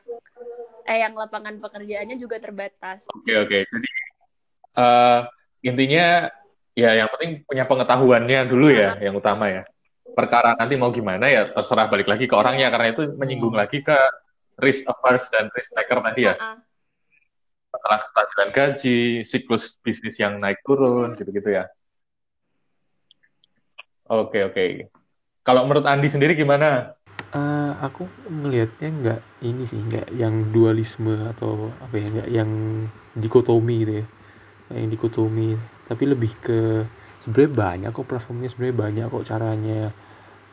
eh 0.84 0.98
yang 1.00 1.16
lapangan 1.16 1.56
pekerjaannya 1.62 2.20
juga 2.20 2.36
terbatas 2.42 3.08
Oke 3.14 3.32
oke. 3.36 3.58
Jadi 3.62 3.88
eh, 4.76 5.20
intinya 5.64 6.30
ya 6.74 6.90
yang 6.96 7.08
penting 7.12 7.44
punya 7.44 7.64
pengetahuannya 7.66 8.40
dulu 8.48 8.66
ya 8.70 8.96
yang 9.02 9.18
utama 9.18 9.50
ya. 9.50 9.62
Perkara 10.10 10.58
nanti 10.58 10.74
mau 10.74 10.90
gimana 10.90 11.30
ya 11.30 11.50
terserah 11.54 11.86
balik 11.86 12.10
lagi 12.10 12.26
ke 12.26 12.34
orangnya 12.34 12.70
karena 12.72 12.90
itu 12.90 13.02
menyinggung 13.14 13.54
lagi 13.54 13.82
ke 13.82 13.96
risk 14.58 14.86
averse 14.86 15.30
dan 15.30 15.48
risk 15.54 15.70
taker 15.74 15.98
tadi 16.02 16.20
ya. 16.26 16.34
Ah, 16.36 16.56
ah. 16.56 16.58
Masalah 17.70 17.98
kestabilan 18.02 18.48
gaji, 18.50 19.00
siklus 19.22 19.78
bisnis 19.78 20.18
yang 20.18 20.42
naik 20.42 20.58
turun 20.66 21.14
gitu-gitu 21.14 21.54
ya. 21.54 21.70
Oke 24.10 24.42
oke. 24.42 24.90
Kalau 25.46 25.62
menurut 25.70 25.86
Andi 25.86 26.10
sendiri 26.10 26.34
gimana? 26.34 26.98
Eh, 27.30 27.72
aku 27.78 28.10
ngelihatnya 28.26 28.88
nggak 28.90 29.20
ini 29.46 29.62
sih 29.62 29.78
nggak 29.78 30.10
yang 30.18 30.50
dualisme 30.50 31.14
atau 31.30 31.70
apa 31.78 31.94
ya 31.94 32.06
nggak 32.10 32.28
yang 32.34 32.50
dikotomi 33.14 33.86
gitu 33.86 33.92
ya 34.02 34.06
yang 34.74 34.90
dikotomi 34.90 35.58
tapi 35.90 36.06
lebih 36.06 36.32
ke 36.38 36.86
sebenarnya 37.18 37.52
banyak 37.52 37.90
kok 37.90 38.06
platformnya 38.06 38.48
sebenarnya 38.48 38.76
banyak 38.78 39.06
kok 39.10 39.26
caranya 39.26 39.80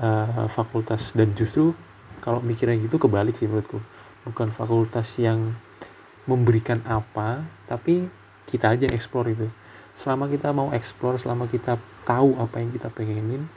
eh, 0.02 0.48
fakultas. 0.50 1.14
Dan 1.14 1.38
justru 1.38 1.72
kalau 2.20 2.42
mikirnya 2.42 2.78
gitu 2.82 2.98
kebalik 2.98 3.38
sih 3.38 3.46
menurutku. 3.46 3.80
Bukan 4.28 4.52
fakultas 4.52 5.08
yang 5.22 5.56
memberikan 6.28 6.84
apa 6.84 7.46
tapi 7.70 8.12
kita 8.50 8.76
aja 8.76 8.90
yang 8.90 8.96
explore 8.98 9.32
itu. 9.32 9.48
Selama 9.98 10.30
kita 10.30 10.52
mau 10.54 10.70
explore 10.74 11.18
selama 11.18 11.46
kita 11.48 11.80
tahu 12.04 12.38
apa 12.38 12.60
yang 12.60 12.70
kita 12.74 12.92
pengenin 12.92 13.48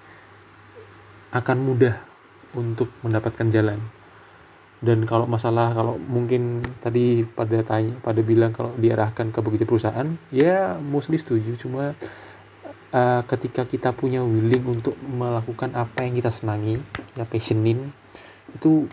akan 1.30 1.58
mudah 1.62 1.94
untuk 2.54 2.90
mendapatkan 3.06 3.46
jalan 3.50 3.78
dan 4.80 5.04
kalau 5.04 5.28
masalah 5.28 5.76
kalau 5.76 6.00
mungkin 6.00 6.64
tadi 6.80 7.20
pada 7.28 7.60
tanya 7.60 8.00
pada 8.00 8.20
bilang 8.24 8.48
kalau 8.48 8.72
diarahkan 8.80 9.28
ke 9.28 9.40
begitu 9.44 9.68
perusahaan 9.68 10.08
ya 10.32 10.80
mostly 10.80 11.20
setuju. 11.20 11.52
Cuma 11.60 11.92
eh, 12.88 13.22
ketika 13.28 13.68
kita 13.68 13.92
punya 13.92 14.24
willing 14.24 14.80
untuk 14.80 14.96
melakukan 15.04 15.76
apa 15.76 16.08
yang 16.08 16.16
kita 16.16 16.32
senangi 16.32 16.80
ya 17.12 17.28
passionin 17.28 17.92
itu 18.56 18.88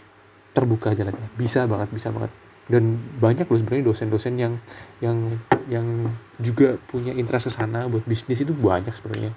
terbuka 0.51 0.91
jalannya. 0.91 1.31
Bisa 1.39 1.63
banget 1.63 1.87
bisa 1.95 2.11
banget. 2.11 2.35
Dan 2.67 2.99
banyak 3.23 3.47
loh 3.47 3.55
sebenarnya 3.55 3.87
dosen-dosen 3.87 4.35
yang 4.35 4.59
yang 4.99 5.39
yang 5.71 5.87
juga 6.35 6.75
punya 6.91 7.15
interest 7.15 7.47
ke 7.47 7.51
sana 7.63 7.87
buat 7.87 8.03
bisnis 8.03 8.43
itu 8.43 8.51
banyak 8.51 8.91
sebenarnya. 8.91 9.31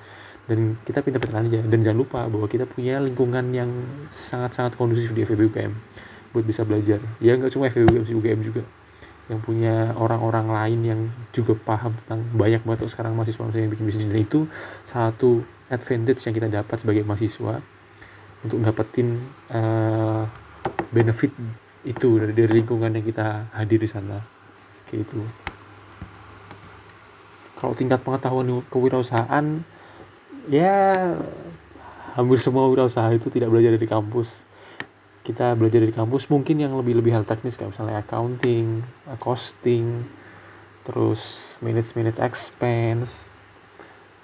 Dan 0.51 0.82
kita 0.82 1.07
pintar-pintar 1.07 1.46
aja. 1.46 1.62
Dan 1.62 1.86
jangan 1.86 1.98
lupa 2.03 2.20
bahwa 2.26 2.51
kita 2.51 2.66
punya 2.66 2.98
lingkungan 2.98 3.55
yang 3.55 3.70
sangat-sangat 4.11 4.74
kondusif 4.74 5.14
di 5.14 5.22
FEB 5.22 5.46
buat 6.31 6.45
bisa 6.47 6.62
belajar. 6.62 7.03
Ya 7.18 7.35
nggak 7.35 7.53
cuma 7.55 7.70
FEB 7.70 8.07
sih 8.07 8.16
UGM 8.16 8.41
juga. 8.43 8.62
Yang 9.31 9.41
punya 9.47 9.95
orang-orang 9.95 10.51
lain 10.51 10.81
yang 10.83 11.01
juga 11.31 11.55
paham 11.55 11.95
tentang 11.95 12.26
banyak 12.35 12.66
banget 12.66 12.91
sekarang 12.91 13.14
mahasiswa 13.14 13.47
yang 13.55 13.70
bikin 13.70 13.87
bisnis. 13.87 14.07
Dan 14.07 14.18
itu 14.18 14.51
satu 14.83 15.47
advantage 15.70 16.20
yang 16.26 16.35
kita 16.35 16.49
dapat 16.51 16.76
sebagai 16.83 17.07
mahasiswa 17.07 17.62
untuk 18.43 18.59
dapetin 18.62 19.22
eh, 19.51 20.22
benefit 20.91 21.31
itu 21.87 22.09
dari, 22.20 22.33
dari 22.35 22.53
lingkungan 22.61 22.91
yang 22.91 23.05
kita 23.07 23.55
hadir 23.55 23.78
di 23.78 23.89
sana. 23.91 24.18
Kayak 24.91 25.07
itu 25.07 25.22
kalau 27.61 27.76
tingkat 27.76 28.01
pengetahuan 28.01 28.64
kewirausahaan 28.72 29.61
ya 30.49 31.12
hampir 32.16 32.41
semua 32.41 32.64
wirausaha 32.72 33.12
itu 33.12 33.28
tidak 33.28 33.53
belajar 33.53 33.76
dari 33.76 33.85
kampus 33.85 34.49
kita 35.31 35.55
belajar 35.55 35.81
dari 35.81 35.95
kampus 35.95 36.26
mungkin 36.26 36.59
yang 36.59 36.74
lebih 36.74 36.99
lebih 36.99 37.14
hal 37.14 37.24
teknis 37.24 37.55
kayak 37.55 37.72
misalnya 37.72 38.03
accounting 38.03 38.83
costing 39.22 40.05
terus 40.83 41.55
manage 41.62 41.95
manage 41.95 42.18
expense 42.18 43.31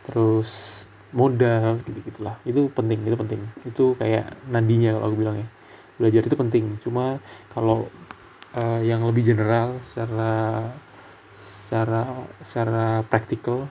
terus 0.05 0.85
modal 1.15 1.79
gitu 1.87 1.99
gitulah 2.03 2.37
itu 2.43 2.67
penting 2.75 3.07
itu 3.07 3.17
penting 3.17 3.41
itu 3.63 3.85
kayak 3.97 4.35
nandinya 4.51 4.99
kalau 4.99 5.07
aku 5.09 5.17
bilang 5.17 5.37
ya 5.39 5.49
belajar 5.97 6.23
itu 6.27 6.37
penting 6.37 6.65
cuma 6.83 7.23
kalau 7.55 7.89
uh, 8.59 8.81
yang 8.83 9.07
lebih 9.07 9.33
general 9.33 9.79
secara 9.81 10.69
secara 11.33 12.03
secara 12.41 12.87
praktikal 13.07 13.69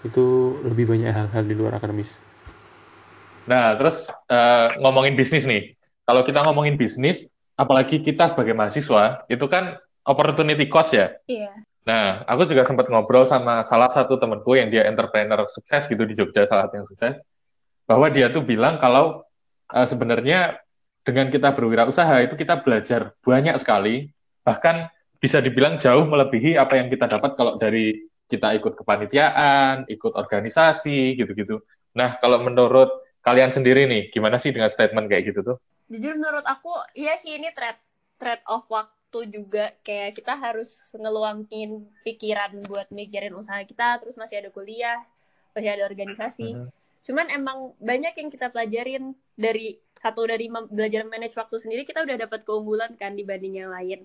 itu 0.00 0.56
lebih 0.64 0.88
banyak 0.88 1.12
hal-hal 1.12 1.44
di 1.44 1.54
luar 1.56 1.76
akademis. 1.76 2.16
Nah, 3.44 3.76
terus 3.76 4.08
uh, 4.32 4.72
ngomongin 4.80 5.16
bisnis 5.16 5.44
nih. 5.44 5.79
Kalau 6.10 6.26
kita 6.26 6.42
ngomongin 6.42 6.74
bisnis, 6.74 7.22
apalagi 7.54 8.02
kita 8.02 8.34
sebagai 8.34 8.50
mahasiswa, 8.50 9.22
itu 9.30 9.46
kan 9.46 9.78
opportunity 10.02 10.66
cost 10.66 10.90
ya. 10.90 11.14
Iya. 11.30 11.54
Nah, 11.86 12.26
aku 12.26 12.50
juga 12.50 12.66
sempat 12.66 12.90
ngobrol 12.90 13.30
sama 13.30 13.62
salah 13.62 13.94
satu 13.94 14.18
temanku 14.18 14.58
yang 14.58 14.74
dia 14.74 14.90
entrepreneur 14.90 15.46
sukses 15.54 15.86
gitu 15.86 16.02
di 16.02 16.18
Jogja, 16.18 16.50
salah 16.50 16.66
satu 16.66 16.82
yang 16.82 16.88
sukses, 16.90 17.22
bahwa 17.86 18.10
dia 18.10 18.26
tuh 18.34 18.42
bilang 18.42 18.82
kalau 18.82 19.22
uh, 19.70 19.86
sebenarnya 19.86 20.58
dengan 21.06 21.30
kita 21.30 21.54
berwirausaha 21.54 22.26
itu 22.26 22.34
kita 22.34 22.58
belajar 22.66 23.14
banyak 23.22 23.54
sekali, 23.62 24.10
bahkan 24.42 24.90
bisa 25.22 25.38
dibilang 25.38 25.78
jauh 25.78 26.10
melebihi 26.10 26.58
apa 26.58 26.74
yang 26.74 26.90
kita 26.90 27.06
dapat 27.06 27.38
kalau 27.38 27.54
dari 27.54 28.02
kita 28.26 28.50
ikut 28.58 28.74
kepanitiaan, 28.82 29.86
ikut 29.86 30.18
organisasi, 30.18 31.14
gitu-gitu. 31.22 31.62
Nah, 31.94 32.18
kalau 32.18 32.42
menurut 32.42 32.98
kalian 33.22 33.54
sendiri 33.54 33.86
nih, 33.86 34.10
gimana 34.10 34.42
sih 34.42 34.50
dengan 34.50 34.74
statement 34.74 35.06
kayak 35.06 35.30
gitu 35.30 35.54
tuh? 35.54 35.58
Jujur 35.90 36.14
menurut 36.14 36.46
aku, 36.46 36.70
iya 36.94 37.18
sih 37.18 37.34
ini 37.34 37.50
trade 37.50 37.82
trade 38.20 38.44
off 38.46 38.68
waktu 38.68 39.32
juga 39.32 39.72
kayak 39.80 40.20
kita 40.20 40.36
harus 40.36 40.84
ngeluangin 40.92 41.88
pikiran 42.04 42.60
buat 42.68 42.92
mikirin 42.92 43.32
usaha 43.32 43.58
kita 43.64 43.96
terus 44.04 44.14
masih 44.20 44.44
ada 44.44 44.52
kuliah 44.52 45.00
masih 45.56 45.72
ada 45.72 45.88
organisasi 45.88 46.54
mm 46.54 46.58
-hmm. 46.60 46.70
cuman 47.00 47.26
emang 47.32 47.58
banyak 47.80 48.12
yang 48.12 48.28
kita 48.28 48.52
pelajarin 48.52 49.16
dari 49.34 49.80
satu 49.96 50.28
dari 50.28 50.46
belajar 50.46 51.02
manage 51.08 51.34
waktu 51.34 51.56
sendiri 51.58 51.82
kita 51.88 52.04
udah 52.04 52.28
dapat 52.28 52.44
keunggulan 52.44 52.92
kan 53.00 53.16
dibanding 53.16 53.64
yang 53.64 53.72
lain 53.72 54.04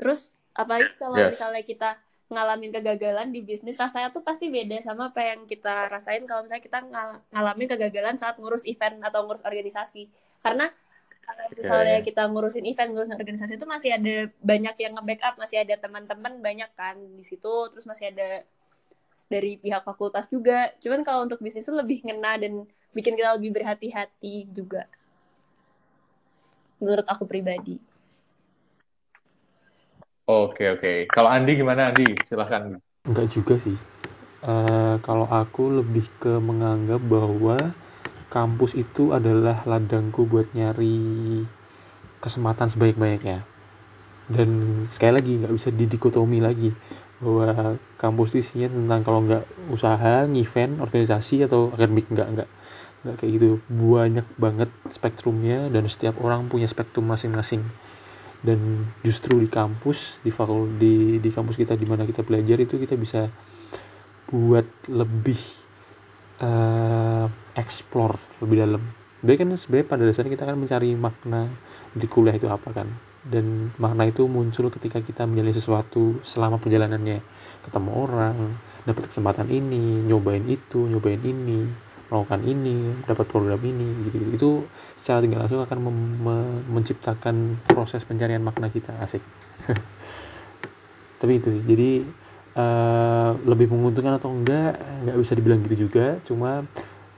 terus 0.00 0.40
apalagi 0.56 0.90
kalau 0.96 1.20
yes. 1.20 1.36
misalnya 1.36 1.62
kita 1.62 1.90
ngalamin 2.26 2.74
kegagalan 2.74 3.30
di 3.30 3.46
bisnis 3.46 3.78
rasanya 3.78 4.10
tuh 4.10 4.26
pasti 4.26 4.50
beda 4.50 4.82
sama 4.82 5.14
apa 5.14 5.22
yang 5.22 5.46
kita 5.46 5.86
rasain 5.86 6.26
kalau 6.26 6.42
misalnya 6.42 6.64
kita 6.64 6.78
ng 6.82 6.90
ngalamin 7.30 7.68
kegagalan 7.70 8.18
saat 8.18 8.34
ngurus 8.42 8.66
event 8.66 8.98
atau 9.06 9.22
ngurus 9.22 9.46
organisasi 9.46 10.10
karena 10.42 10.66
kalau 11.26 11.50
misalnya 11.50 11.98
kita 12.06 12.22
ngurusin 12.30 12.62
event, 12.70 12.94
ngurusin 12.94 13.18
organisasi 13.18 13.58
itu 13.58 13.66
masih 13.66 13.90
ada 13.98 14.30
banyak 14.38 14.76
yang 14.78 14.92
nge-backup, 14.94 15.34
masih 15.42 15.66
ada 15.66 15.74
teman-teman 15.74 16.38
banyak 16.38 16.70
kan 16.78 16.94
di 16.94 17.26
situ, 17.26 17.66
terus 17.74 17.82
masih 17.82 18.14
ada 18.14 18.46
dari 19.26 19.58
pihak 19.58 19.82
fakultas 19.82 20.30
juga. 20.30 20.70
Cuman 20.78 21.02
kalau 21.02 21.26
untuk 21.26 21.42
bisnis 21.42 21.66
itu 21.66 21.74
lebih 21.74 22.06
ngena 22.06 22.38
dan 22.38 22.62
bikin 22.94 23.18
kita 23.18 23.34
lebih 23.34 23.58
berhati-hati 23.58 24.46
juga. 24.54 24.86
Menurut 26.78 27.06
aku 27.10 27.26
pribadi. 27.26 27.82
Oke, 30.30 30.70
oke. 30.78 31.10
Kalau 31.10 31.30
Andi 31.30 31.58
gimana 31.58 31.90
Andi? 31.90 32.06
Silahkan. 32.22 32.78
Enggak 33.02 33.26
juga 33.34 33.58
sih. 33.58 33.74
Uh, 34.46 34.98
kalau 35.02 35.26
aku 35.26 35.82
lebih 35.82 36.06
ke 36.22 36.38
menganggap 36.38 37.02
bahwa 37.02 37.74
kampus 38.36 38.76
itu 38.76 39.16
adalah 39.16 39.64
ladangku 39.64 40.28
buat 40.28 40.52
nyari 40.52 41.40
kesempatan 42.20 42.68
sebaik-baiknya 42.68 43.48
dan 44.26 44.82
sekali 44.90 45.12
lagi 45.14 45.32
nggak 45.38 45.54
bisa 45.54 45.68
didikotomi 45.70 46.42
lagi 46.42 46.74
bahwa 47.22 47.78
kampus 47.96 48.34
itu 48.34 48.38
isinya 48.42 48.68
tentang 48.68 49.00
kalau 49.06 49.20
nggak 49.24 49.44
usaha, 49.72 50.26
event, 50.26 50.82
organisasi 50.82 51.46
atau 51.46 51.72
akademik 51.72 52.10
nggak 52.10 52.28
nggak 52.34 52.48
nggak 53.06 53.16
kayak 53.22 53.32
gitu. 53.38 53.48
Banyak 53.70 54.26
banget 54.36 54.70
spektrumnya 54.90 55.70
dan 55.70 55.86
setiap 55.86 56.18
orang 56.20 56.50
punya 56.50 56.66
spektrum 56.66 57.06
masing-masing. 57.06 57.62
Dan 58.42 58.90
justru 59.00 59.40
di 59.40 59.48
kampus 59.48 60.20
di 60.20 60.34
fakul 60.34 60.76
di 60.76 61.22
di 61.22 61.30
kampus 61.32 61.56
kita 61.56 61.78
di 61.78 61.86
mana 61.88 62.04
kita 62.04 62.20
belajar 62.26 62.60
itu 62.60 62.76
kita 62.76 62.98
bisa 62.98 63.30
buat 64.28 64.66
lebih 64.90 65.38
uh, 66.42 67.26
explore 67.56 68.16
lebih 68.42 68.56
dalam. 68.62 68.82
Jadi 69.24 69.36
kan 69.42 69.48
sebenarnya 69.56 69.86
pada 69.88 70.02
dasarnya 70.04 70.32
kita 70.36 70.44
kan 70.46 70.56
mencari 70.56 70.90
makna 70.94 71.48
di 71.96 72.06
kuliah 72.06 72.36
itu 72.36 72.46
apa 72.46 72.68
kan. 72.70 72.88
Dan 73.26 73.74
makna 73.80 74.06
itu 74.06 74.28
muncul 74.30 74.70
ketika 74.70 75.02
kita 75.02 75.26
menjalani 75.26 75.56
sesuatu 75.56 76.22
selama 76.22 76.62
perjalanannya. 76.62 77.18
Ketemu 77.66 77.90
orang 77.90 78.36
dapat 78.86 79.10
kesempatan 79.10 79.50
ini 79.50 80.06
nyobain 80.06 80.46
itu 80.46 80.86
nyobain 80.86 81.18
ini 81.26 81.66
melakukan 82.06 82.46
ini 82.46 83.02
dapat 83.02 83.26
program 83.26 83.58
ini 83.66 84.06
gitu, 84.06 84.22
gitu. 84.22 84.30
itu 84.30 84.50
secara 84.94 85.18
tinggal 85.26 85.42
langsung 85.42 85.58
akan 85.58 85.78
menciptakan 86.70 87.58
proses 87.66 88.06
pencarian 88.06 88.46
makna 88.46 88.70
kita 88.70 88.94
asik. 89.02 89.26
Tapi 91.20 91.32
itu 91.42 91.50
sih. 91.50 91.62
Jadi 91.66 91.90
uh, 92.56 93.30
lebih 93.44 93.70
menguntungkan 93.70 94.16
atau 94.16 94.32
enggak 94.32 94.80
nggak 95.04 95.16
bisa 95.20 95.32
dibilang 95.36 95.60
gitu 95.68 95.86
juga 95.86 96.18
cuma 96.24 96.64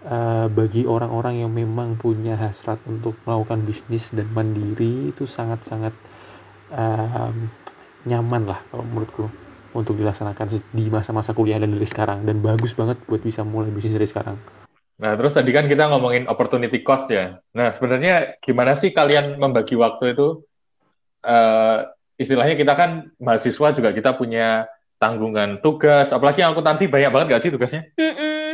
uh, 0.05 0.47
bagi 0.51 0.85
orang-orang 0.85 1.47
yang 1.47 1.51
memang 1.55 1.95
punya 1.95 2.35
hasrat 2.35 2.83
untuk 2.85 3.15
melakukan 3.23 3.63
bisnis 3.63 4.11
dan 4.11 4.27
mandiri 4.35 5.15
itu 5.15 5.25
sangat-sangat 5.25 5.95
uh, 6.75 7.31
nyaman 8.05 8.51
lah 8.51 8.61
kalau 8.69 8.85
menurutku 8.85 9.27
untuk 9.77 9.95
dilaksanakan 10.01 10.59
di 10.75 10.91
masa-masa 10.91 11.37
kuliah 11.37 11.61
dan 11.61 11.71
dari 11.71 11.87
sekarang 11.87 12.27
dan 12.27 12.43
bagus 12.43 12.75
banget 12.75 12.99
buat 13.07 13.23
bisa 13.23 13.47
mulai 13.47 13.71
bisnis 13.71 13.95
dari 13.95 14.09
sekarang. 14.09 14.37
Nah, 14.99 15.15
terus 15.15 15.31
tadi 15.31 15.55
kan 15.55 15.71
kita 15.71 15.87
ngomongin 15.95 16.27
opportunity 16.27 16.83
cost 16.83 17.07
ya. 17.07 17.39
Nah, 17.55 17.71
sebenarnya 17.71 18.35
gimana 18.43 18.75
sih 18.75 18.91
kalian 18.91 19.39
membagi 19.39 19.79
waktu 19.79 20.19
itu? 20.19 20.43
Uh, 21.23 21.87
istilahnya 22.19 22.59
kita 22.59 22.75
kan 22.75 23.15
mahasiswa 23.23 23.69
juga 23.71 23.95
kita 23.95 24.19
punya 24.19 24.67
tanggungan 24.99 25.63
tugas, 25.63 26.11
apalagi 26.11 26.43
akuntansi 26.43 26.91
banyak 26.91 27.11
banget 27.15 27.27
gak 27.33 27.43
sih 27.43 27.51
tugasnya? 27.55 27.83
Mm 27.95 28.15
-mm. 28.15 28.49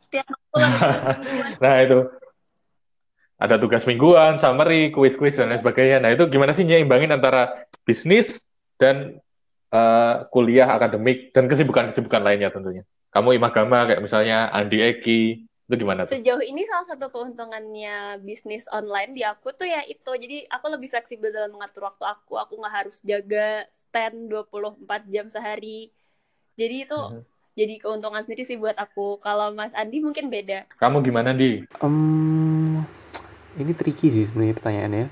Setiap 0.00 0.26
nah 1.62 1.74
itu 1.84 2.08
ada 3.36 3.60
tugas 3.60 3.84
mingguan, 3.84 4.40
summary, 4.40 4.88
kuis-kuis 4.94 5.36
dan 5.36 5.52
lain 5.52 5.60
sebagainya. 5.60 6.00
Nah 6.00 6.10
itu 6.16 6.24
gimana 6.32 6.56
sih 6.56 6.64
nyimbangin 6.64 7.12
antara 7.12 7.66
bisnis 7.84 8.48
dan 8.80 9.20
uh, 9.74 10.24
kuliah 10.30 10.70
akademik 10.70 11.34
dan 11.36 11.50
kesibukan-kesibukan 11.50 12.24
lainnya 12.24 12.48
tentunya. 12.54 12.86
Kamu 13.12 13.36
imagama 13.36 13.90
kayak 13.90 14.02
misalnya 14.02 14.48
Andi 14.50 14.80
Eki, 14.80 15.22
itu 15.64 15.80
gimana 15.80 16.04
tuh? 16.04 16.20
Sejauh 16.20 16.44
ini 16.44 16.68
salah 16.68 16.84
satu 16.84 17.08
keuntungannya 17.08 18.20
bisnis 18.20 18.68
online 18.68 19.16
di 19.16 19.24
aku 19.24 19.48
tuh 19.56 19.64
ya 19.64 19.80
itu. 19.88 20.12
Jadi 20.12 20.44
aku 20.44 20.66
lebih 20.68 20.92
fleksibel 20.92 21.32
dalam 21.32 21.56
mengatur 21.56 21.88
waktu 21.88 22.04
aku. 22.04 22.36
Aku 22.36 22.60
nggak 22.60 22.84
harus 22.84 23.00
jaga 23.00 23.64
stand 23.72 24.28
24 24.28 25.08
jam 25.08 25.26
sehari. 25.32 25.88
Jadi 26.60 26.84
itu. 26.84 27.00
-huh. 27.00 27.24
jadi 27.54 27.80
keuntungan 27.80 28.20
sendiri 28.26 28.44
sih 28.44 28.60
buat 28.60 28.76
aku. 28.76 29.16
Kalau 29.24 29.56
Mas 29.56 29.72
Andi 29.72 30.04
mungkin 30.04 30.28
beda. 30.28 30.68
Kamu 30.76 31.00
gimana, 31.00 31.32
Di? 31.32 31.64
Um, 31.80 32.84
ini 33.56 33.72
tricky 33.72 34.12
sih 34.12 34.26
sebenarnya 34.26 34.58
pertanyaannya. 34.60 35.06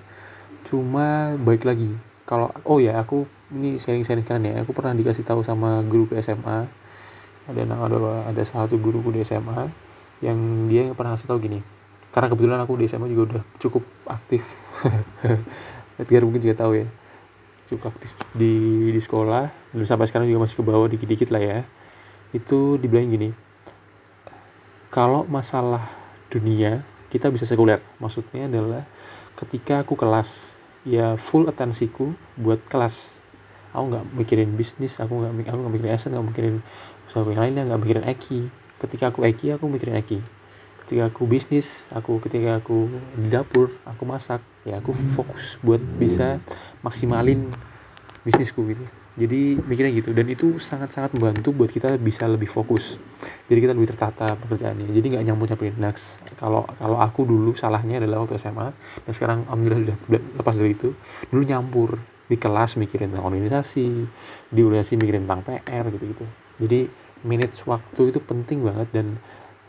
Cuma 0.69 1.33
baik 1.41 1.65
lagi. 1.65 1.97
Kalau 2.29 2.53
oh 2.69 2.77
ya 2.77 3.01
aku 3.01 3.25
ini 3.57 3.81
sharing-sharing 3.81 4.27
kan 4.27 4.45
ya. 4.45 4.61
Aku 4.67 4.77
pernah 4.77 4.93
dikasih 4.93 5.25
tahu 5.25 5.41
sama 5.41 5.81
guru 5.89 6.13
ke 6.13 6.21
SMA. 6.21 6.69
Ada 7.49 7.63
ada 7.65 7.99
ada 8.29 8.43
salah 8.45 8.69
satu 8.69 8.77
guruku 8.77 9.15
di 9.15 9.25
SMA 9.25 9.92
yang 10.23 10.71
dia 10.71 10.95
pernah 10.95 11.19
ngasih 11.19 11.29
tahu 11.29 11.43
gini 11.43 11.61
karena 12.13 12.29
kebetulan 12.29 12.61
aku 12.61 12.77
di 12.77 12.85
SMA 12.87 13.09
juga 13.09 13.23
udah 13.35 13.43
cukup 13.57 13.85
aktif. 14.05 14.61
Edgar 16.01 16.29
mungkin 16.29 16.45
juga 16.45 16.61
tahu 16.61 16.85
ya. 16.85 16.87
Cukup 17.65 17.97
aktif 17.97 18.13
di 18.37 18.53
di 18.93 19.01
sekolah 19.01 19.49
dan 19.73 19.85
sampai 19.89 20.07
sekarang 20.13 20.29
juga 20.29 20.45
masih 20.45 20.61
ke 20.61 20.65
bawah 20.65 20.87
dikit-dikit 20.93 21.33
lah 21.33 21.41
ya. 21.41 21.59
Itu 22.37 22.77
dibilang 22.77 23.09
gini 23.09 23.33
kalau 24.93 25.25
masalah 25.25 25.89
dunia 26.29 26.85
kita 27.09 27.33
bisa 27.33 27.49
sekuler. 27.49 27.81
Maksudnya 27.97 28.45
adalah 28.45 28.85
ketika 29.41 29.81
aku 29.81 29.97
kelas 29.97 30.61
ya 30.85 31.17
full 31.17 31.49
atensiku 31.49 32.13
buat 32.37 32.61
kelas. 32.69 33.25
Aku 33.73 33.89
nggak 33.89 34.05
mikirin 34.21 34.53
bisnis 34.53 35.01
aku 35.01 35.17
nggak 35.17 35.49
aku 35.49 35.59
nggak 35.65 35.73
mikirin 35.81 35.93
esen 35.97 36.13
nggak 36.13 36.29
mikirin 36.29 36.57
usaha 37.09 37.25
yang 37.25 37.41
lainnya 37.41 37.65
nggak 37.73 37.81
mikirin 37.81 38.05
eki 38.05 38.53
ketika 38.83 39.15
aku 39.15 39.23
Eki 39.23 39.55
aku 39.55 39.71
mikirin 39.71 39.97
Eki 40.03 40.19
ketika 40.83 41.09
aku 41.09 41.31
bisnis 41.31 41.87
aku 41.95 42.19
ketika 42.19 42.59
aku 42.59 42.91
di 43.15 43.31
dapur 43.31 43.71
aku 43.87 44.03
masak 44.03 44.43
ya 44.67 44.83
aku 44.83 44.91
fokus 44.91 45.57
buat 45.63 45.79
bisa 45.79 46.43
maksimalin 46.83 47.51
bisnisku 48.23 48.63
gitu. 48.71 48.85
Jadi 49.13 49.61
mikirnya 49.61 49.93
gitu 49.93 50.17
dan 50.17 50.25
itu 50.25 50.57
sangat-sangat 50.57 51.13
membantu 51.13 51.53
buat 51.53 51.69
kita 51.69 52.01
bisa 52.01 52.25
lebih 52.25 52.49
fokus. 52.49 52.97
Jadi 53.45 53.59
kita 53.61 53.77
lebih 53.77 53.93
tertata 53.93 54.33
pekerjaannya. 54.41 54.89
Jadi 54.89 55.07
nggak 55.13 55.25
nyampur 55.29 55.47
nyampurin 55.53 55.77
next. 55.77 56.17
Kalau 56.41 56.65
kalau 56.81 56.97
aku 56.97 57.29
dulu 57.29 57.53
salahnya 57.53 58.01
adalah 58.01 58.25
waktu 58.25 58.41
SMA 58.41 58.73
dan 59.05 59.13
sekarang 59.13 59.45
alhamdulillah 59.53 60.01
sudah 60.09 60.23
lepas 60.41 60.55
dari 60.57 60.73
itu 60.73 60.97
dulu 61.29 61.43
nyampur 61.45 62.01
di 62.25 62.41
kelas 62.41 62.81
mikirin 62.81 63.13
tentang 63.13 63.29
organisasi 63.29 63.87
di 64.49 64.61
organisasi 64.65 64.97
mikirin 64.97 65.29
tentang 65.29 65.45
PR 65.45 65.85
gitu 65.93 66.17
gitu 66.17 66.25
jadi 66.57 66.89
manage 67.23 67.63
waktu 67.67 68.15
itu 68.15 68.19
penting 68.23 68.63
banget 68.67 68.89
dan 68.93 69.07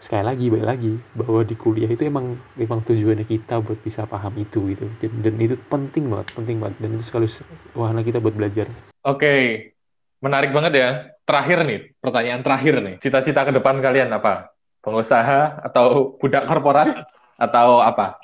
sekali 0.01 0.24
lagi 0.28 0.45
balik 0.51 0.68
lagi 0.68 0.93
bahwa 1.16 1.41
di 1.47 1.56
kuliah 1.56 1.88
itu 1.88 2.04
emang 2.04 2.36
emang 2.60 2.84
tujuannya 2.84 3.24
kita 3.24 3.64
buat 3.64 3.80
bisa 3.80 4.04
paham 4.04 4.36
itu 4.36 4.76
gitu 4.76 4.91
dan, 4.99 5.12
dan 5.24 5.34
itu 5.39 5.56
penting 5.72 6.12
banget 6.12 6.28
penting 6.36 6.60
banget 6.60 6.76
dan 6.84 6.89
itu 6.99 7.04
sekali 7.08 7.28
wahana 7.72 8.04
kita 8.04 8.20
buat 8.20 8.36
belajar 8.36 8.68
Oke, 9.04 9.76
menarik 10.24 10.56
banget 10.56 10.74
ya. 10.80 10.89
Terakhir 11.28 11.68
nih, 11.68 11.91
pertanyaan 11.99 12.39
terakhir 12.39 12.80
nih. 12.80 12.95
Cita-cita 13.04 13.43
ke 13.43 13.51
depan 13.51 13.84
kalian 13.84 14.16
apa? 14.16 14.56
Pengusaha 14.80 15.60
atau 15.60 16.16
budak 16.16 16.47
korporat 16.47 17.04
atau 17.36 17.84
apa? 17.84 18.24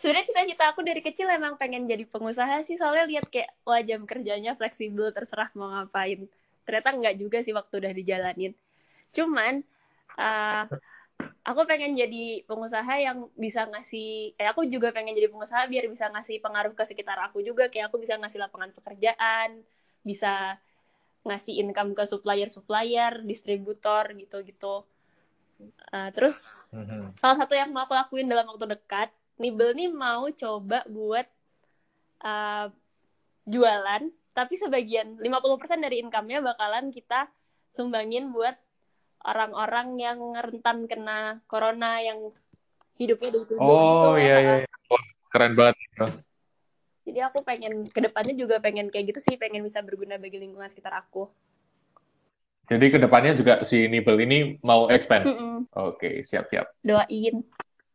Sebenarnya 0.00 0.24
cita-cita 0.32 0.64
aku 0.72 0.80
dari 0.80 1.04
kecil 1.04 1.28
emang 1.28 1.60
pengen 1.60 1.84
jadi 1.84 2.08
pengusaha 2.08 2.64
sih, 2.64 2.80
soalnya 2.80 3.04
lihat 3.04 3.28
kayak 3.28 3.52
wah 3.68 3.84
jam 3.84 4.08
kerjanya 4.08 4.56
fleksibel, 4.56 5.12
terserah 5.12 5.52
mau 5.52 5.68
ngapain. 5.68 6.24
Ternyata 6.64 6.88
nggak 6.96 7.14
juga 7.20 7.44
sih 7.44 7.52
waktu 7.52 7.84
udah 7.84 7.92
dijalanin. 7.92 8.56
Cuman 9.14 9.62
uh, 10.18 10.64
aku 11.44 11.60
pengen 11.68 11.94
jadi 11.94 12.42
pengusaha 12.48 12.94
yang 12.98 13.30
bisa 13.38 13.68
ngasih, 13.70 14.34
eh 14.34 14.48
aku 14.48 14.66
juga 14.66 14.90
pengen 14.90 15.14
jadi 15.14 15.30
pengusaha 15.30 15.68
biar 15.70 15.86
bisa 15.86 16.10
ngasih 16.10 16.40
pengaruh 16.42 16.74
ke 16.74 16.84
sekitar 16.88 17.20
aku 17.22 17.44
juga, 17.44 17.70
kayak 17.70 17.92
aku 17.92 18.02
bisa 18.02 18.18
ngasih 18.18 18.42
lapangan 18.42 18.74
pekerjaan, 18.74 19.62
bisa 20.02 20.58
ngasih 21.24 21.60
income 21.60 21.96
ke 21.96 22.04
supplier-supplier, 22.04 23.24
distributor 23.24 24.12
gitu-gitu. 24.16 24.84
Uh, 25.94 26.10
terus 26.12 26.66
mm-hmm. 26.74 27.14
salah 27.16 27.36
satu 27.38 27.54
yang 27.54 27.70
mau 27.70 27.86
aku 27.86 27.94
lakuin 27.94 28.28
dalam 28.28 28.44
waktu 28.50 28.76
dekat, 28.76 29.08
Nibel 29.40 29.72
nih 29.72 29.90
mau 29.90 30.28
coba 30.32 30.84
buat 30.88 31.26
uh, 32.24 32.68
jualan, 33.48 34.02
tapi 34.32 34.54
sebagian 34.56 35.20
50% 35.20 35.84
dari 35.84 36.00
income-nya 36.02 36.40
bakalan 36.42 36.90
kita 36.90 37.28
sumbangin 37.70 38.32
buat 38.32 38.56
orang-orang 39.24 39.96
yang 39.96 40.18
rentan 40.36 40.84
kena 40.84 41.40
corona 41.48 41.98
yang 42.04 42.30
hidupnya 43.00 43.30
ditutup 43.34 43.58
oh, 43.58 43.68
gitu. 43.68 44.08
Oh 44.12 44.14
iya 44.20 44.36
iya. 44.38 44.54
keren 45.32 45.58
banget. 45.58 45.76
Jadi 47.04 47.18
aku 47.20 47.44
pengen 47.44 47.84
ke 47.88 48.00
depannya 48.00 48.32
juga 48.36 48.62
pengen 48.62 48.88
kayak 48.88 49.12
gitu 49.12 49.20
sih, 49.20 49.34
pengen 49.36 49.64
bisa 49.64 49.82
berguna 49.84 50.16
bagi 50.16 50.40
lingkungan 50.40 50.70
sekitar 50.70 50.94
aku. 50.96 51.28
Jadi 52.64 52.96
ke 52.96 52.98
depannya 53.00 53.36
juga 53.36 53.60
si 53.68 53.84
Nibel 53.92 54.24
ini 54.24 54.56
mau 54.64 54.88
expand. 54.88 55.28
Mm 55.28 55.36
-mm. 55.36 55.56
Oke, 55.76 56.24
siap-siap. 56.24 56.80
Doain. 56.80 57.44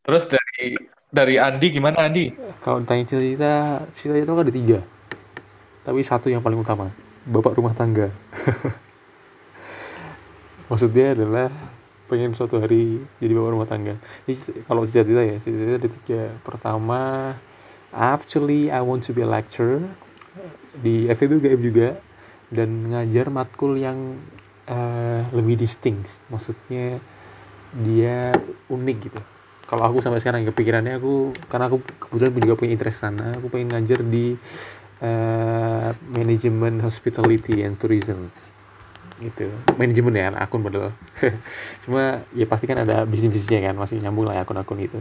Terus 0.05 0.30
dari 0.30 0.77
dari 1.09 1.36
Andi 1.41 1.67
gimana 1.73 2.05
Andi? 2.05 2.30
Kalau 2.61 2.86
tanya 2.86 3.05
cerita, 3.09 3.82
cerita 3.89 4.21
itu 4.21 4.30
kan 4.30 4.45
ada 4.45 4.53
tiga. 4.53 4.80
Tapi 5.82 5.99
satu 6.05 6.30
yang 6.30 6.45
paling 6.45 6.61
utama, 6.61 6.93
bapak 7.25 7.57
rumah 7.57 7.73
tangga. 7.73 8.13
Maksudnya 10.70 11.17
adalah 11.17 11.49
pengen 12.09 12.34
suatu 12.34 12.61
hari 12.61 13.01
jadi 13.17 13.34
bapak 13.34 13.51
rumah 13.53 13.70
tangga. 13.70 13.95
Jadi, 14.26 14.65
kalau 14.65 14.86
cerita 14.86 15.22
ya, 15.22 15.38
cerita 15.41 15.78
ada 15.82 15.89
tiga. 15.89 16.22
Pertama, 16.45 17.34
actually 17.93 18.70
I 18.70 18.82
want 18.86 19.05
to 19.09 19.11
be 19.11 19.26
a 19.26 19.30
lecturer. 19.30 19.82
Di 20.78 21.09
FEB 21.09 21.41
UGM 21.41 21.61
juga. 21.61 21.89
Dan 22.49 22.89
ngajar 22.89 23.30
matkul 23.30 23.78
yang 23.78 24.17
uh, 24.70 25.22
lebih 25.34 25.57
distinct. 25.57 26.17
Maksudnya 26.34 27.01
dia 27.74 28.34
unik 28.70 28.97
gitu. 29.09 29.22
Kalau 29.70 29.86
aku 29.86 30.01
sampai 30.01 30.17
sekarang 30.17 30.41
kepikirannya 30.49 30.97
aku 30.97 31.30
karena 31.45 31.70
aku 31.70 31.78
kebetulan 32.01 32.34
juga 32.41 32.55
punya 32.57 32.74
interest 32.74 33.05
sana 33.05 33.38
aku 33.38 33.53
pengen 33.53 33.78
ngajar 33.78 34.01
di 34.01 34.34
uh, 35.05 35.93
manajemen 36.09 36.82
hospitality 36.82 37.61
and 37.61 37.78
tourism 37.78 38.34
gitu. 39.20 39.51
Manajemen 39.76 40.13
ya 40.15 40.32
akun 40.39 40.63
padahal 40.63 40.95
cuma 41.84 42.24
ya 42.32 42.45
pasti 42.47 42.65
kan 42.65 42.80
ada 42.80 43.03
bisnis 43.03 43.30
bisnisnya 43.32 43.72
kan 43.72 43.76
masih 43.76 43.99
nyambung 43.99 44.26
lah 44.28 44.39
ya 44.39 44.47
akun-akun 44.47 44.80
itu. 44.80 44.99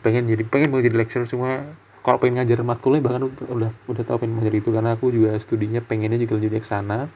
Pengen 0.00 0.30
jadi 0.30 0.42
pengen 0.46 0.70
mau 0.70 0.80
jadi 0.80 0.94
lecturer 0.94 1.26
cuma 1.26 1.76
kalau 2.06 2.22
pengen 2.22 2.38
ngajar 2.38 2.62
matkulnya 2.62 3.02
bahkan 3.02 3.26
udah 3.26 3.70
udah 3.90 4.04
tahu 4.06 4.22
pengen 4.22 4.38
ngajar 4.38 4.54
itu. 4.54 4.68
Karena 4.70 4.94
aku 4.94 5.10
juga 5.10 5.34
studinya 5.42 5.82
pengennya 5.82 6.22
juga 6.22 6.38
lanjut 6.38 6.62
ke 6.62 6.68
sana. 6.68 7.10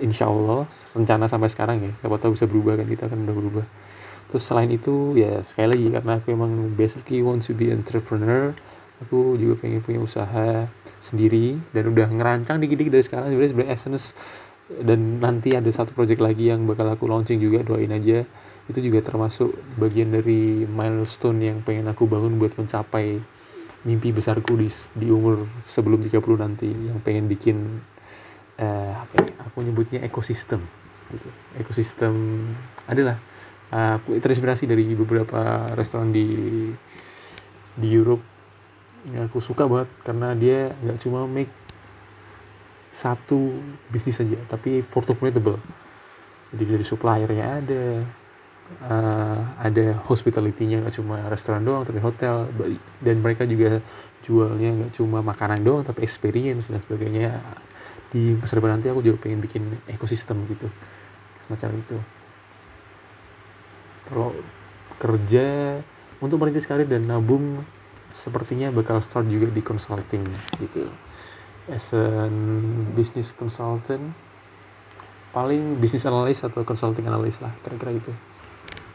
Insya 0.00 0.28
Allah 0.28 0.64
rencana 0.96 1.28
sampai 1.28 1.48
sekarang 1.52 1.76
ya 1.84 1.92
siapa 2.00 2.16
tahu 2.16 2.36
bisa 2.36 2.48
berubah 2.48 2.80
kan 2.80 2.86
kita 2.88 3.04
kan 3.08 3.18
udah 3.24 3.36
berubah. 3.36 3.64
Terus 4.30 4.46
selain 4.46 4.70
itu 4.70 5.18
ya 5.18 5.42
sekali 5.42 5.74
lagi 5.74 5.86
karena 5.90 6.12
aku 6.22 6.28
emang 6.30 6.52
basically 6.78 7.24
want 7.24 7.42
to 7.42 7.52
be 7.56 7.72
entrepreneur 7.72 8.54
aku 9.00 9.34
juga 9.40 9.64
pengen 9.64 9.80
punya 9.80 10.00
usaha 10.00 10.68
sendiri. 11.00 11.56
Dan 11.72 11.90
udah 11.90 12.06
ngerancang 12.12 12.60
dikit-dikit 12.60 12.92
dari 12.92 13.04
sekarang 13.04 13.26
sebenarnya 13.32 13.50
sebenarnya 13.56 13.72
essence 13.74 14.04
dan 14.78 15.18
nanti 15.18 15.58
ada 15.58 15.66
satu 15.66 15.90
project 15.90 16.22
lagi 16.22 16.46
yang 16.46 16.62
bakal 16.62 16.86
aku 16.86 17.10
launching 17.10 17.42
juga 17.42 17.66
doain 17.66 17.90
aja. 17.90 18.22
Itu 18.70 18.78
juga 18.78 19.02
termasuk 19.02 19.50
bagian 19.74 20.14
dari 20.14 20.62
milestone 20.62 21.42
yang 21.42 21.58
pengen 21.66 21.90
aku 21.90 22.06
bangun 22.06 22.38
buat 22.38 22.54
mencapai 22.54 23.18
mimpi 23.82 24.14
besarku 24.14 24.54
di 24.54 24.68
di 24.94 25.08
umur 25.10 25.48
sebelum 25.66 26.04
30 26.04 26.20
nanti 26.36 26.68
yang 26.68 27.00
pengen 27.00 27.26
bikin 27.26 27.80
uh, 28.60 28.92
apa 29.02 29.14
ya, 29.18 29.26
aku 29.48 29.66
nyebutnya 29.66 30.04
ekosistem 30.06 30.62
gitu. 31.10 31.26
Ekosistem 31.58 32.46
adalah 32.86 33.18
uh, 33.74 33.98
aku 33.98 34.22
terinspirasi 34.22 34.70
dari 34.70 34.86
beberapa 34.94 35.66
restoran 35.74 36.14
di 36.14 36.28
di 37.74 37.88
Europe 37.90 38.22
yang 39.08 39.32
aku 39.32 39.40
suka 39.40 39.64
banget 39.64 39.88
karena 40.04 40.36
dia 40.36 40.76
nggak 40.84 40.98
cuma 41.00 41.24
make 41.24 41.48
satu 42.90 43.54
bisnis 43.88 44.18
saja 44.18 44.36
tapi 44.50 44.82
portfolio 44.82 45.56
jadi 46.50 46.64
dari 46.66 46.84
suppliernya 46.84 47.46
ada 47.62 47.82
uh, 48.86 49.40
ada 49.58 49.98
hospitality-nya 50.06 50.82
nggak 50.86 50.94
cuma 50.98 51.22
restoran 51.26 51.62
doang 51.62 51.82
tapi 51.82 51.98
hotel 51.98 52.50
dan 53.02 53.16
mereka 53.18 53.46
juga 53.46 53.82
jualnya 54.22 54.70
nggak 54.82 54.92
cuma 54.94 55.24
makanan 55.24 55.60
doang 55.62 55.82
tapi 55.82 56.06
experience 56.06 56.70
dan 56.70 56.78
sebagainya. 56.78 57.40
Di 58.10 58.34
masa 58.34 58.58
depan 58.58 58.74
nanti 58.74 58.90
aku 58.90 59.06
juga 59.06 59.22
pengen 59.22 59.38
bikin 59.38 59.62
ekosistem 59.86 60.42
gitu 60.50 60.66
semacam 61.46 61.78
itu. 61.78 61.96
Kalau 64.10 64.34
kerja 64.98 65.78
untuk 66.18 66.42
merintis 66.42 66.66
karir 66.66 66.90
dan 66.90 67.06
nabung 67.06 67.62
sepertinya 68.10 68.74
bakal 68.74 68.98
start 68.98 69.30
juga 69.30 69.46
di 69.54 69.62
consulting 69.62 70.26
gitu 70.58 70.90
as 71.70 71.94
a 71.94 72.26
business 72.92 73.32
consultant 73.32 74.12
paling 75.30 75.78
business 75.78 76.04
analyst 76.10 76.42
atau 76.42 76.66
consulting 76.66 77.06
analyst 77.06 77.40
lah 77.40 77.54
kira-kira 77.62 77.94
itu 77.94 78.12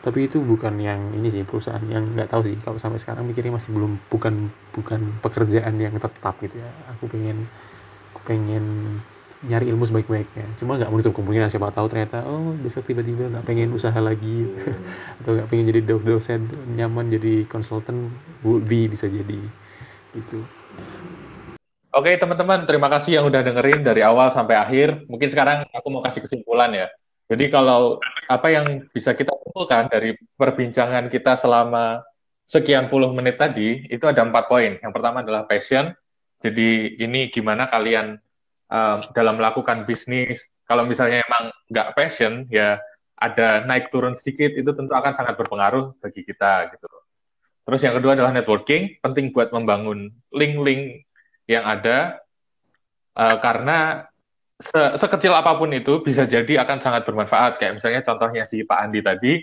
tapi 0.06 0.30
itu 0.30 0.38
bukan 0.38 0.78
yang 0.78 1.02
ini 1.18 1.34
sih 1.34 1.42
perusahaan 1.42 1.82
yang 1.90 2.14
nggak 2.14 2.30
tahu 2.30 2.46
sih. 2.46 2.54
Kalau 2.62 2.78
sampai 2.78 3.02
sekarang 3.02 3.26
mikirnya 3.26 3.50
masih 3.50 3.74
belum 3.74 3.98
bukan 4.14 4.54
bukan 4.70 5.02
pekerjaan 5.18 5.82
yang 5.82 5.98
tetap 5.98 6.38
gitu 6.46 6.62
ya. 6.62 6.70
Aku 6.94 7.10
pengen 7.10 7.50
aku 8.14 8.22
pengen 8.22 9.02
nyari 9.50 9.74
ilmu 9.74 9.82
sebaik-baiknya. 9.90 10.46
Cuma 10.62 10.78
nggak 10.78 10.94
menutup 10.94 11.10
kemungkinan 11.10 11.50
siapa 11.50 11.74
tahu 11.74 11.90
ternyata 11.90 12.22
oh 12.22 12.54
besok 12.54 12.86
tiba-tiba 12.86 13.34
nggak 13.34 13.50
pengen 13.50 13.74
usaha 13.74 13.98
lagi. 13.98 14.46
Atau 15.26 15.42
nggak 15.42 15.50
pengen 15.50 15.74
jadi 15.74 15.82
dosen 15.82 16.54
nyaman 16.78 17.10
jadi 17.10 17.50
konsultan 17.50 18.14
be 18.46 18.86
bisa 18.86 19.10
jadi. 19.10 19.42
Gitu 20.14 20.38
Oke 21.96 22.20
teman-teman, 22.20 22.68
terima 22.68 22.91
kasih 22.91 23.24
yang 23.24 23.26
udah 23.32 23.39
dengerin 23.39 23.80
dari 23.80 24.04
awal 24.04 24.28
sampai 24.28 24.60
akhir. 24.60 25.08
Mungkin 25.08 25.32
sekarang 25.32 25.64
aku 25.72 25.88
mau 25.88 26.04
kasih 26.04 26.28
kesimpulan 26.28 26.68
ya. 26.76 26.91
Jadi 27.32 27.48
kalau 27.48 28.04
apa 28.28 28.52
yang 28.52 28.84
bisa 28.91 29.16
kita 29.16 29.32
kumpulkan 29.32 29.88
dari 29.88 30.20
perbincangan 30.36 31.08
kita 31.08 31.39
selama 31.39 32.04
sekian 32.52 32.91
puluh 32.91 33.16
menit 33.16 33.39
tadi, 33.39 33.88
itu 33.88 34.04
ada 34.12 34.28
empat 34.28 34.52
poin. 34.52 34.76
Yang 34.76 34.91
pertama 34.91 35.24
adalah 35.24 35.48
passion. 35.48 35.96
Jadi 36.43 37.00
ini 37.00 37.32
gimana 37.32 37.72
kalian 37.72 38.20
uh, 38.76 39.00
dalam 39.16 39.39
melakukan 39.39 39.88
bisnis. 39.88 40.43
Kalau 40.68 40.84
misalnya 40.84 41.24
emang 41.24 41.56
nggak 41.72 41.96
passion, 41.96 42.43
ya 42.52 42.76
ada 43.16 43.64
naik 43.64 43.88
turun 43.88 44.20
sedikit, 44.20 44.52
itu 44.52 44.68
tentu 44.76 44.91
akan 44.91 45.16
sangat 45.16 45.39
berpengaruh 45.39 45.96
bagi 46.04 46.28
kita 46.28 46.76
gitu. 46.76 46.91
Terus 47.64 47.80
yang 47.88 47.96
kedua 47.96 48.20
adalah 48.20 48.36
networking, 48.36 49.00
penting 49.00 49.32
buat 49.32 49.56
membangun 49.56 50.12
link-link 50.36 51.08
yang 51.46 51.66
ada, 51.66 52.22
uh, 53.18 53.38
karena 53.41 54.10
se 54.56 54.82
sekecil 54.98 55.36
apa 55.36 55.60
pun 55.60 55.68
itu 55.76 56.00
bisa 56.00 56.24
jadi 56.24 56.64
akan 56.64 56.80
sangat 56.80 57.04
bermanfaat. 57.04 57.60
Kayak 57.60 57.82
misalnya 57.82 58.02
contohnya 58.08 58.43
si 58.48 58.64
Pak 58.64 58.80
Andi 58.80 59.02
tadi, 59.04 59.34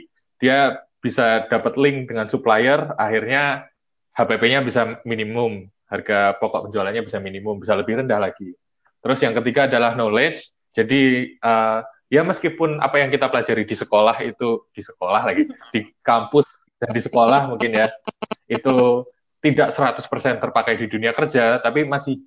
dia 0.41 0.81
bisa 1.03 1.47
dapat 1.51 1.77
link 1.77 2.09
dengan 2.09 2.31
supplier, 2.31 2.95
akhirnya 2.97 3.67
HPP-nya 4.15 4.63
bisa 4.63 5.03
minimum, 5.03 5.67
harga 5.91 6.37
pokok 6.39 6.71
penjualannya 6.71 7.03
bisa 7.05 7.19
minimum, 7.19 7.61
bisa 7.61 7.77
lebih 7.77 8.01
rendah 8.01 8.21
lagi. 8.23 8.55
Terus 9.03 9.19
yang 9.21 9.35
ketiga 9.37 9.67
adalah 9.67 9.99
knowledge. 9.99 10.49
Jadi 10.73 11.35
uh, 11.43 11.85
ya 12.09 12.25
meskipun 12.25 12.81
apa 12.81 13.03
yang 13.03 13.13
kita 13.13 13.29
pelajari 13.29 13.69
di 13.69 13.77
sekolah 13.77 14.17
itu 14.25 14.65
di 14.73 14.81
sekolah 14.81 15.23
lagi, 15.27 15.49
di 15.75 15.81
kampus 16.01 16.65
dan 16.81 16.91
di 16.95 17.03
sekolah 17.03 17.53
mungkin 17.53 17.77
ya 17.77 17.93
itu 18.49 19.05
tidak 19.43 19.75
100% 19.75 20.39
terpakai 20.39 20.79
di 20.79 20.87
dunia 20.87 21.11
kerja, 21.11 21.59
tapi 21.59 21.83
masih 21.83 22.23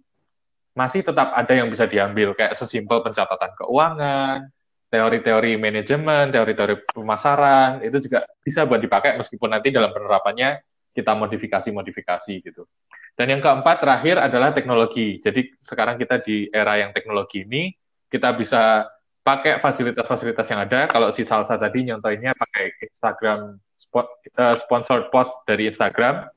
masih 0.75 1.07
tetap 1.07 1.31
ada 1.31 1.53
yang 1.55 1.71
bisa 1.71 1.87
diambil 1.87 2.35
kayak 2.35 2.59
sesimpel 2.59 2.99
pencatatan 2.99 3.55
keuangan, 3.55 4.51
teori-teori 4.91 5.55
manajemen, 5.55 6.35
teori-teori 6.35 6.91
pemasaran 6.91 7.79
itu 7.79 8.03
juga 8.03 8.27
bisa 8.43 8.67
buat 8.67 8.83
dipakai 8.83 9.15
meskipun 9.15 9.55
nanti 9.55 9.71
dalam 9.71 9.95
penerapannya 9.95 10.59
kita 10.91 11.15
modifikasi-modifikasi 11.15 12.33
gitu. 12.43 12.67
Dan 13.15 13.31
yang 13.31 13.39
keempat 13.39 13.79
terakhir 13.79 14.19
adalah 14.19 14.51
teknologi. 14.51 15.23
Jadi 15.23 15.55
sekarang 15.63 15.95
kita 15.95 16.19
di 16.19 16.51
era 16.51 16.75
yang 16.75 16.91
teknologi 16.91 17.47
ini 17.47 17.71
kita 18.11 18.35
bisa 18.35 18.91
pakai 19.23 19.63
fasilitas-fasilitas 19.63 20.47
yang 20.51 20.67
ada. 20.67 20.91
Kalau 20.91 21.15
si 21.15 21.23
Salsa 21.23 21.55
tadi 21.55 21.87
nyontoinnya 21.87 22.35
pakai 22.35 22.75
Instagram 22.83 23.55
spot, 23.79 24.07
uh, 24.35 25.07
post 25.07 25.33
dari 25.47 25.71
Instagram, 25.71 26.27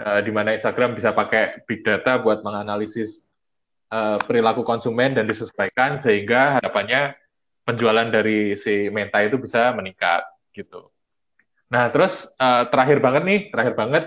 uh, 0.00 0.20
di 0.24 0.32
mana 0.32 0.56
Instagram 0.56 0.96
bisa 0.96 1.12
pakai 1.12 1.62
big 1.68 1.84
data 1.84 2.16
buat 2.18 2.40
menganalisis 2.40 3.20
uh, 3.92 4.16
perilaku 4.24 4.64
konsumen 4.64 5.12
dan 5.12 5.28
disesuaikan 5.28 6.00
sehingga 6.00 6.58
harapannya 6.58 7.14
penjualan 7.68 8.08
dari 8.08 8.56
si 8.56 8.88
Menta 8.88 9.20
itu 9.20 9.36
bisa 9.36 9.70
meningkat 9.76 10.24
gitu. 10.56 10.88
Nah, 11.70 11.86
terus 11.94 12.26
uh, 12.40 12.66
terakhir 12.66 12.98
banget 12.98 13.22
nih, 13.22 13.40
terakhir 13.54 13.74
banget 13.78 14.04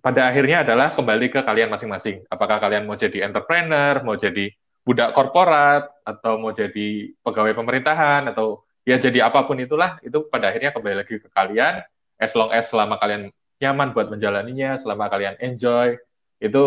pada 0.00 0.32
akhirnya 0.32 0.64
adalah 0.64 0.96
kembali 0.96 1.28
ke 1.28 1.40
kalian 1.44 1.68
masing-masing. 1.68 2.24
Apakah 2.32 2.56
kalian 2.56 2.88
mau 2.88 2.96
jadi 2.96 3.28
entrepreneur, 3.28 4.00
mau 4.00 4.16
jadi 4.16 4.48
budak 4.80 5.12
korporat, 5.12 5.92
atau 6.00 6.40
mau 6.40 6.56
jadi 6.56 7.12
pegawai 7.20 7.52
pemerintahan, 7.52 8.32
atau 8.32 8.64
ya 8.88 8.96
jadi 8.96 9.28
apa 9.28 9.44
pun 9.44 9.60
itulah, 9.60 10.00
itu 10.00 10.24
pada 10.32 10.48
akhirnya 10.48 10.72
kembali 10.72 11.04
lagi 11.04 11.20
ke 11.20 11.28
kalian. 11.28 11.84
As 12.16 12.32
long 12.32 12.48
as 12.48 12.72
selama 12.72 12.96
kalian 12.96 13.28
nyaman 13.60 13.92
buat 13.92 14.08
menjalaninya, 14.08 14.80
selama 14.80 15.12
kalian 15.12 15.36
enjoy, 15.38 15.94
itu 16.40 16.64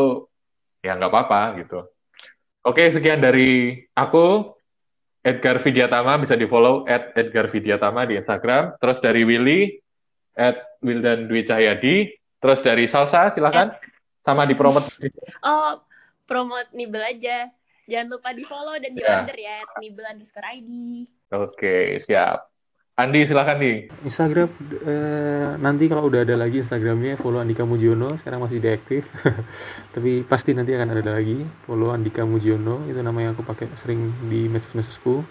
ya 0.86 0.94
nggak 0.96 1.10
apa-apa 1.12 1.42
gitu. 1.60 1.90
Oke, 2.64 2.88
sekian 2.94 3.20
dari 3.20 3.82
aku. 3.98 4.54
Edgar 5.24 5.64
Vidyatama 5.64 6.20
bisa 6.20 6.36
di 6.36 6.44
follow 6.44 6.84
at 6.84 7.16
Edgar 7.16 7.48
Vidyatama 7.48 8.04
di 8.04 8.20
Instagram. 8.20 8.76
Terus 8.76 9.00
dari 9.00 9.24
Willy 9.24 9.72
at 10.36 10.60
Wildan 10.84 11.32
Dwi 11.32 11.48
Cahyadi. 11.48 12.12
Terus 12.44 12.60
dari 12.60 12.84
Salsa 12.92 13.32
silakan 13.32 13.72
sama 14.20 14.44
di 14.44 14.52
promote. 14.52 14.84
Oh, 15.40 15.80
promote 16.28 16.76
Nibel 16.76 17.00
aja. 17.00 17.48
Jangan 17.88 18.20
lupa 18.20 18.36
di 18.36 18.44
follow 18.44 18.76
dan 18.76 18.92
di 18.92 19.00
Ya. 19.00 19.24
order 19.24 19.38
ya. 19.40 19.64
Nibel 19.80 20.04
underscore 20.12 20.60
ID. 20.60 20.70
Oke, 21.32 22.04
siap. 22.04 22.53
Andi 22.94 23.26
silakan 23.26 23.58
nih. 23.58 23.90
Instagram 24.06 24.54
eh, 24.86 25.58
nanti 25.58 25.90
kalau 25.90 26.14
udah 26.14 26.22
ada 26.22 26.38
lagi 26.38 26.62
Instagramnya 26.62 27.18
follow 27.18 27.42
Andika 27.42 27.66
Mujiono. 27.66 28.14
Sekarang 28.22 28.46
masih 28.46 28.62
deaktif. 28.62 29.10
Tapi 29.98 30.22
pasti 30.22 30.54
nanti 30.54 30.78
akan 30.78 31.02
ada 31.02 31.18
lagi. 31.18 31.42
Follow 31.66 31.90
Andika 31.90 32.22
Mujiono. 32.22 32.86
Itu 32.86 33.02
nama 33.02 33.18
yang 33.18 33.34
aku 33.34 33.42
pakai 33.42 33.74
sering 33.74 34.14
di 34.30 34.46
medsos-medsosku. 34.46 35.26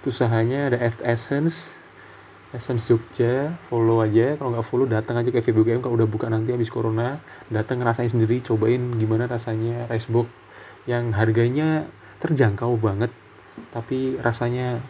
Itu 0.00 0.08
usahanya 0.08 0.72
ada 0.72 0.80
at 0.80 1.04
Essence. 1.04 1.76
Essence 2.56 2.88
Jogja. 2.88 3.60
Follow 3.68 4.00
aja. 4.00 4.40
Kalau 4.40 4.56
nggak 4.56 4.64
follow 4.64 4.88
datang 4.88 5.20
aja 5.20 5.28
ke 5.28 5.44
FBGM 5.44 5.84
kalau 5.84 6.00
udah 6.00 6.08
buka 6.08 6.32
nanti 6.32 6.56
habis 6.56 6.72
corona 6.72 7.20
datang 7.52 7.84
ngerasain 7.84 8.08
sendiri 8.08 8.40
cobain 8.40 8.96
gimana 8.96 9.28
rasanya 9.28 9.84
ricebox 9.92 10.32
yang 10.88 11.12
harganya 11.12 11.92
terjangkau 12.24 12.72
banget 12.80 13.12
tapi 13.68 14.16
rasanya 14.16 14.80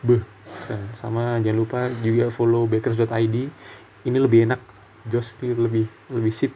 beh 0.00 0.37
keren. 0.66 0.82
sama 0.98 1.38
jangan 1.44 1.58
lupa 1.58 1.80
juga 2.02 2.32
follow 2.32 2.66
bakers.id 2.66 3.36
ini 4.08 4.18
lebih 4.18 4.48
enak 4.48 4.60
Jos. 5.08 5.34
Lebih 5.40 5.88
lebih 6.12 6.32
sip. 6.32 6.52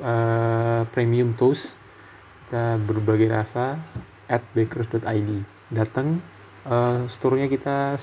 Eh, 0.00 0.82
premium 0.92 1.32
toast. 1.32 1.76
Kita 2.46 2.78
berbagai 2.78 3.26
rasa 3.26 3.80
at 4.30 4.42
bakers.id 4.54 5.30
datang 5.66 6.22
eh, 6.62 7.00
store-nya 7.10 7.50
kita 7.50 7.98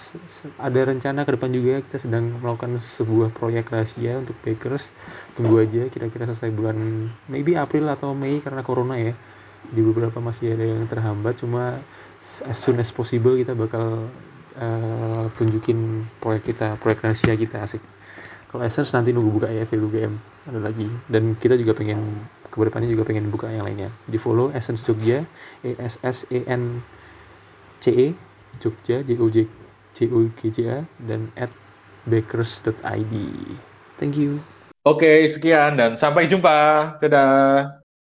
ada 0.60 0.80
rencana 0.84 1.24
ke 1.24 1.32
depan 1.36 1.50
juga. 1.54 1.80
Kita 1.84 1.98
sedang 2.08 2.40
melakukan 2.44 2.78
sebuah 2.78 3.32
proyek 3.32 3.72
rahasia 3.72 4.20
untuk 4.20 4.36
bakers. 4.44 4.92
Tunggu 5.34 5.64
aja 5.64 5.88
kira-kira 5.88 6.28
selesai 6.30 6.52
bulan 6.52 7.10
maybe 7.32 7.56
April 7.56 7.88
atau 7.90 8.12
Mei 8.14 8.44
karena 8.44 8.62
corona 8.62 9.00
ya. 9.00 9.16
Di 9.64 9.80
beberapa 9.80 10.20
masih 10.20 10.60
ada 10.60 10.66
yang 10.68 10.84
terhambat. 10.86 11.40
Cuma 11.40 11.80
as 12.24 12.58
soon 12.60 12.80
as 12.84 12.92
possible 12.92 13.36
kita 13.40 13.56
bakal 13.56 14.12
eh, 14.58 15.26
tunjukin 15.38 16.10
proyek 16.22 16.54
kita 16.54 16.78
proyek 16.78 17.04
rahasia 17.06 17.34
kita 17.34 17.64
asik. 17.64 17.82
Kalau 18.54 18.62
Essence 18.62 18.94
nanti 18.94 19.10
nunggu 19.10 19.42
buka 19.42 19.48
ya 19.50 19.66
FBUGM 19.66 20.14
ada 20.50 20.60
lagi. 20.62 20.86
Dan 21.10 21.34
kita 21.38 21.58
juga 21.58 21.74
pengen 21.74 22.30
ke 22.54 22.62
depannya 22.62 22.86
juga 22.86 23.10
pengen 23.10 23.34
buka 23.34 23.50
yang 23.50 23.66
lainnya. 23.66 23.90
Di 24.06 24.22
follow 24.22 24.54
Essence 24.54 24.86
Jogja 24.86 25.26
E 25.66 25.74
S 25.82 25.98
S 26.06 26.30
E 26.30 26.46
N 26.46 26.86
C 27.82 27.90
E 27.90 28.08
Jogja 28.62 29.02
J 29.02 29.18
O 29.18 29.26
J 29.34 29.50
J 29.98 29.98
O 30.14 30.30
G 30.30 30.40
J 30.54 30.58
A 30.70 30.80
dan 31.02 31.34
at 31.34 31.50
bakers.id 32.06 33.16
thank 33.98 34.20
you. 34.20 34.44
Oke, 34.84 35.24
sekian 35.32 35.80
dan 35.80 35.96
sampai 35.96 36.28
jumpa. 36.28 37.00
Dadah. 37.00 37.83